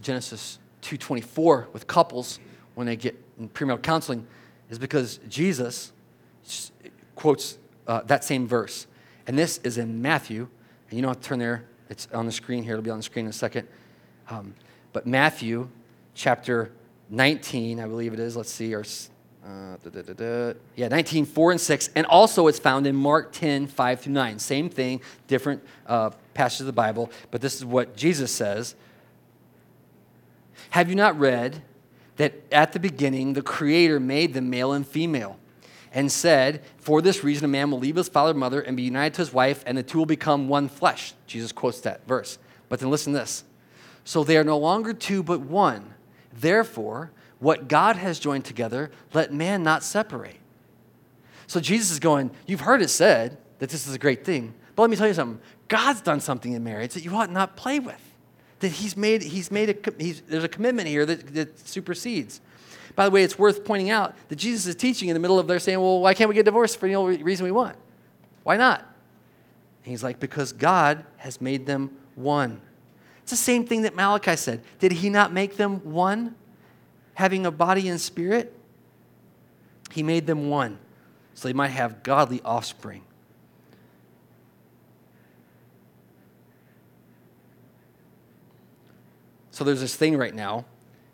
Genesis 0.04 0.60
2:24 0.84 1.74
with 1.74 1.88
couples 1.88 2.40
when 2.76 2.86
they 2.86 2.96
get 2.96 3.16
in 3.40 3.50
premarital 3.50 3.82
counseling 3.82 4.28
is 4.72 4.80
because 4.80 5.20
Jesus 5.30 5.92
quotes 7.16 7.60
uh, 7.86 8.02
that 8.06 8.24
same 8.24 8.48
verse, 8.48 8.88
and 9.28 9.38
this 9.38 9.60
is 9.60 9.78
in 9.78 10.02
Matthew. 10.02 10.48
And 10.90 10.98
you 10.98 11.04
don't 11.04 11.14
have 11.14 11.22
to 11.22 11.28
turn 11.28 11.40
there; 11.40 11.66
it's 11.90 12.08
on 12.14 12.26
the 12.26 12.32
screen 12.32 12.64
here. 12.64 12.74
It'll 12.74 12.84
be 12.84 12.90
on 12.90 12.98
the 12.98 13.04
screen 13.04 13.26
in 13.26 13.30
a 13.30 13.34
second. 13.34 13.68
Um, 14.30 14.56
but 14.94 15.06
Matthew, 15.06 15.70
chapter 16.16 16.72
19, 17.10 17.80
I 17.80 17.86
believe 17.86 18.14
it 18.14 18.20
is. 18.20 18.36
Let's 18.36 18.52
see, 18.52 18.74
or 18.74 18.84
uh, 19.46 19.76
da, 19.84 20.02
da, 20.02 20.14
da, 20.14 20.54
yeah, 20.76 20.88
19, 20.88 21.26
4 21.26 21.52
and 21.52 21.62
6. 21.62 21.90
And 21.96 22.06
also 22.06 22.48
it's 22.48 22.60
found 22.60 22.86
in 22.88 22.96
Mark 22.96 23.32
10, 23.32 23.68
5 23.68 24.02
through 24.02 24.14
9. 24.14 24.40
Same 24.40 24.70
thing, 24.70 25.02
different 25.28 25.64
uh, 25.88 26.12
passages 26.34 26.62
of 26.62 26.68
the 26.68 26.74
Bible, 26.74 27.12
but 27.32 27.42
this 27.42 27.56
is 27.56 27.66
what 27.66 27.96
Jesus 27.96 28.32
says. 28.32 28.76
Have 30.72 30.90
you 30.90 30.96
not 30.96 31.20
read 31.20 31.64
that 32.22 32.36
at 32.52 32.72
the 32.72 32.80
beginning 32.80 33.34
the 33.34 33.42
Creator 33.42 34.00
made 34.00 34.36
them 34.36 34.52
male 34.52 34.74
and 34.74 34.88
female? 34.88 35.40
And 35.92 36.10
said, 36.12 36.64
For 36.78 37.02
this 37.02 37.24
reason, 37.24 37.46
a 37.46 37.48
man 37.48 37.72
will 37.72 37.80
leave 37.80 37.96
his 37.96 38.08
father 38.08 38.30
and 38.30 38.40
mother 38.40 38.62
and 38.62 38.78
be 38.78 38.84
united 38.84 39.16
to 39.16 39.24
his 39.24 39.34
wife, 39.34 39.64
and 39.66 39.76
the 39.76 39.84
two 39.84 39.98
will 39.98 40.06
become 40.06 40.48
one 40.48 40.70
flesh. 40.70 41.14
Jesus 41.26 41.52
quotes 41.52 41.82
that 41.82 42.08
verse. 42.08 42.38
But 42.70 42.80
then 42.80 42.92
listen 42.92 43.12
to 43.12 43.20
this. 43.20 43.44
So 44.06 44.24
they 44.24 44.38
are 44.38 44.44
no 44.44 44.58
longer 44.58 44.94
two, 44.94 45.24
but 45.24 45.42
one. 45.42 45.96
Therefore, 46.32 47.12
what 47.40 47.68
God 47.68 47.96
has 47.96 48.20
joined 48.20 48.46
together, 48.46 48.92
let 49.14 49.34
man 49.34 49.64
not 49.64 49.84
separate. 49.84 50.38
So 51.48 51.60
Jesus 51.60 51.92
is 51.92 52.00
going, 52.00 52.30
You've 52.46 52.62
heard 52.62 52.84
it 52.84 52.90
said 52.90 53.38
that 53.58 53.70
this 53.70 53.88
is 53.88 53.96
a 53.96 54.00
great 54.00 54.24
thing. 54.24 54.54
But 54.76 54.84
let 54.84 54.92
me 54.92 54.96
tell 54.96 55.08
you 55.08 55.16
something 55.16 55.42
God's 55.68 56.02
done 56.02 56.22
something 56.22 56.54
in 56.54 56.64
marriage 56.64 56.94
that 56.94 57.04
you 57.04 57.14
ought 57.16 57.32
not 57.32 57.58
play 57.58 57.80
with. 57.80 58.11
That 58.62 58.70
He's 58.70 58.98
made, 58.98 59.22
he's 59.22 59.52
made 59.52 59.70
a, 59.70 60.04
he's, 60.04 60.22
there's 60.22 60.44
a 60.44 60.50
commitment 60.50 60.88
here 60.88 61.06
that, 61.06 61.34
that 61.36 61.68
supersedes. 61.68 62.42
By 62.96 63.06
the 63.06 63.12
way, 63.12 63.24
it's 63.24 63.38
worth 63.38 63.64
pointing 63.64 63.90
out 63.90 64.16
that 64.30 64.38
Jesus 64.38 64.66
is 64.66 64.76
teaching 64.76 65.10
in 65.10 65.14
the 65.14 65.20
middle 65.20 65.38
of 65.38 65.48
there 65.48 65.60
saying, 65.60 65.80
Well, 65.80 66.00
why 66.00 66.14
can't 66.14 66.30
we 66.30 66.36
get 66.36 66.46
divorced 66.46 66.80
for 66.80 66.88
the 66.88 66.96
only 66.96 67.22
reason 67.22 67.44
we 67.44 67.52
want? 67.52 67.76
Why 68.44 68.58
not? 68.58 68.80
And 68.80 69.92
he's 69.92 70.04
like, 70.04 70.20
Because 70.20 70.54
God 70.54 71.06
has 71.18 71.40
made 71.40 71.66
them 71.66 71.92
one. 72.16 72.62
It's 73.22 73.32
the 73.32 73.38
same 73.38 73.66
thing 73.66 73.84
that 73.84 73.96
Malachi 73.96 74.36
said. 74.36 74.62
Did 74.80 74.94
he 74.94 75.10
not 75.10 75.32
make 75.32 75.58
them 75.58 75.92
one? 75.92 76.36
having 77.22 77.46
a 77.46 77.52
body 77.52 77.88
and 77.88 78.00
spirit, 78.00 78.52
he 79.92 80.04
made 80.04 80.26
them 80.26 80.50
one 80.50 80.80
so 81.34 81.48
they 81.48 81.54
might 81.54 81.70
have 81.70 82.04
godly 82.04 82.42
offspring. 82.44 83.04
So 89.52 89.64
there's 89.64 89.82
this 89.82 89.96
thing 89.96 90.18
right 90.18 90.34
now, 90.34 90.66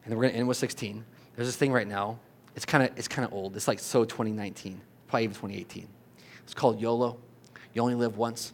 and 0.06 0.16
we're 0.16 0.24
going 0.24 0.34
to 0.34 0.40
end 0.40 0.48
with 0.48 0.58
16. 0.58 1.04
There's 1.36 1.48
this 1.48 1.56
thing 1.56 1.72
right 1.72 1.88
now. 1.88 2.20
It's 2.56 2.66
kind 2.66 2.84
of 2.84 2.98
it's 2.98 3.08
kind 3.08 3.26
of 3.26 3.34
old. 3.34 3.56
It's 3.56 3.68
like 3.68 3.80
so 3.80 4.04
2019, 4.04 4.80
probably 5.08 5.24
even 5.26 5.36
2018. 5.36 5.88
It's 6.44 6.54
called 6.54 6.80
YOLO. 6.80 7.18
You 7.74 7.82
only 7.82 7.96
live 7.96 8.18
once. 8.18 8.54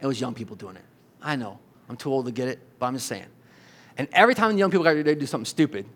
It 0.00 0.06
was 0.06 0.20
young 0.20 0.34
people 0.34 0.56
doing 0.56 0.76
it. 0.76 0.84
I 1.22 1.36
know. 1.36 1.58
I'm 1.88 1.96
too 1.96 2.12
old 2.12 2.26
to 2.26 2.32
get 2.32 2.48
it, 2.48 2.58
but 2.78 2.86
I'm 2.86 2.94
just 2.94 3.06
saying. 3.06 3.26
And 3.96 4.08
every 4.12 4.34
time 4.34 4.52
the 4.52 4.58
young 4.58 4.70
people 4.70 4.84
got 4.84 4.90
ready 4.90 5.04
to 5.04 5.14
do 5.14 5.26
something 5.26 5.46
stupid, 5.46 5.86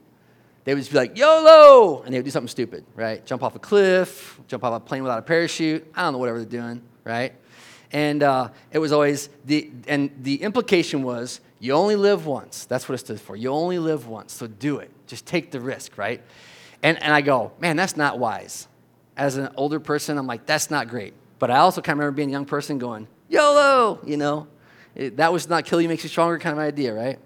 they 0.64 0.74
would 0.74 0.80
just 0.80 0.90
be 0.92 0.96
like, 0.96 1.16
YOLO! 1.16 2.02
And 2.02 2.12
they 2.12 2.18
would 2.18 2.24
do 2.24 2.30
something 2.30 2.48
stupid, 2.48 2.84
right? 2.94 3.24
Jump 3.24 3.42
off 3.42 3.56
a 3.56 3.58
cliff, 3.58 4.40
jump 4.48 4.64
off 4.64 4.74
a 4.74 4.80
plane 4.80 5.02
without 5.02 5.18
a 5.18 5.22
parachute. 5.22 5.86
I 5.94 6.02
don't 6.02 6.12
know, 6.12 6.18
whatever 6.18 6.38
they're 6.38 6.60
doing, 6.60 6.82
right? 7.04 7.32
And 7.92 8.22
uh, 8.22 8.50
it 8.70 8.78
was 8.78 8.92
always, 8.92 9.28
the, 9.44 9.70
and 9.86 10.10
the 10.22 10.42
implication 10.42 11.02
was, 11.02 11.40
you 11.58 11.72
only 11.72 11.96
live 11.96 12.26
once. 12.26 12.66
That's 12.66 12.88
what 12.88 12.94
it 12.94 12.98
stood 12.98 13.20
for. 13.20 13.36
You 13.36 13.50
only 13.50 13.78
live 13.78 14.06
once, 14.06 14.32
so 14.32 14.46
do 14.46 14.78
it. 14.78 14.90
Just 15.06 15.26
take 15.26 15.50
the 15.50 15.60
risk, 15.60 15.96
right? 15.96 16.22
And, 16.82 17.02
and 17.02 17.12
I 17.12 17.22
go, 17.22 17.52
man, 17.58 17.76
that's 17.76 17.96
not 17.96 18.18
wise. 18.18 18.68
As 19.16 19.36
an 19.36 19.48
older 19.56 19.80
person, 19.80 20.18
I'm 20.18 20.26
like, 20.26 20.44
that's 20.44 20.70
not 20.70 20.88
great. 20.88 21.14
But 21.38 21.50
I 21.50 21.58
also 21.58 21.80
kind 21.80 21.94
of 21.94 22.00
remember 22.00 22.16
being 22.16 22.28
a 22.28 22.32
young 22.32 22.44
person 22.44 22.78
going, 22.78 23.08
YOLO, 23.28 24.00
you 24.04 24.16
know? 24.16 24.48
It, 24.94 25.16
that 25.16 25.32
was 25.32 25.48
not 25.48 25.64
kill 25.64 25.80
you 25.80 25.88
makes 25.88 26.02
you 26.02 26.08
stronger 26.08 26.38
kind 26.38 26.52
of 26.52 26.58
idea, 26.58 26.94
right? 26.94 27.18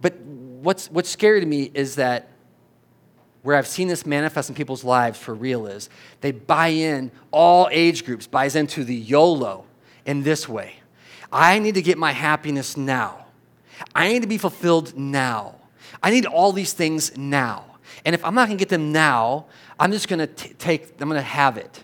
But 0.00 0.18
what's, 0.20 0.90
what's 0.90 1.08
scary 1.08 1.40
to 1.40 1.46
me 1.46 1.70
is 1.74 1.96
that 1.96 2.28
where 3.42 3.56
I've 3.56 3.66
seen 3.66 3.88
this 3.88 4.06
manifest 4.06 4.48
in 4.48 4.54
people's 4.54 4.84
lives 4.84 5.18
for 5.18 5.34
real 5.34 5.66
is 5.66 5.90
they 6.22 6.32
buy 6.32 6.68
in, 6.68 7.10
all 7.30 7.68
age 7.70 8.06
groups 8.06 8.26
buys 8.26 8.56
into 8.56 8.84
the 8.84 8.94
YOLO 8.94 9.66
in 10.06 10.22
this 10.22 10.48
way. 10.48 10.76
I 11.34 11.58
need 11.58 11.74
to 11.74 11.82
get 11.82 11.98
my 11.98 12.12
happiness 12.12 12.76
now. 12.76 13.26
I 13.92 14.08
need 14.08 14.22
to 14.22 14.28
be 14.28 14.38
fulfilled 14.38 14.96
now. 14.96 15.56
I 16.00 16.10
need 16.10 16.26
all 16.26 16.52
these 16.52 16.72
things 16.72 17.16
now. 17.16 17.64
And 18.04 18.14
if 18.14 18.24
I'm 18.24 18.34
not 18.34 18.46
going 18.46 18.56
to 18.56 18.62
get 18.62 18.68
them 18.68 18.92
now, 18.92 19.46
I'm 19.78 19.90
just 19.90 20.06
going 20.08 20.20
to 20.20 20.26
take, 20.28 20.92
I'm 21.00 21.08
going 21.08 21.20
to 21.20 21.22
have 21.22 21.58
it. 21.58 21.82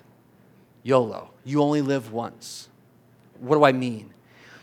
YOLO. 0.85 1.31
You 1.45 1.63
only 1.63 1.83
live 1.83 2.13
once. 2.13 2.69
What 3.41 3.57
do 3.57 3.65
I 3.65 3.73
mean? 3.73 4.15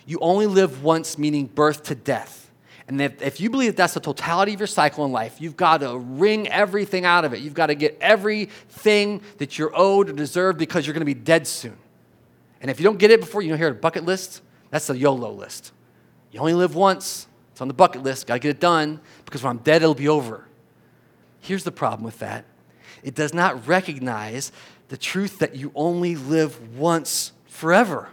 You 0.05 0.19
only 0.21 0.47
live 0.47 0.83
once, 0.83 1.17
meaning 1.17 1.47
birth 1.47 1.83
to 1.83 1.95
death. 1.95 2.49
And 2.87 3.01
if, 3.01 3.21
if 3.21 3.41
you 3.41 3.49
believe 3.49 3.71
that 3.71 3.77
that's 3.77 3.95
the 3.95 3.99
totality 3.99 4.53
of 4.53 4.59
your 4.61 4.67
cycle 4.67 5.03
in 5.03 5.11
life, 5.11 5.41
you've 5.41 5.57
got 5.57 5.81
to 5.81 5.97
wring 5.97 6.47
everything 6.47 7.03
out 7.03 7.25
of 7.25 7.33
it. 7.33 7.41
You've 7.41 7.53
got 7.53 7.67
to 7.67 7.75
get 7.75 7.97
everything 7.99 9.21
that 9.39 9.59
you're 9.59 9.71
owed 9.75 10.09
or 10.09 10.13
deserve 10.13 10.57
because 10.57 10.87
you're 10.87 10.93
going 10.93 11.01
to 11.01 11.05
be 11.05 11.13
dead 11.13 11.45
soon. 11.45 11.75
And 12.61 12.71
if 12.71 12.79
you 12.79 12.85
don't 12.85 12.97
get 12.97 13.11
it 13.11 13.19
before, 13.19 13.41
you 13.41 13.51
know, 13.51 13.57
here 13.57 13.67
a 13.67 13.75
bucket 13.75 14.05
list, 14.05 14.41
that's 14.77 14.85
the 14.85 14.97
YOLO 14.97 15.31
list. 15.31 15.71
You 16.31 16.39
only 16.39 16.53
live 16.53 16.75
once. 16.75 17.25
It's 17.51 17.61
on 17.61 17.67
the 17.67 17.73
bucket 17.73 18.03
list. 18.03 18.27
Got 18.27 18.35
to 18.35 18.39
get 18.39 18.49
it 18.49 18.59
done 18.59 19.01
because 19.25 19.41
when 19.41 19.49
I'm 19.49 19.63
dead, 19.63 19.81
it'll 19.81 19.95
be 19.95 20.07
over. 20.07 20.45
Here's 21.39 21.63
the 21.63 21.71
problem 21.71 22.03
with 22.03 22.19
that 22.19 22.45
it 23.01 23.15
does 23.15 23.33
not 23.33 23.67
recognize 23.67 24.51
the 24.89 24.97
truth 24.97 25.39
that 25.39 25.55
you 25.55 25.71
only 25.73 26.15
live 26.15 26.77
once 26.77 27.31
forever. 27.47 28.09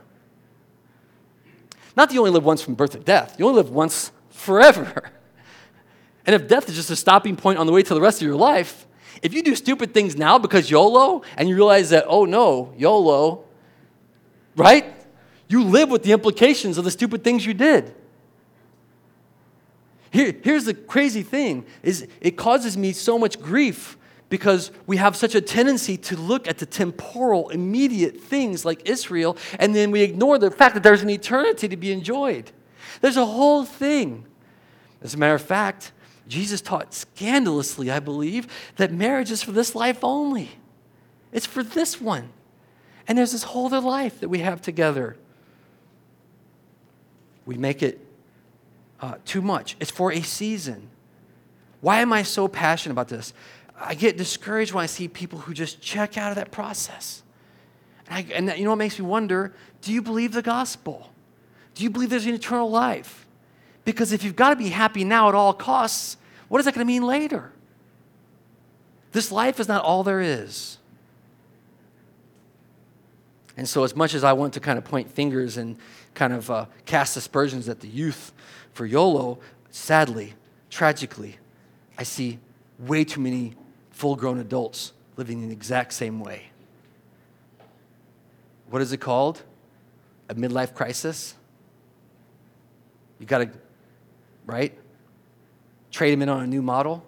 Not 1.96 2.08
that 2.08 2.14
you 2.14 2.20
only 2.20 2.32
live 2.32 2.44
once 2.44 2.62
from 2.62 2.74
birth 2.74 2.92
to 2.92 2.98
death, 2.98 3.36
you 3.38 3.46
only 3.46 3.62
live 3.62 3.70
once 3.70 4.10
forever. 4.30 5.10
And 6.26 6.34
if 6.34 6.48
death 6.48 6.70
is 6.70 6.74
just 6.74 6.88
a 6.88 6.96
stopping 6.96 7.36
point 7.36 7.58
on 7.58 7.66
the 7.66 7.72
way 7.74 7.82
to 7.82 7.92
the 7.92 8.00
rest 8.00 8.22
of 8.22 8.26
your 8.26 8.34
life, 8.34 8.86
if 9.20 9.34
you 9.34 9.42
do 9.42 9.54
stupid 9.54 9.92
things 9.92 10.16
now 10.16 10.38
because 10.38 10.70
YOLO 10.70 11.20
and 11.36 11.50
you 11.50 11.54
realize 11.54 11.90
that, 11.90 12.06
oh 12.08 12.24
no, 12.24 12.72
YOLO, 12.78 13.44
right? 14.56 15.03
You 15.48 15.64
live 15.64 15.90
with 15.90 16.02
the 16.02 16.12
implications 16.12 16.78
of 16.78 16.84
the 16.84 16.90
stupid 16.90 17.22
things 17.22 17.44
you 17.44 17.54
did. 17.54 17.94
Here, 20.10 20.34
here's 20.42 20.64
the 20.64 20.74
crazy 20.74 21.22
thing 21.22 21.66
is 21.82 22.06
it 22.20 22.32
causes 22.32 22.76
me 22.76 22.92
so 22.92 23.18
much 23.18 23.40
grief 23.40 23.98
because 24.28 24.70
we 24.86 24.96
have 24.96 25.16
such 25.16 25.34
a 25.34 25.40
tendency 25.40 25.96
to 25.96 26.16
look 26.16 26.48
at 26.48 26.58
the 26.58 26.66
temporal, 26.66 27.50
immediate 27.50 28.20
things 28.20 28.64
like 28.64 28.88
Israel, 28.88 29.36
and 29.58 29.74
then 29.74 29.90
we 29.90 30.02
ignore 30.02 30.38
the 30.38 30.50
fact 30.50 30.74
that 30.74 30.82
there's 30.82 31.02
an 31.02 31.10
eternity 31.10 31.68
to 31.68 31.76
be 31.76 31.92
enjoyed. 31.92 32.50
There's 33.00 33.16
a 33.16 33.26
whole 33.26 33.64
thing 33.64 34.26
as 35.04 35.12
a 35.12 35.18
matter 35.18 35.34
of 35.34 35.42
fact, 35.42 35.92
Jesus 36.26 36.62
taught 36.62 36.94
scandalously, 36.94 37.90
I 37.90 38.00
believe, 38.00 38.48
that 38.76 38.90
marriage 38.90 39.30
is 39.30 39.42
for 39.42 39.52
this 39.52 39.74
life 39.74 40.02
only. 40.02 40.50
It's 41.30 41.44
for 41.44 41.62
this 41.62 42.00
one. 42.00 42.30
And 43.06 43.18
there's 43.18 43.32
this 43.32 43.42
whole 43.42 43.66
other 43.66 43.80
life 43.80 44.20
that 44.20 44.30
we 44.30 44.38
have 44.38 44.62
together. 44.62 45.18
We 47.46 47.56
make 47.56 47.82
it 47.82 48.00
uh, 49.00 49.16
too 49.24 49.42
much. 49.42 49.76
It's 49.80 49.90
for 49.90 50.12
a 50.12 50.22
season. 50.22 50.88
Why 51.80 52.00
am 52.00 52.12
I 52.12 52.22
so 52.22 52.48
passionate 52.48 52.92
about 52.92 53.08
this? 53.08 53.32
I 53.78 53.94
get 53.94 54.16
discouraged 54.16 54.72
when 54.72 54.82
I 54.82 54.86
see 54.86 55.08
people 55.08 55.40
who 55.40 55.52
just 55.52 55.80
check 55.80 56.16
out 56.16 56.30
of 56.30 56.36
that 56.36 56.50
process. 56.50 57.22
And, 58.08 58.18
I, 58.18 58.32
and 58.34 58.48
that, 58.48 58.58
you 58.58 58.64
know 58.64 58.70
what 58.70 58.76
makes 58.76 58.98
me 58.98 59.04
wonder? 59.04 59.54
Do 59.82 59.92
you 59.92 60.00
believe 60.00 60.32
the 60.32 60.42
gospel? 60.42 61.10
Do 61.74 61.82
you 61.82 61.90
believe 61.90 62.10
there's 62.10 62.26
an 62.26 62.34
eternal 62.34 62.70
life? 62.70 63.26
Because 63.84 64.12
if 64.12 64.24
you've 64.24 64.36
got 64.36 64.50
to 64.50 64.56
be 64.56 64.70
happy 64.70 65.04
now 65.04 65.28
at 65.28 65.34
all 65.34 65.52
costs, 65.52 66.16
what 66.48 66.58
is 66.58 66.64
that 66.64 66.74
going 66.74 66.86
to 66.86 66.90
mean 66.90 67.02
later? 67.02 67.52
This 69.12 69.30
life 69.30 69.60
is 69.60 69.68
not 69.68 69.84
all 69.84 70.02
there 70.02 70.20
is. 70.20 70.78
And 73.56 73.68
so, 73.68 73.84
as 73.84 73.94
much 73.94 74.14
as 74.14 74.24
I 74.24 74.32
want 74.32 74.54
to 74.54 74.60
kind 74.60 74.78
of 74.78 74.84
point 74.84 75.10
fingers 75.10 75.56
and 75.56 75.76
kind 76.14 76.32
of 76.32 76.50
uh, 76.50 76.66
cast 76.86 77.16
aspersions 77.16 77.68
at 77.68 77.80
the 77.80 77.88
youth 77.88 78.32
for 78.72 78.86
YOLO, 78.86 79.38
sadly, 79.70 80.34
tragically, 80.70 81.38
I 81.98 82.02
see 82.02 82.38
way 82.78 83.04
too 83.04 83.20
many 83.20 83.54
full 83.90 84.16
grown 84.16 84.40
adults 84.40 84.92
living 85.16 85.42
in 85.42 85.48
the 85.48 85.54
exact 85.54 85.92
same 85.92 86.20
way. 86.20 86.46
What 88.70 88.82
is 88.82 88.92
it 88.92 88.98
called? 88.98 89.42
A 90.28 90.34
midlife 90.34 90.74
crisis? 90.74 91.34
You 93.20 93.26
got 93.26 93.38
to 93.38 93.50
right? 94.46 94.76
Trade 95.90 96.12
them 96.12 96.22
in 96.22 96.28
on 96.28 96.42
a 96.42 96.46
new 96.46 96.62
model. 96.62 97.04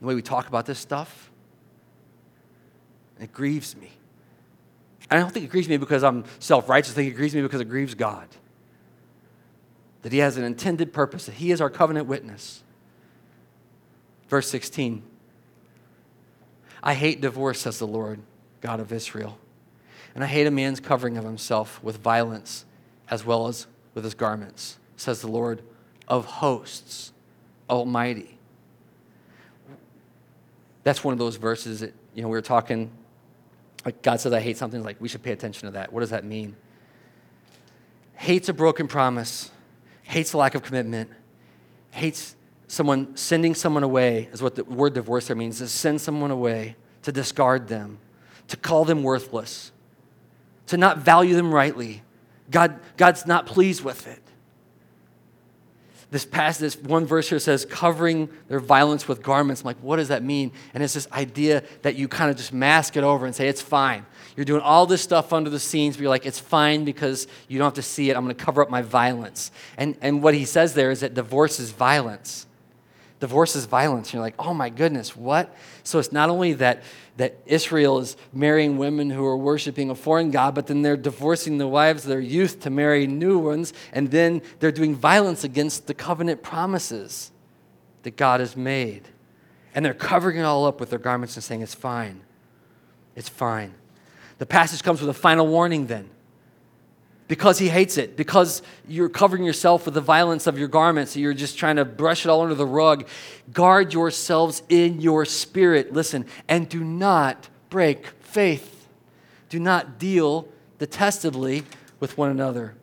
The 0.00 0.06
way 0.06 0.14
we 0.14 0.22
talk 0.22 0.48
about 0.48 0.66
this 0.66 0.78
stuff. 0.78 1.30
It 3.20 3.32
grieves 3.32 3.76
me. 3.76 3.90
And 5.10 5.18
I 5.18 5.22
don't 5.22 5.30
think 5.30 5.44
it 5.44 5.50
grieves 5.50 5.68
me 5.68 5.76
because 5.76 6.02
I'm 6.02 6.24
self 6.38 6.68
righteous. 6.68 6.92
I 6.92 6.96
think 6.96 7.12
it 7.12 7.16
grieves 7.16 7.34
me 7.34 7.42
because 7.42 7.60
it 7.60 7.68
grieves 7.68 7.94
God. 7.94 8.28
That 10.02 10.12
He 10.12 10.18
has 10.18 10.36
an 10.36 10.44
intended 10.44 10.92
purpose, 10.92 11.26
that 11.26 11.36
He 11.36 11.50
is 11.50 11.60
our 11.60 11.70
covenant 11.70 12.06
witness. 12.06 12.62
Verse 14.28 14.48
16 14.48 15.02
I 16.82 16.92
hate 16.92 17.22
divorce, 17.22 17.60
says 17.60 17.78
the 17.78 17.86
Lord, 17.86 18.20
God 18.60 18.78
of 18.78 18.92
Israel. 18.92 19.38
And 20.14 20.22
I 20.22 20.26
hate 20.26 20.46
a 20.46 20.50
man's 20.50 20.80
covering 20.80 21.16
of 21.16 21.24
himself 21.24 21.82
with 21.82 21.96
violence 21.96 22.66
as 23.10 23.24
well 23.24 23.48
as 23.48 23.66
with 23.94 24.04
his 24.04 24.14
garments, 24.14 24.78
says 24.96 25.20
the 25.20 25.28
Lord 25.28 25.62
of 26.06 26.26
hosts, 26.26 27.12
Almighty. 27.70 28.38
That's 30.82 31.02
one 31.02 31.12
of 31.12 31.18
those 31.18 31.36
verses 31.36 31.80
that, 31.80 31.94
you 32.14 32.22
know, 32.22 32.28
we 32.28 32.32
were 32.32 32.42
talking, 32.42 32.90
like 33.84 34.02
God 34.02 34.20
says, 34.20 34.32
I 34.32 34.40
hate 34.40 34.56
something, 34.56 34.82
like 34.82 35.00
we 35.00 35.08
should 35.08 35.22
pay 35.22 35.32
attention 35.32 35.66
to 35.66 35.72
that. 35.72 35.92
What 35.92 36.00
does 36.00 36.10
that 36.10 36.24
mean? 36.24 36.56
Hates 38.14 38.48
a 38.48 38.52
broken 38.52 38.88
promise, 38.88 39.50
hates 40.02 40.32
a 40.32 40.38
lack 40.38 40.54
of 40.54 40.62
commitment, 40.62 41.10
hates 41.90 42.36
someone 42.66 43.16
sending 43.16 43.54
someone 43.54 43.82
away, 43.82 44.28
is 44.32 44.42
what 44.42 44.54
the 44.54 44.64
word 44.64 44.94
divorce 44.94 45.26
there 45.26 45.36
means, 45.36 45.58
to 45.58 45.68
send 45.68 46.00
someone 46.00 46.30
away, 46.30 46.76
to 47.02 47.12
discard 47.12 47.68
them, 47.68 47.98
to 48.48 48.56
call 48.56 48.84
them 48.84 49.02
worthless, 49.02 49.70
to 50.66 50.76
not 50.76 50.98
value 50.98 51.34
them 51.34 51.52
rightly. 51.52 52.02
God, 52.50 52.80
God's 52.96 53.26
not 53.26 53.46
pleased 53.46 53.84
with 53.84 54.06
it. 54.06 54.20
This 56.10 56.24
passage, 56.24 56.60
this 56.60 56.76
one 56.76 57.06
verse 57.06 57.28
here 57.28 57.38
says, 57.38 57.64
covering 57.64 58.28
their 58.48 58.60
violence 58.60 59.08
with 59.08 59.22
garments. 59.22 59.62
I'm 59.62 59.66
like, 59.66 59.78
what 59.78 59.96
does 59.96 60.08
that 60.08 60.22
mean? 60.22 60.52
And 60.72 60.82
it's 60.82 60.94
this 60.94 61.10
idea 61.12 61.62
that 61.82 61.96
you 61.96 62.08
kind 62.08 62.30
of 62.30 62.36
just 62.36 62.52
mask 62.52 62.96
it 62.96 63.04
over 63.04 63.26
and 63.26 63.34
say, 63.34 63.48
it's 63.48 63.62
fine. 63.62 64.06
You're 64.36 64.44
doing 64.44 64.60
all 64.60 64.86
this 64.86 65.02
stuff 65.02 65.32
under 65.32 65.50
the 65.50 65.60
scenes, 65.60 65.96
but 65.96 66.02
you're 66.02 66.10
like, 66.10 66.26
it's 66.26 66.40
fine 66.40 66.84
because 66.84 67.26
you 67.48 67.58
don't 67.58 67.66
have 67.66 67.74
to 67.74 67.82
see 67.82 68.10
it. 68.10 68.16
I'm 68.16 68.24
going 68.24 68.34
to 68.34 68.44
cover 68.44 68.62
up 68.62 68.70
my 68.70 68.82
violence. 68.82 69.50
And, 69.76 69.96
and 70.00 70.22
what 70.22 70.34
he 70.34 70.44
says 70.44 70.74
there 70.74 70.90
is 70.90 71.00
that 71.00 71.14
divorce 71.14 71.60
is 71.60 71.70
violence. 71.70 72.46
Divorce 73.24 73.56
is 73.56 73.64
violence. 73.64 74.08
And 74.08 74.12
you're 74.12 74.22
like, 74.22 74.34
oh 74.38 74.52
my 74.52 74.68
goodness, 74.68 75.16
what? 75.16 75.56
So 75.82 75.98
it's 75.98 76.12
not 76.12 76.28
only 76.28 76.52
that, 76.52 76.82
that 77.16 77.38
Israel 77.46 77.98
is 77.98 78.18
marrying 78.34 78.76
women 78.76 79.08
who 79.08 79.24
are 79.24 79.34
worshiping 79.34 79.88
a 79.88 79.94
foreign 79.94 80.30
God, 80.30 80.54
but 80.54 80.66
then 80.66 80.82
they're 80.82 80.94
divorcing 80.94 81.56
the 81.56 81.66
wives 81.66 82.02
of 82.02 82.10
their 82.10 82.20
youth 82.20 82.60
to 82.60 82.68
marry 82.68 83.06
new 83.06 83.38
ones, 83.38 83.72
and 83.94 84.10
then 84.10 84.42
they're 84.60 84.70
doing 84.70 84.94
violence 84.94 85.42
against 85.42 85.86
the 85.86 85.94
covenant 85.94 86.42
promises 86.42 87.32
that 88.02 88.18
God 88.18 88.40
has 88.40 88.58
made. 88.58 89.08
And 89.74 89.82
they're 89.86 89.94
covering 89.94 90.36
it 90.36 90.42
all 90.42 90.66
up 90.66 90.78
with 90.78 90.90
their 90.90 90.98
garments 90.98 91.34
and 91.34 91.42
saying, 91.42 91.62
it's 91.62 91.74
fine. 91.74 92.20
It's 93.16 93.30
fine. 93.30 93.72
The 94.36 94.44
passage 94.44 94.82
comes 94.82 95.00
with 95.00 95.08
a 95.08 95.14
final 95.14 95.46
warning 95.46 95.86
then 95.86 96.10
because 97.26 97.58
he 97.58 97.68
hates 97.68 97.96
it, 97.96 98.16
because 98.16 98.62
you're 98.86 99.08
covering 99.08 99.44
yourself 99.44 99.86
with 99.86 99.94
the 99.94 100.00
violence 100.00 100.46
of 100.46 100.58
your 100.58 100.68
garments, 100.68 101.16
you're 101.16 101.32
just 101.32 101.56
trying 101.58 101.76
to 101.76 101.84
brush 101.84 102.26
it 102.26 102.28
all 102.28 102.42
under 102.42 102.54
the 102.54 102.66
rug. 102.66 103.06
Guard 103.52 103.92
yourselves 103.92 104.62
in 104.68 105.00
your 105.00 105.24
spirit, 105.24 105.92
listen, 105.92 106.26
and 106.48 106.68
do 106.68 106.84
not 106.84 107.48
break 107.70 108.06
faith. 108.20 108.88
Do 109.48 109.58
not 109.58 109.98
deal 109.98 110.48
detestably 110.78 111.62
with 111.98 112.18
one 112.18 112.30
another. 112.30 112.74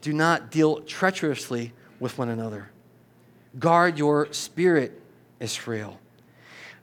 Do 0.00 0.12
not 0.12 0.50
deal 0.50 0.80
treacherously 0.80 1.72
with 2.00 2.16
one 2.16 2.28
another. 2.28 2.70
Guard 3.58 3.98
your 3.98 4.32
spirit, 4.32 5.00
Israel. 5.38 6.00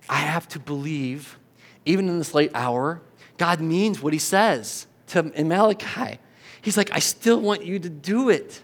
I 0.10 0.18
have 0.18 0.48
to 0.50 0.60
believe, 0.60 1.38
even 1.86 2.08
in 2.08 2.18
this 2.18 2.34
late 2.34 2.52
hour, 2.54 3.02
God 3.38 3.62
means 3.62 4.02
what 4.02 4.14
he 4.14 4.20
says 4.20 4.88
to 5.12 5.24
Malachi. 5.24 6.20
He's 6.62 6.78
like, 6.78 6.92
I 6.92 7.00
still 7.00 7.40
want 7.40 7.66
you 7.66 7.80
to 7.80 7.90
do 7.90 8.30
it. 8.30 8.62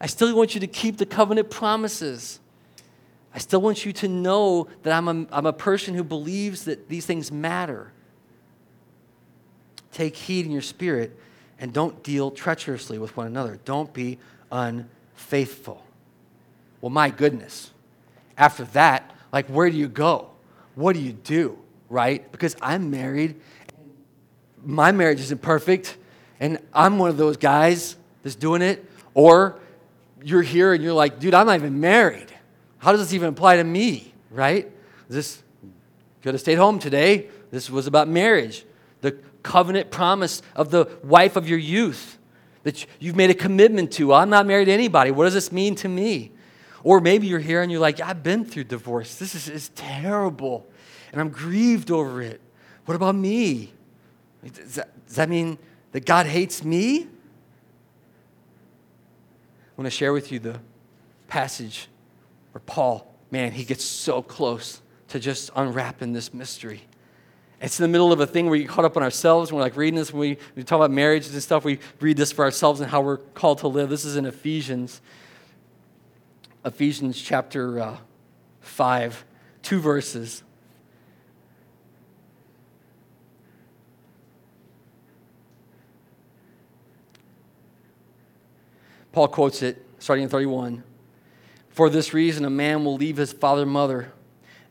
I 0.00 0.06
still 0.06 0.34
want 0.34 0.54
you 0.54 0.60
to 0.60 0.66
keep 0.66 0.96
the 0.96 1.06
covenant 1.06 1.50
promises. 1.50 2.40
I 3.34 3.38
still 3.38 3.60
want 3.60 3.84
you 3.84 3.92
to 3.94 4.08
know 4.08 4.68
that 4.82 4.92
I'm 4.92 5.08
a, 5.08 5.26
I'm 5.30 5.46
a 5.46 5.52
person 5.52 5.94
who 5.94 6.04
believes 6.04 6.64
that 6.64 6.88
these 6.88 7.06
things 7.06 7.30
matter. 7.30 7.92
Take 9.92 10.16
heed 10.16 10.46
in 10.46 10.52
your 10.52 10.62
spirit 10.62 11.18
and 11.58 11.72
don't 11.72 12.02
deal 12.02 12.30
treacherously 12.30 12.98
with 12.98 13.16
one 13.16 13.26
another. 13.26 13.58
Don't 13.64 13.92
be 13.92 14.18
unfaithful. 14.50 15.84
Well, 16.80 16.90
my 16.90 17.10
goodness. 17.10 17.70
After 18.36 18.64
that, 18.64 19.14
like, 19.32 19.46
where 19.46 19.70
do 19.70 19.76
you 19.76 19.88
go? 19.88 20.30
What 20.74 20.94
do 20.94 21.00
you 21.00 21.12
do, 21.12 21.58
right? 21.88 22.30
Because 22.32 22.56
I'm 22.62 22.90
married 22.90 23.40
my 24.64 24.92
marriage 24.92 25.20
isn't 25.20 25.42
perfect, 25.42 25.96
and 26.40 26.58
I'm 26.72 26.98
one 26.98 27.10
of 27.10 27.16
those 27.16 27.36
guys 27.36 27.96
that's 28.22 28.36
doing 28.36 28.62
it. 28.62 28.84
Or 29.14 29.58
you're 30.22 30.42
here 30.42 30.72
and 30.72 30.82
you're 30.82 30.92
like, 30.92 31.18
dude, 31.18 31.34
I'm 31.34 31.46
not 31.46 31.56
even 31.56 31.80
married. 31.80 32.32
How 32.78 32.92
does 32.92 33.00
this 33.00 33.14
even 33.14 33.28
apply 33.28 33.56
to 33.56 33.64
me, 33.64 34.12
right? 34.30 34.70
This 35.08 35.42
could 36.22 36.34
have 36.34 36.40
stayed 36.40 36.56
home 36.56 36.78
today. 36.78 37.28
This 37.50 37.70
was 37.70 37.86
about 37.86 38.08
marriage, 38.08 38.64
the 39.00 39.12
covenant 39.42 39.90
promise 39.90 40.42
of 40.56 40.70
the 40.70 40.86
wife 41.02 41.36
of 41.36 41.48
your 41.48 41.58
youth 41.58 42.18
that 42.62 42.86
you've 43.00 43.16
made 43.16 43.30
a 43.30 43.34
commitment 43.34 43.92
to. 43.92 44.14
I'm 44.14 44.30
not 44.30 44.46
married 44.46 44.66
to 44.66 44.72
anybody. 44.72 45.10
What 45.10 45.24
does 45.24 45.34
this 45.34 45.52
mean 45.52 45.74
to 45.76 45.88
me? 45.88 46.32
Or 46.84 47.00
maybe 47.00 47.26
you're 47.26 47.40
here 47.40 47.62
and 47.62 47.70
you're 47.70 47.80
like, 47.80 48.00
I've 48.00 48.22
been 48.22 48.44
through 48.44 48.64
divorce. 48.64 49.16
This 49.16 49.34
is, 49.34 49.48
is 49.48 49.68
terrible, 49.70 50.66
and 51.12 51.20
I'm 51.20 51.28
grieved 51.28 51.90
over 51.90 52.22
it. 52.22 52.40
What 52.86 52.94
about 52.94 53.14
me? 53.14 53.72
Does 54.44 54.74
that, 54.74 55.06
does 55.06 55.16
that 55.16 55.28
mean 55.28 55.58
that 55.92 56.04
God 56.04 56.26
hates 56.26 56.64
me? 56.64 57.02
I 57.02 57.06
want 59.76 59.86
to 59.86 59.90
share 59.90 60.12
with 60.12 60.32
you 60.32 60.38
the 60.38 60.60
passage 61.28 61.88
where 62.52 62.62
Paul, 62.66 63.12
man, 63.30 63.52
he 63.52 63.64
gets 63.64 63.84
so 63.84 64.20
close 64.20 64.82
to 65.08 65.20
just 65.20 65.50
unwrapping 65.54 66.12
this 66.12 66.34
mystery. 66.34 66.82
It's 67.60 67.78
in 67.78 67.84
the 67.84 67.88
middle 67.88 68.12
of 68.12 68.18
a 68.18 68.26
thing 68.26 68.46
where 68.46 68.56
you 68.56 68.66
caught 68.66 68.84
up 68.84 68.96
on 68.96 69.04
ourselves. 69.04 69.50
And 69.50 69.56
we're 69.56 69.62
like 69.62 69.76
reading 69.76 69.94
this 69.96 70.12
when 70.12 70.20
we, 70.20 70.38
we 70.56 70.64
talk 70.64 70.76
about 70.76 70.90
marriage 70.90 71.28
and 71.28 71.40
stuff. 71.40 71.64
We 71.64 71.78
read 72.00 72.16
this 72.16 72.32
for 72.32 72.44
ourselves 72.44 72.80
and 72.80 72.90
how 72.90 73.00
we're 73.02 73.18
called 73.18 73.58
to 73.58 73.68
live. 73.68 73.88
This 73.88 74.04
is 74.04 74.16
in 74.16 74.26
Ephesians, 74.26 75.00
Ephesians 76.64 77.22
chapter 77.22 77.78
uh, 77.78 77.96
5, 78.60 79.24
two 79.62 79.78
verses. 79.78 80.42
Paul 89.12 89.28
quotes 89.28 89.62
it 89.62 89.84
starting 89.98 90.24
in 90.24 90.28
31. 90.28 90.82
For 91.70 91.88
this 91.88 92.12
reason, 92.12 92.44
a 92.44 92.50
man 92.50 92.84
will 92.84 92.96
leave 92.96 93.16
his 93.16 93.32
father 93.32 93.62
and 93.62 93.70
mother 93.70 94.12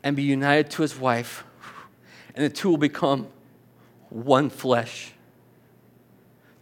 and 0.04 0.16
be 0.16 0.24
united 0.24 0.70
to 0.72 0.82
his 0.82 0.98
wife, 0.98 1.44
and 2.36 2.44
the 2.44 2.50
two 2.50 2.70
will 2.70 2.78
become 2.78 3.28
one 4.10 4.50
flesh. 4.50 5.14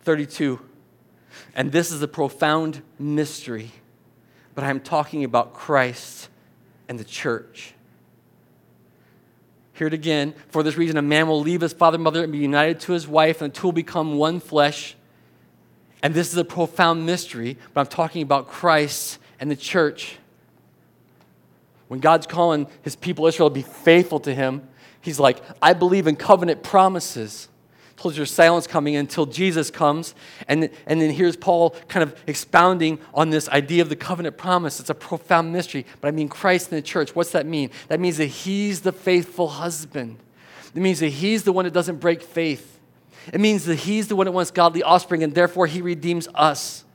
32. 0.01 0.59
And 1.55 1.71
this 1.71 1.91
is 1.91 2.01
a 2.01 2.07
profound 2.07 2.81
mystery, 2.97 3.71
but 4.55 4.63
I'm 4.63 4.79
talking 4.79 5.23
about 5.23 5.53
Christ 5.53 6.29
and 6.87 6.99
the 6.99 7.03
church. 7.03 7.73
Hear 9.73 9.87
it 9.87 9.93
again. 9.93 10.33
For 10.49 10.63
this 10.63 10.77
reason, 10.77 10.97
a 10.97 11.01
man 11.01 11.27
will 11.27 11.39
leave 11.39 11.61
his 11.61 11.73
father 11.73 11.95
and 11.95 12.03
mother 12.03 12.23
and 12.23 12.31
be 12.31 12.39
united 12.39 12.81
to 12.81 12.91
his 12.91 13.07
wife, 13.07 13.41
and 13.41 13.53
the 13.53 13.57
two 13.57 13.67
will 13.67 13.71
become 13.71 14.17
one 14.17 14.39
flesh. 14.39 14.95
And 16.01 16.13
this 16.13 16.31
is 16.31 16.37
a 16.37 16.45
profound 16.45 17.05
mystery, 17.05 17.57
but 17.73 17.81
I'm 17.81 17.87
talking 17.87 18.21
about 18.21 18.47
Christ 18.47 19.19
and 19.39 19.51
the 19.51 19.55
church. 19.55 20.17
When 21.87 21.99
God's 21.99 22.27
calling 22.27 22.67
his 22.83 22.95
people 22.95 23.25
Israel 23.25 23.49
to 23.49 23.53
be 23.53 23.63
faithful 23.63 24.19
to 24.21 24.33
him, 24.33 24.67
he's 25.01 25.19
like, 25.19 25.41
I 25.61 25.73
believe 25.73 26.07
in 26.07 26.15
covenant 26.15 26.63
promises. 26.63 27.49
Told 27.97 28.15
your 28.15 28.25
silence 28.25 28.65
coming 28.65 28.95
until 28.95 29.25
Jesus 29.25 29.69
comes. 29.69 30.15
And, 30.47 30.69
and 30.85 31.01
then 31.01 31.09
here's 31.09 31.35
Paul 31.35 31.71
kind 31.89 32.01
of 32.01 32.17
expounding 32.27 32.99
on 33.13 33.29
this 33.29 33.49
idea 33.49 33.81
of 33.81 33.89
the 33.89 33.97
covenant 33.97 34.37
promise. 34.37 34.79
It's 34.79 34.89
a 34.89 34.95
profound 34.95 35.51
mystery, 35.51 35.85
but 35.99 36.07
I 36.07 36.11
mean 36.11 36.29
Christ 36.29 36.71
and 36.71 36.77
the 36.77 36.81
church. 36.81 37.13
What's 37.13 37.31
that 37.31 37.45
mean? 37.45 37.71
That 37.89 37.99
means 37.99 38.15
that 38.17 38.27
he's 38.27 38.81
the 38.81 38.93
faithful 38.93 39.49
husband. 39.49 40.17
It 40.73 40.79
means 40.81 41.01
that 41.01 41.09
he's 41.09 41.43
the 41.43 41.51
one 41.51 41.65
that 41.65 41.73
doesn't 41.73 41.97
break 41.97 42.21
faith. 42.21 42.78
It 43.33 43.39
means 43.39 43.65
that 43.65 43.75
He's 43.75 44.07
the 44.07 44.15
one 44.15 44.25
that 44.25 44.31
wants 44.31 44.51
godly 44.51 44.83
offspring, 44.83 45.23
and 45.23 45.33
therefore 45.33 45.67
He 45.67 45.81
redeems 45.81 46.27
us. 46.35 46.85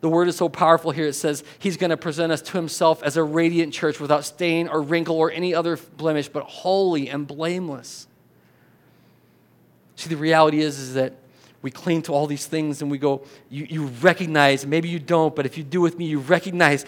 The 0.00 0.08
word 0.08 0.28
is 0.28 0.36
so 0.36 0.48
powerful 0.48 0.90
here. 0.90 1.06
It 1.06 1.14
says 1.14 1.44
He's 1.58 1.76
going 1.76 1.90
to 1.90 1.96
present 1.96 2.30
us 2.32 2.42
to 2.42 2.52
Himself 2.52 3.02
as 3.02 3.16
a 3.16 3.22
radiant 3.22 3.72
church 3.72 4.00
without 4.00 4.24
stain 4.24 4.68
or 4.68 4.82
wrinkle 4.82 5.16
or 5.16 5.30
any 5.30 5.54
other 5.54 5.76
blemish, 5.96 6.28
but 6.28 6.44
holy 6.44 7.08
and 7.08 7.26
blameless. 7.26 8.06
See, 9.96 10.08
the 10.08 10.16
reality 10.16 10.60
is, 10.60 10.78
is 10.78 10.94
that 10.94 11.14
we 11.62 11.70
cling 11.70 12.02
to 12.02 12.12
all 12.12 12.26
these 12.26 12.46
things 12.46 12.82
and 12.82 12.90
we 12.90 12.98
go, 12.98 13.22
you, 13.48 13.66
you 13.70 13.86
recognize, 13.86 14.66
maybe 14.66 14.88
you 14.88 14.98
don't, 14.98 15.34
but 15.34 15.46
if 15.46 15.56
you 15.56 15.64
do 15.64 15.80
with 15.80 15.96
me, 15.96 16.04
you 16.04 16.18
recognize 16.18 16.84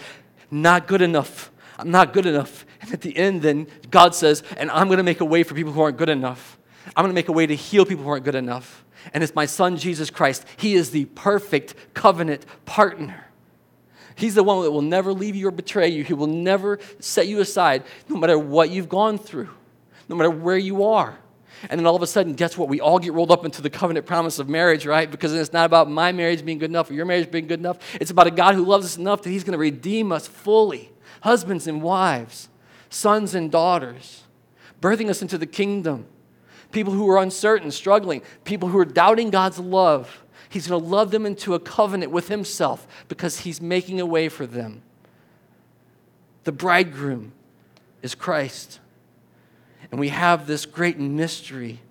not 0.51 0.87
good 0.87 1.01
enough. 1.01 1.51
I'm 1.79 1.89
not 1.89 2.13
good 2.13 2.25
enough. 2.25 2.65
And 2.81 2.93
at 2.93 3.01
the 3.01 3.15
end, 3.17 3.41
then 3.41 3.67
God 3.89 4.13
says, 4.13 4.43
and 4.55 4.69
I'm 4.69 4.87
going 4.87 4.97
to 4.97 5.03
make 5.03 5.21
a 5.21 5.25
way 5.25 5.43
for 5.43 5.55
people 5.55 5.71
who 5.71 5.81
aren't 5.81 5.97
good 5.97 6.09
enough. 6.09 6.56
I'm 6.97 7.03
going 7.03 7.11
to 7.11 7.15
make 7.15 7.29
a 7.29 7.33
way 7.33 7.45
to 7.45 7.55
heal 7.55 7.85
people 7.85 8.03
who 8.03 8.09
aren't 8.09 8.25
good 8.25 8.35
enough. 8.35 8.83
And 9.13 9.23
it's 9.23 9.35
my 9.35 9.45
son, 9.45 9.77
Jesus 9.77 10.09
Christ. 10.09 10.43
He 10.57 10.73
is 10.73 10.89
the 10.89 11.05
perfect 11.05 11.75
covenant 11.93 12.43
partner. 12.65 13.27
He's 14.15 14.33
the 14.33 14.43
one 14.43 14.63
that 14.63 14.71
will 14.71 14.81
never 14.81 15.13
leave 15.13 15.35
you 15.35 15.47
or 15.47 15.51
betray 15.51 15.89
you. 15.89 16.03
He 16.03 16.15
will 16.15 16.25
never 16.25 16.79
set 16.99 17.27
you 17.27 17.39
aside, 17.39 17.83
no 18.09 18.17
matter 18.17 18.39
what 18.39 18.71
you've 18.71 18.89
gone 18.89 19.19
through, 19.19 19.49
no 20.09 20.15
matter 20.15 20.31
where 20.31 20.57
you 20.57 20.85
are. 20.85 21.15
And 21.69 21.79
then 21.79 21.85
all 21.85 21.95
of 21.95 22.01
a 22.01 22.07
sudden, 22.07 22.33
guess 22.33 22.57
what? 22.57 22.67
We 22.67 22.81
all 22.81 22.97
get 22.97 23.13
rolled 23.13 23.31
up 23.31 23.45
into 23.45 23.61
the 23.61 23.69
covenant 23.69 24.07
promise 24.07 24.39
of 24.39 24.49
marriage, 24.49 24.87
right? 24.87 25.09
Because 25.09 25.35
it's 25.35 25.53
not 25.53 25.65
about 25.65 25.89
my 25.89 26.11
marriage 26.11 26.43
being 26.43 26.57
good 26.57 26.71
enough 26.71 26.89
or 26.89 26.95
your 26.95 27.05
marriage 27.05 27.29
being 27.29 27.45
good 27.45 27.59
enough. 27.59 27.77
It's 28.01 28.09
about 28.09 28.25
a 28.25 28.31
God 28.31 28.55
who 28.55 28.65
loves 28.65 28.85
us 28.85 28.97
enough 28.97 29.21
that 29.21 29.29
He's 29.29 29.43
going 29.43 29.53
to 29.53 29.59
redeem 29.59 30.11
us 30.11 30.27
fully 30.27 30.91
husbands 31.21 31.67
and 31.67 31.81
wives, 31.81 32.49
sons 32.89 33.35
and 33.35 33.51
daughters, 33.51 34.23
birthing 34.81 35.09
us 35.09 35.21
into 35.21 35.37
the 35.37 35.45
kingdom. 35.45 36.07
People 36.71 36.93
who 36.93 37.09
are 37.09 37.17
uncertain, 37.17 37.71
struggling, 37.71 38.21
people 38.43 38.69
who 38.69 38.77
are 38.77 38.85
doubting 38.85 39.29
God's 39.29 39.59
love. 39.59 40.23
He's 40.49 40.67
going 40.67 40.81
to 40.81 40.87
love 40.87 41.11
them 41.11 41.25
into 41.25 41.53
a 41.53 41.59
covenant 41.59 42.11
with 42.11 42.27
Himself 42.27 42.87
because 43.07 43.39
He's 43.39 43.61
making 43.61 43.99
a 43.99 44.05
way 44.05 44.29
for 44.29 44.45
them. 44.45 44.81
The 46.43 46.51
bridegroom 46.51 47.33
is 48.01 48.15
Christ. 48.15 48.79
And 49.91 49.99
we 49.99 50.09
have 50.09 50.47
this 50.47 50.65
great 50.65 50.99
mystery 50.99 51.81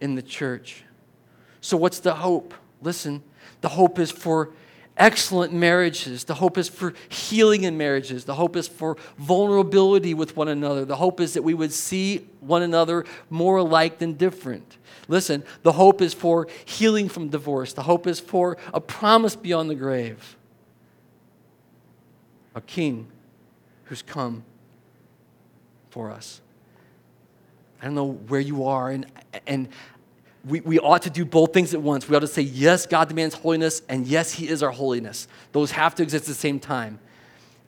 in 0.00 0.14
the 0.14 0.22
church. 0.22 0.84
So, 1.60 1.76
what's 1.76 2.00
the 2.00 2.14
hope? 2.14 2.54
Listen, 2.80 3.22
the 3.60 3.68
hope 3.68 3.98
is 3.98 4.10
for 4.10 4.50
excellent 4.96 5.52
marriages. 5.52 6.24
The 6.24 6.34
hope 6.34 6.58
is 6.58 6.68
for 6.68 6.94
healing 7.08 7.64
in 7.64 7.76
marriages. 7.76 8.24
The 8.24 8.34
hope 8.34 8.56
is 8.56 8.68
for 8.68 8.96
vulnerability 9.18 10.14
with 10.14 10.36
one 10.36 10.48
another. 10.48 10.84
The 10.84 10.96
hope 10.96 11.20
is 11.20 11.34
that 11.34 11.42
we 11.42 11.54
would 11.54 11.72
see 11.72 12.26
one 12.40 12.62
another 12.62 13.04
more 13.30 13.56
alike 13.56 13.98
than 13.98 14.14
different. 14.14 14.76
Listen, 15.08 15.42
the 15.62 15.72
hope 15.72 16.00
is 16.00 16.14
for 16.14 16.46
healing 16.64 17.08
from 17.08 17.28
divorce. 17.28 17.72
The 17.72 17.82
hope 17.82 18.06
is 18.06 18.20
for 18.20 18.56
a 18.72 18.80
promise 18.80 19.34
beyond 19.34 19.70
the 19.70 19.74
grave. 19.74 20.36
A 22.54 22.60
king 22.60 23.08
who's 23.84 24.02
come 24.02 24.44
for 25.90 26.10
us. 26.10 26.40
I 27.80 27.86
don't 27.86 27.94
know 27.94 28.12
where 28.28 28.40
you 28.40 28.64
are, 28.64 28.90
and, 28.90 29.06
and 29.46 29.68
we, 30.44 30.60
we 30.60 30.78
ought 30.78 31.02
to 31.02 31.10
do 31.10 31.24
both 31.24 31.52
things 31.52 31.72
at 31.74 31.80
once. 31.80 32.08
We 32.08 32.16
ought 32.16 32.20
to 32.20 32.26
say, 32.26 32.42
yes, 32.42 32.86
God 32.86 33.08
demands 33.08 33.34
holiness, 33.34 33.82
and 33.88 34.06
yes, 34.06 34.32
He 34.32 34.48
is 34.48 34.62
our 34.62 34.70
holiness. 34.70 35.28
Those 35.52 35.70
have 35.72 35.94
to 35.96 36.02
exist 36.02 36.24
at 36.24 36.28
the 36.28 36.34
same 36.34 36.58
time. 36.58 36.98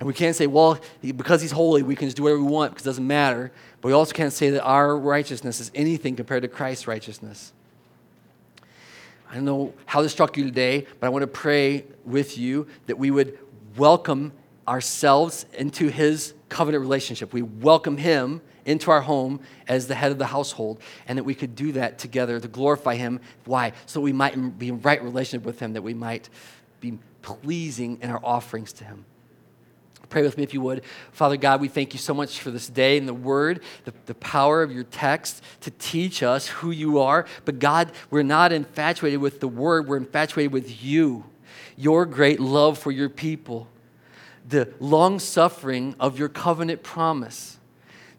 And 0.00 0.08
we 0.08 0.14
can't 0.14 0.34
say, 0.34 0.46
well, 0.46 0.80
because 1.00 1.40
He's 1.40 1.52
holy, 1.52 1.82
we 1.82 1.94
can 1.94 2.08
just 2.08 2.16
do 2.16 2.24
whatever 2.24 2.42
we 2.42 2.50
want 2.50 2.72
because 2.72 2.84
it 2.84 2.90
doesn't 2.90 3.06
matter. 3.06 3.52
But 3.80 3.88
we 3.88 3.92
also 3.92 4.12
can't 4.12 4.32
say 4.32 4.50
that 4.50 4.62
our 4.64 4.96
righteousness 4.96 5.60
is 5.60 5.70
anything 5.74 6.16
compared 6.16 6.42
to 6.42 6.48
Christ's 6.48 6.88
righteousness. 6.88 7.52
I 9.30 9.34
don't 9.34 9.44
know 9.44 9.72
how 9.86 10.02
this 10.02 10.12
struck 10.12 10.36
you 10.36 10.44
today, 10.44 10.86
but 11.00 11.06
I 11.06 11.10
want 11.10 11.22
to 11.22 11.28
pray 11.28 11.84
with 12.04 12.38
you 12.38 12.66
that 12.86 12.98
we 12.98 13.10
would 13.10 13.38
welcome 13.76 14.32
ourselves 14.66 15.46
into 15.54 15.88
His 15.88 16.34
covenant 16.48 16.82
relationship. 16.82 17.32
We 17.32 17.42
welcome 17.42 17.96
Him 17.96 18.40
into 18.64 18.90
our 18.90 19.02
home 19.02 19.40
as 19.68 19.86
the 19.86 19.94
head 19.94 20.12
of 20.12 20.18
the 20.18 20.26
household, 20.26 20.80
and 21.06 21.18
that 21.18 21.24
we 21.24 21.34
could 21.34 21.54
do 21.54 21.72
that 21.72 21.98
together 21.98 22.40
to 22.40 22.48
glorify 22.48 22.96
Him. 22.96 23.20
Why? 23.44 23.72
So 23.86 24.00
we 24.00 24.12
might 24.12 24.58
be 24.58 24.68
in 24.68 24.80
right 24.80 25.02
relationship 25.02 25.44
with 25.44 25.60
Him, 25.60 25.72
that 25.74 25.82
we 25.82 25.94
might 25.94 26.28
be 26.80 26.98
pleasing 27.22 27.98
in 28.00 28.10
our 28.10 28.20
offerings 28.22 28.72
to 28.74 28.84
Him. 28.84 29.04
Pray 30.08 30.22
with 30.22 30.36
me 30.36 30.44
if 30.44 30.54
you 30.54 30.60
would. 30.60 30.82
Father 31.12 31.36
God, 31.36 31.60
we 31.60 31.68
thank 31.68 31.92
you 31.92 31.98
so 31.98 32.14
much 32.14 32.38
for 32.38 32.50
this 32.50 32.68
day 32.68 32.98
and 32.98 33.08
the 33.08 33.14
word, 33.14 33.60
the, 33.84 33.92
the 34.06 34.14
power 34.14 34.62
of 34.62 34.70
your 34.70 34.84
text 34.84 35.42
to 35.62 35.70
teach 35.72 36.22
us 36.22 36.46
who 36.46 36.70
you 36.70 37.00
are. 37.00 37.26
But 37.44 37.58
God, 37.58 37.90
we're 38.10 38.22
not 38.22 38.52
infatuated 38.52 39.20
with 39.20 39.40
the 39.40 39.48
word, 39.48 39.88
we're 39.88 39.96
infatuated 39.96 40.52
with 40.52 40.84
you, 40.84 41.24
your 41.76 42.06
great 42.06 42.38
love 42.38 42.78
for 42.78 42.92
your 42.92 43.08
people, 43.08 43.66
the 44.48 44.72
long 44.78 45.18
suffering 45.18 45.96
of 45.98 46.18
your 46.18 46.28
covenant 46.28 46.82
promise 46.82 47.58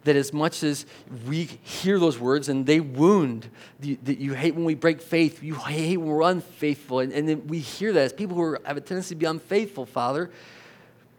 that 0.06 0.14
as 0.14 0.32
much 0.32 0.62
as 0.62 0.86
we 1.26 1.44
hear 1.62 1.98
those 1.98 2.16
words 2.16 2.48
and 2.48 2.64
they 2.64 2.78
wound, 2.78 3.50
that 3.80 4.18
you 4.18 4.34
hate 4.34 4.54
when 4.54 4.64
we 4.64 4.76
break 4.76 5.02
faith, 5.02 5.42
you 5.42 5.56
hate 5.56 5.96
when 5.96 6.06
we're 6.06 6.22
unfaithful, 6.22 7.00
and, 7.00 7.12
and 7.12 7.28
then 7.28 7.46
we 7.48 7.58
hear 7.58 7.92
that 7.92 8.00
as 8.02 8.12
people 8.12 8.36
who 8.36 8.42
are, 8.42 8.60
have 8.64 8.76
a 8.76 8.80
tendency 8.80 9.16
to 9.16 9.18
be 9.18 9.26
unfaithful, 9.26 9.84
Father, 9.84 10.30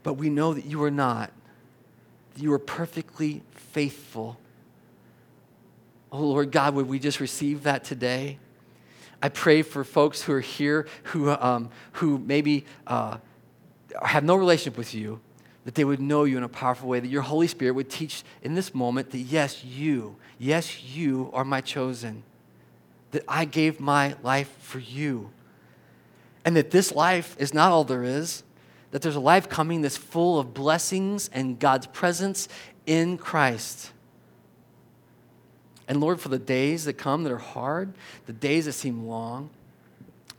but 0.04 0.14
we 0.14 0.30
know 0.30 0.54
that 0.54 0.66
you 0.66 0.82
are 0.84 0.92
not. 0.92 1.32
You 2.38 2.54
are 2.54 2.60
perfectly 2.60 3.44
faithful. 3.52 4.40
Oh, 6.10 6.22
Lord 6.22 6.52
God, 6.52 6.74
would 6.76 6.88
we 6.88 6.98
just 6.98 7.20
receive 7.20 7.64
that 7.64 7.84
today? 7.84 8.40
I 9.22 9.28
pray 9.28 9.64
for 9.64 9.84
folks 9.84 10.22
who 10.22 10.32
are 10.32 10.40
here 10.40 10.88
who, 11.04 11.30
um, 11.32 11.72
who 11.94 12.20
maybe 12.20 12.64
uh, 12.86 13.18
have 14.02 14.24
no 14.24 14.36
relationship 14.36 14.78
with 14.78 14.94
you 14.94 15.20
that 15.68 15.76
they 15.76 15.84
would 15.84 16.00
know 16.00 16.24
you 16.24 16.38
in 16.38 16.44
a 16.44 16.48
powerful 16.48 16.88
way, 16.88 16.98
that 16.98 17.10
your 17.10 17.24
Holy 17.24 17.46
Spirit 17.46 17.74
would 17.74 17.90
teach 17.90 18.24
in 18.42 18.56
this 18.56 18.74
moment 18.74 19.12
that 19.12 19.18
yes, 19.18 19.66
you, 19.66 20.16
yes, 20.40 20.82
you 20.82 21.30
are 21.34 21.44
my 21.44 21.60
chosen, 21.60 22.24
that 23.12 23.22
I 23.28 23.44
gave 23.44 23.82
my 23.82 24.16
life 24.24 24.50
for 24.62 24.80
you, 24.80 25.30
and 26.46 26.56
that 26.56 26.72
this 26.72 26.94
life 26.94 27.36
is 27.38 27.54
not 27.54 27.74
all 27.74 27.84
there 27.84 28.06
is, 28.06 28.44
that 28.92 29.02
there's 29.02 29.18
a 29.18 29.20
life 29.20 29.50
coming 29.50 29.82
that's 29.82 29.98
full 29.98 30.40
of 30.40 30.54
blessings 30.54 31.30
and 31.34 31.60
God's 31.60 31.88
presence 31.88 32.48
in 32.86 33.18
Christ. 33.18 33.92
And 35.86 36.00
Lord, 36.00 36.22
for 36.22 36.30
the 36.30 36.40
days 36.40 36.86
that 36.86 36.94
come 36.94 37.24
that 37.24 37.34
are 37.34 37.38
hard, 37.38 37.92
the 38.26 38.32
days 38.32 38.68
that 38.68 38.72
seem 38.72 39.06
long, 39.06 39.50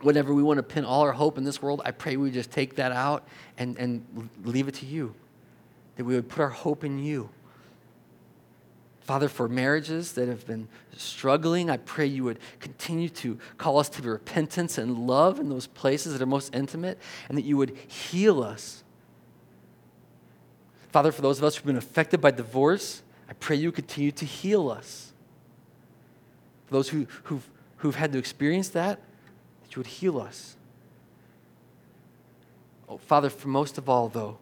whenever 0.01 0.33
we 0.33 0.43
want 0.43 0.59
to 0.59 0.63
pin 0.63 0.85
all 0.85 1.03
our 1.03 1.13
hope 1.13 1.39
in 1.39 1.45
this 1.45 1.61
world, 1.61 1.83
I 1.85 1.91
pray 1.91 2.17
we 2.17 2.31
just 2.31 2.51
take 2.51 2.77
that 2.77 2.93
out 2.93 3.27
and, 3.57 3.77
and 3.79 4.29
leave 4.45 4.69
it 4.69 4.75
to 4.77 4.87
you. 4.87 5.15
That 5.97 6.05
we 6.05 6.15
would 6.15 6.29
put 6.29 6.41
our 6.41 6.49
hope 6.49 6.85
in 6.85 6.99
you. 6.99 7.31
Father, 9.01 9.29
for 9.29 9.49
marriages 9.49 10.13
that 10.13 10.29
have 10.29 10.47
been 10.47 10.69
struggling, 10.97 11.71
I 11.71 11.79
pray 11.79 12.05
you 12.05 12.25
would 12.25 12.39
continue 12.61 13.09
to 13.09 13.39
call 13.57 13.79
us 13.79 13.89
to 13.91 14.03
repentance 14.03 14.77
and 14.77 15.07
love 15.07 15.41
in 15.41 15.49
those 15.49 15.67
places 15.67 16.13
that 16.13 16.23
are 16.23 16.27
most 16.27 16.55
intimate, 16.55 16.99
and 17.29 17.39
that 17.39 17.45
you 17.45 17.57
would 17.57 17.75
heal 17.89 18.43
us. 18.43 18.85
Father, 20.93 21.11
for 21.11 21.23
those 21.23 21.39
of 21.39 21.45
us 21.45 21.57
who've 21.57 21.65
been 21.65 21.77
affected 21.77 22.21
by 22.21 22.31
divorce, 22.31 23.03
I 23.29 23.33
pray 23.33 23.57
you 23.57 23.73
continue 23.73 24.13
to 24.13 24.25
heal 24.27 24.71
us. 24.71 25.13
For 26.67 26.75
those 26.75 26.91
who, 26.91 27.07
who've, 27.25 27.49
who've 27.79 27.95
had 27.95 28.13
to 28.13 28.19
experience 28.19 28.69
that, 28.71 29.01
that 29.69 29.77
you 29.77 29.81
would 29.81 29.87
heal 29.87 30.19
us. 30.19 30.57
Oh, 32.89 32.97
Father, 32.97 33.29
for 33.29 33.49
most 33.49 33.77
of 33.77 33.89
all, 33.89 34.09
though, 34.09 34.39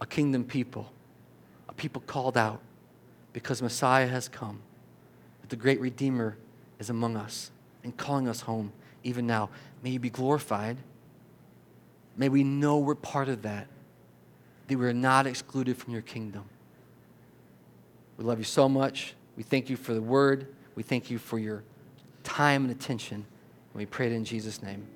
a 0.00 0.06
kingdom 0.06 0.44
people, 0.44 0.92
a 1.68 1.72
people 1.72 2.02
called 2.06 2.36
out 2.36 2.60
because 3.32 3.62
Messiah 3.62 4.06
has 4.06 4.28
come, 4.28 4.60
that 5.40 5.48
the 5.48 5.56
great 5.56 5.80
Redeemer 5.80 6.36
is 6.78 6.90
among 6.90 7.16
us 7.16 7.50
and 7.82 7.96
calling 7.96 8.28
us 8.28 8.42
home 8.42 8.72
even 9.02 9.26
now. 9.26 9.48
May 9.82 9.90
you 9.90 9.98
be 9.98 10.10
glorified. 10.10 10.76
May 12.16 12.28
we 12.28 12.44
know 12.44 12.78
we're 12.78 12.94
part 12.94 13.28
of 13.28 13.42
that, 13.42 13.66
that 14.68 14.78
we're 14.78 14.92
not 14.92 15.26
excluded 15.26 15.76
from 15.78 15.92
your 15.92 16.02
kingdom. 16.02 16.44
We 18.18 18.24
love 18.24 18.38
you 18.38 18.44
so 18.44 18.68
much. 18.68 19.14
We 19.36 19.42
thank 19.42 19.70
you 19.70 19.76
for 19.76 19.94
the 19.94 20.02
word. 20.02 20.48
We 20.74 20.82
thank 20.82 21.10
you 21.10 21.18
for 21.18 21.38
your 21.38 21.62
time 22.24 22.64
and 22.64 22.70
attention. 22.70 23.26
We 23.76 23.84
pray 23.84 24.06
it 24.06 24.12
in 24.12 24.24
Jesus' 24.24 24.62
name. 24.62 24.86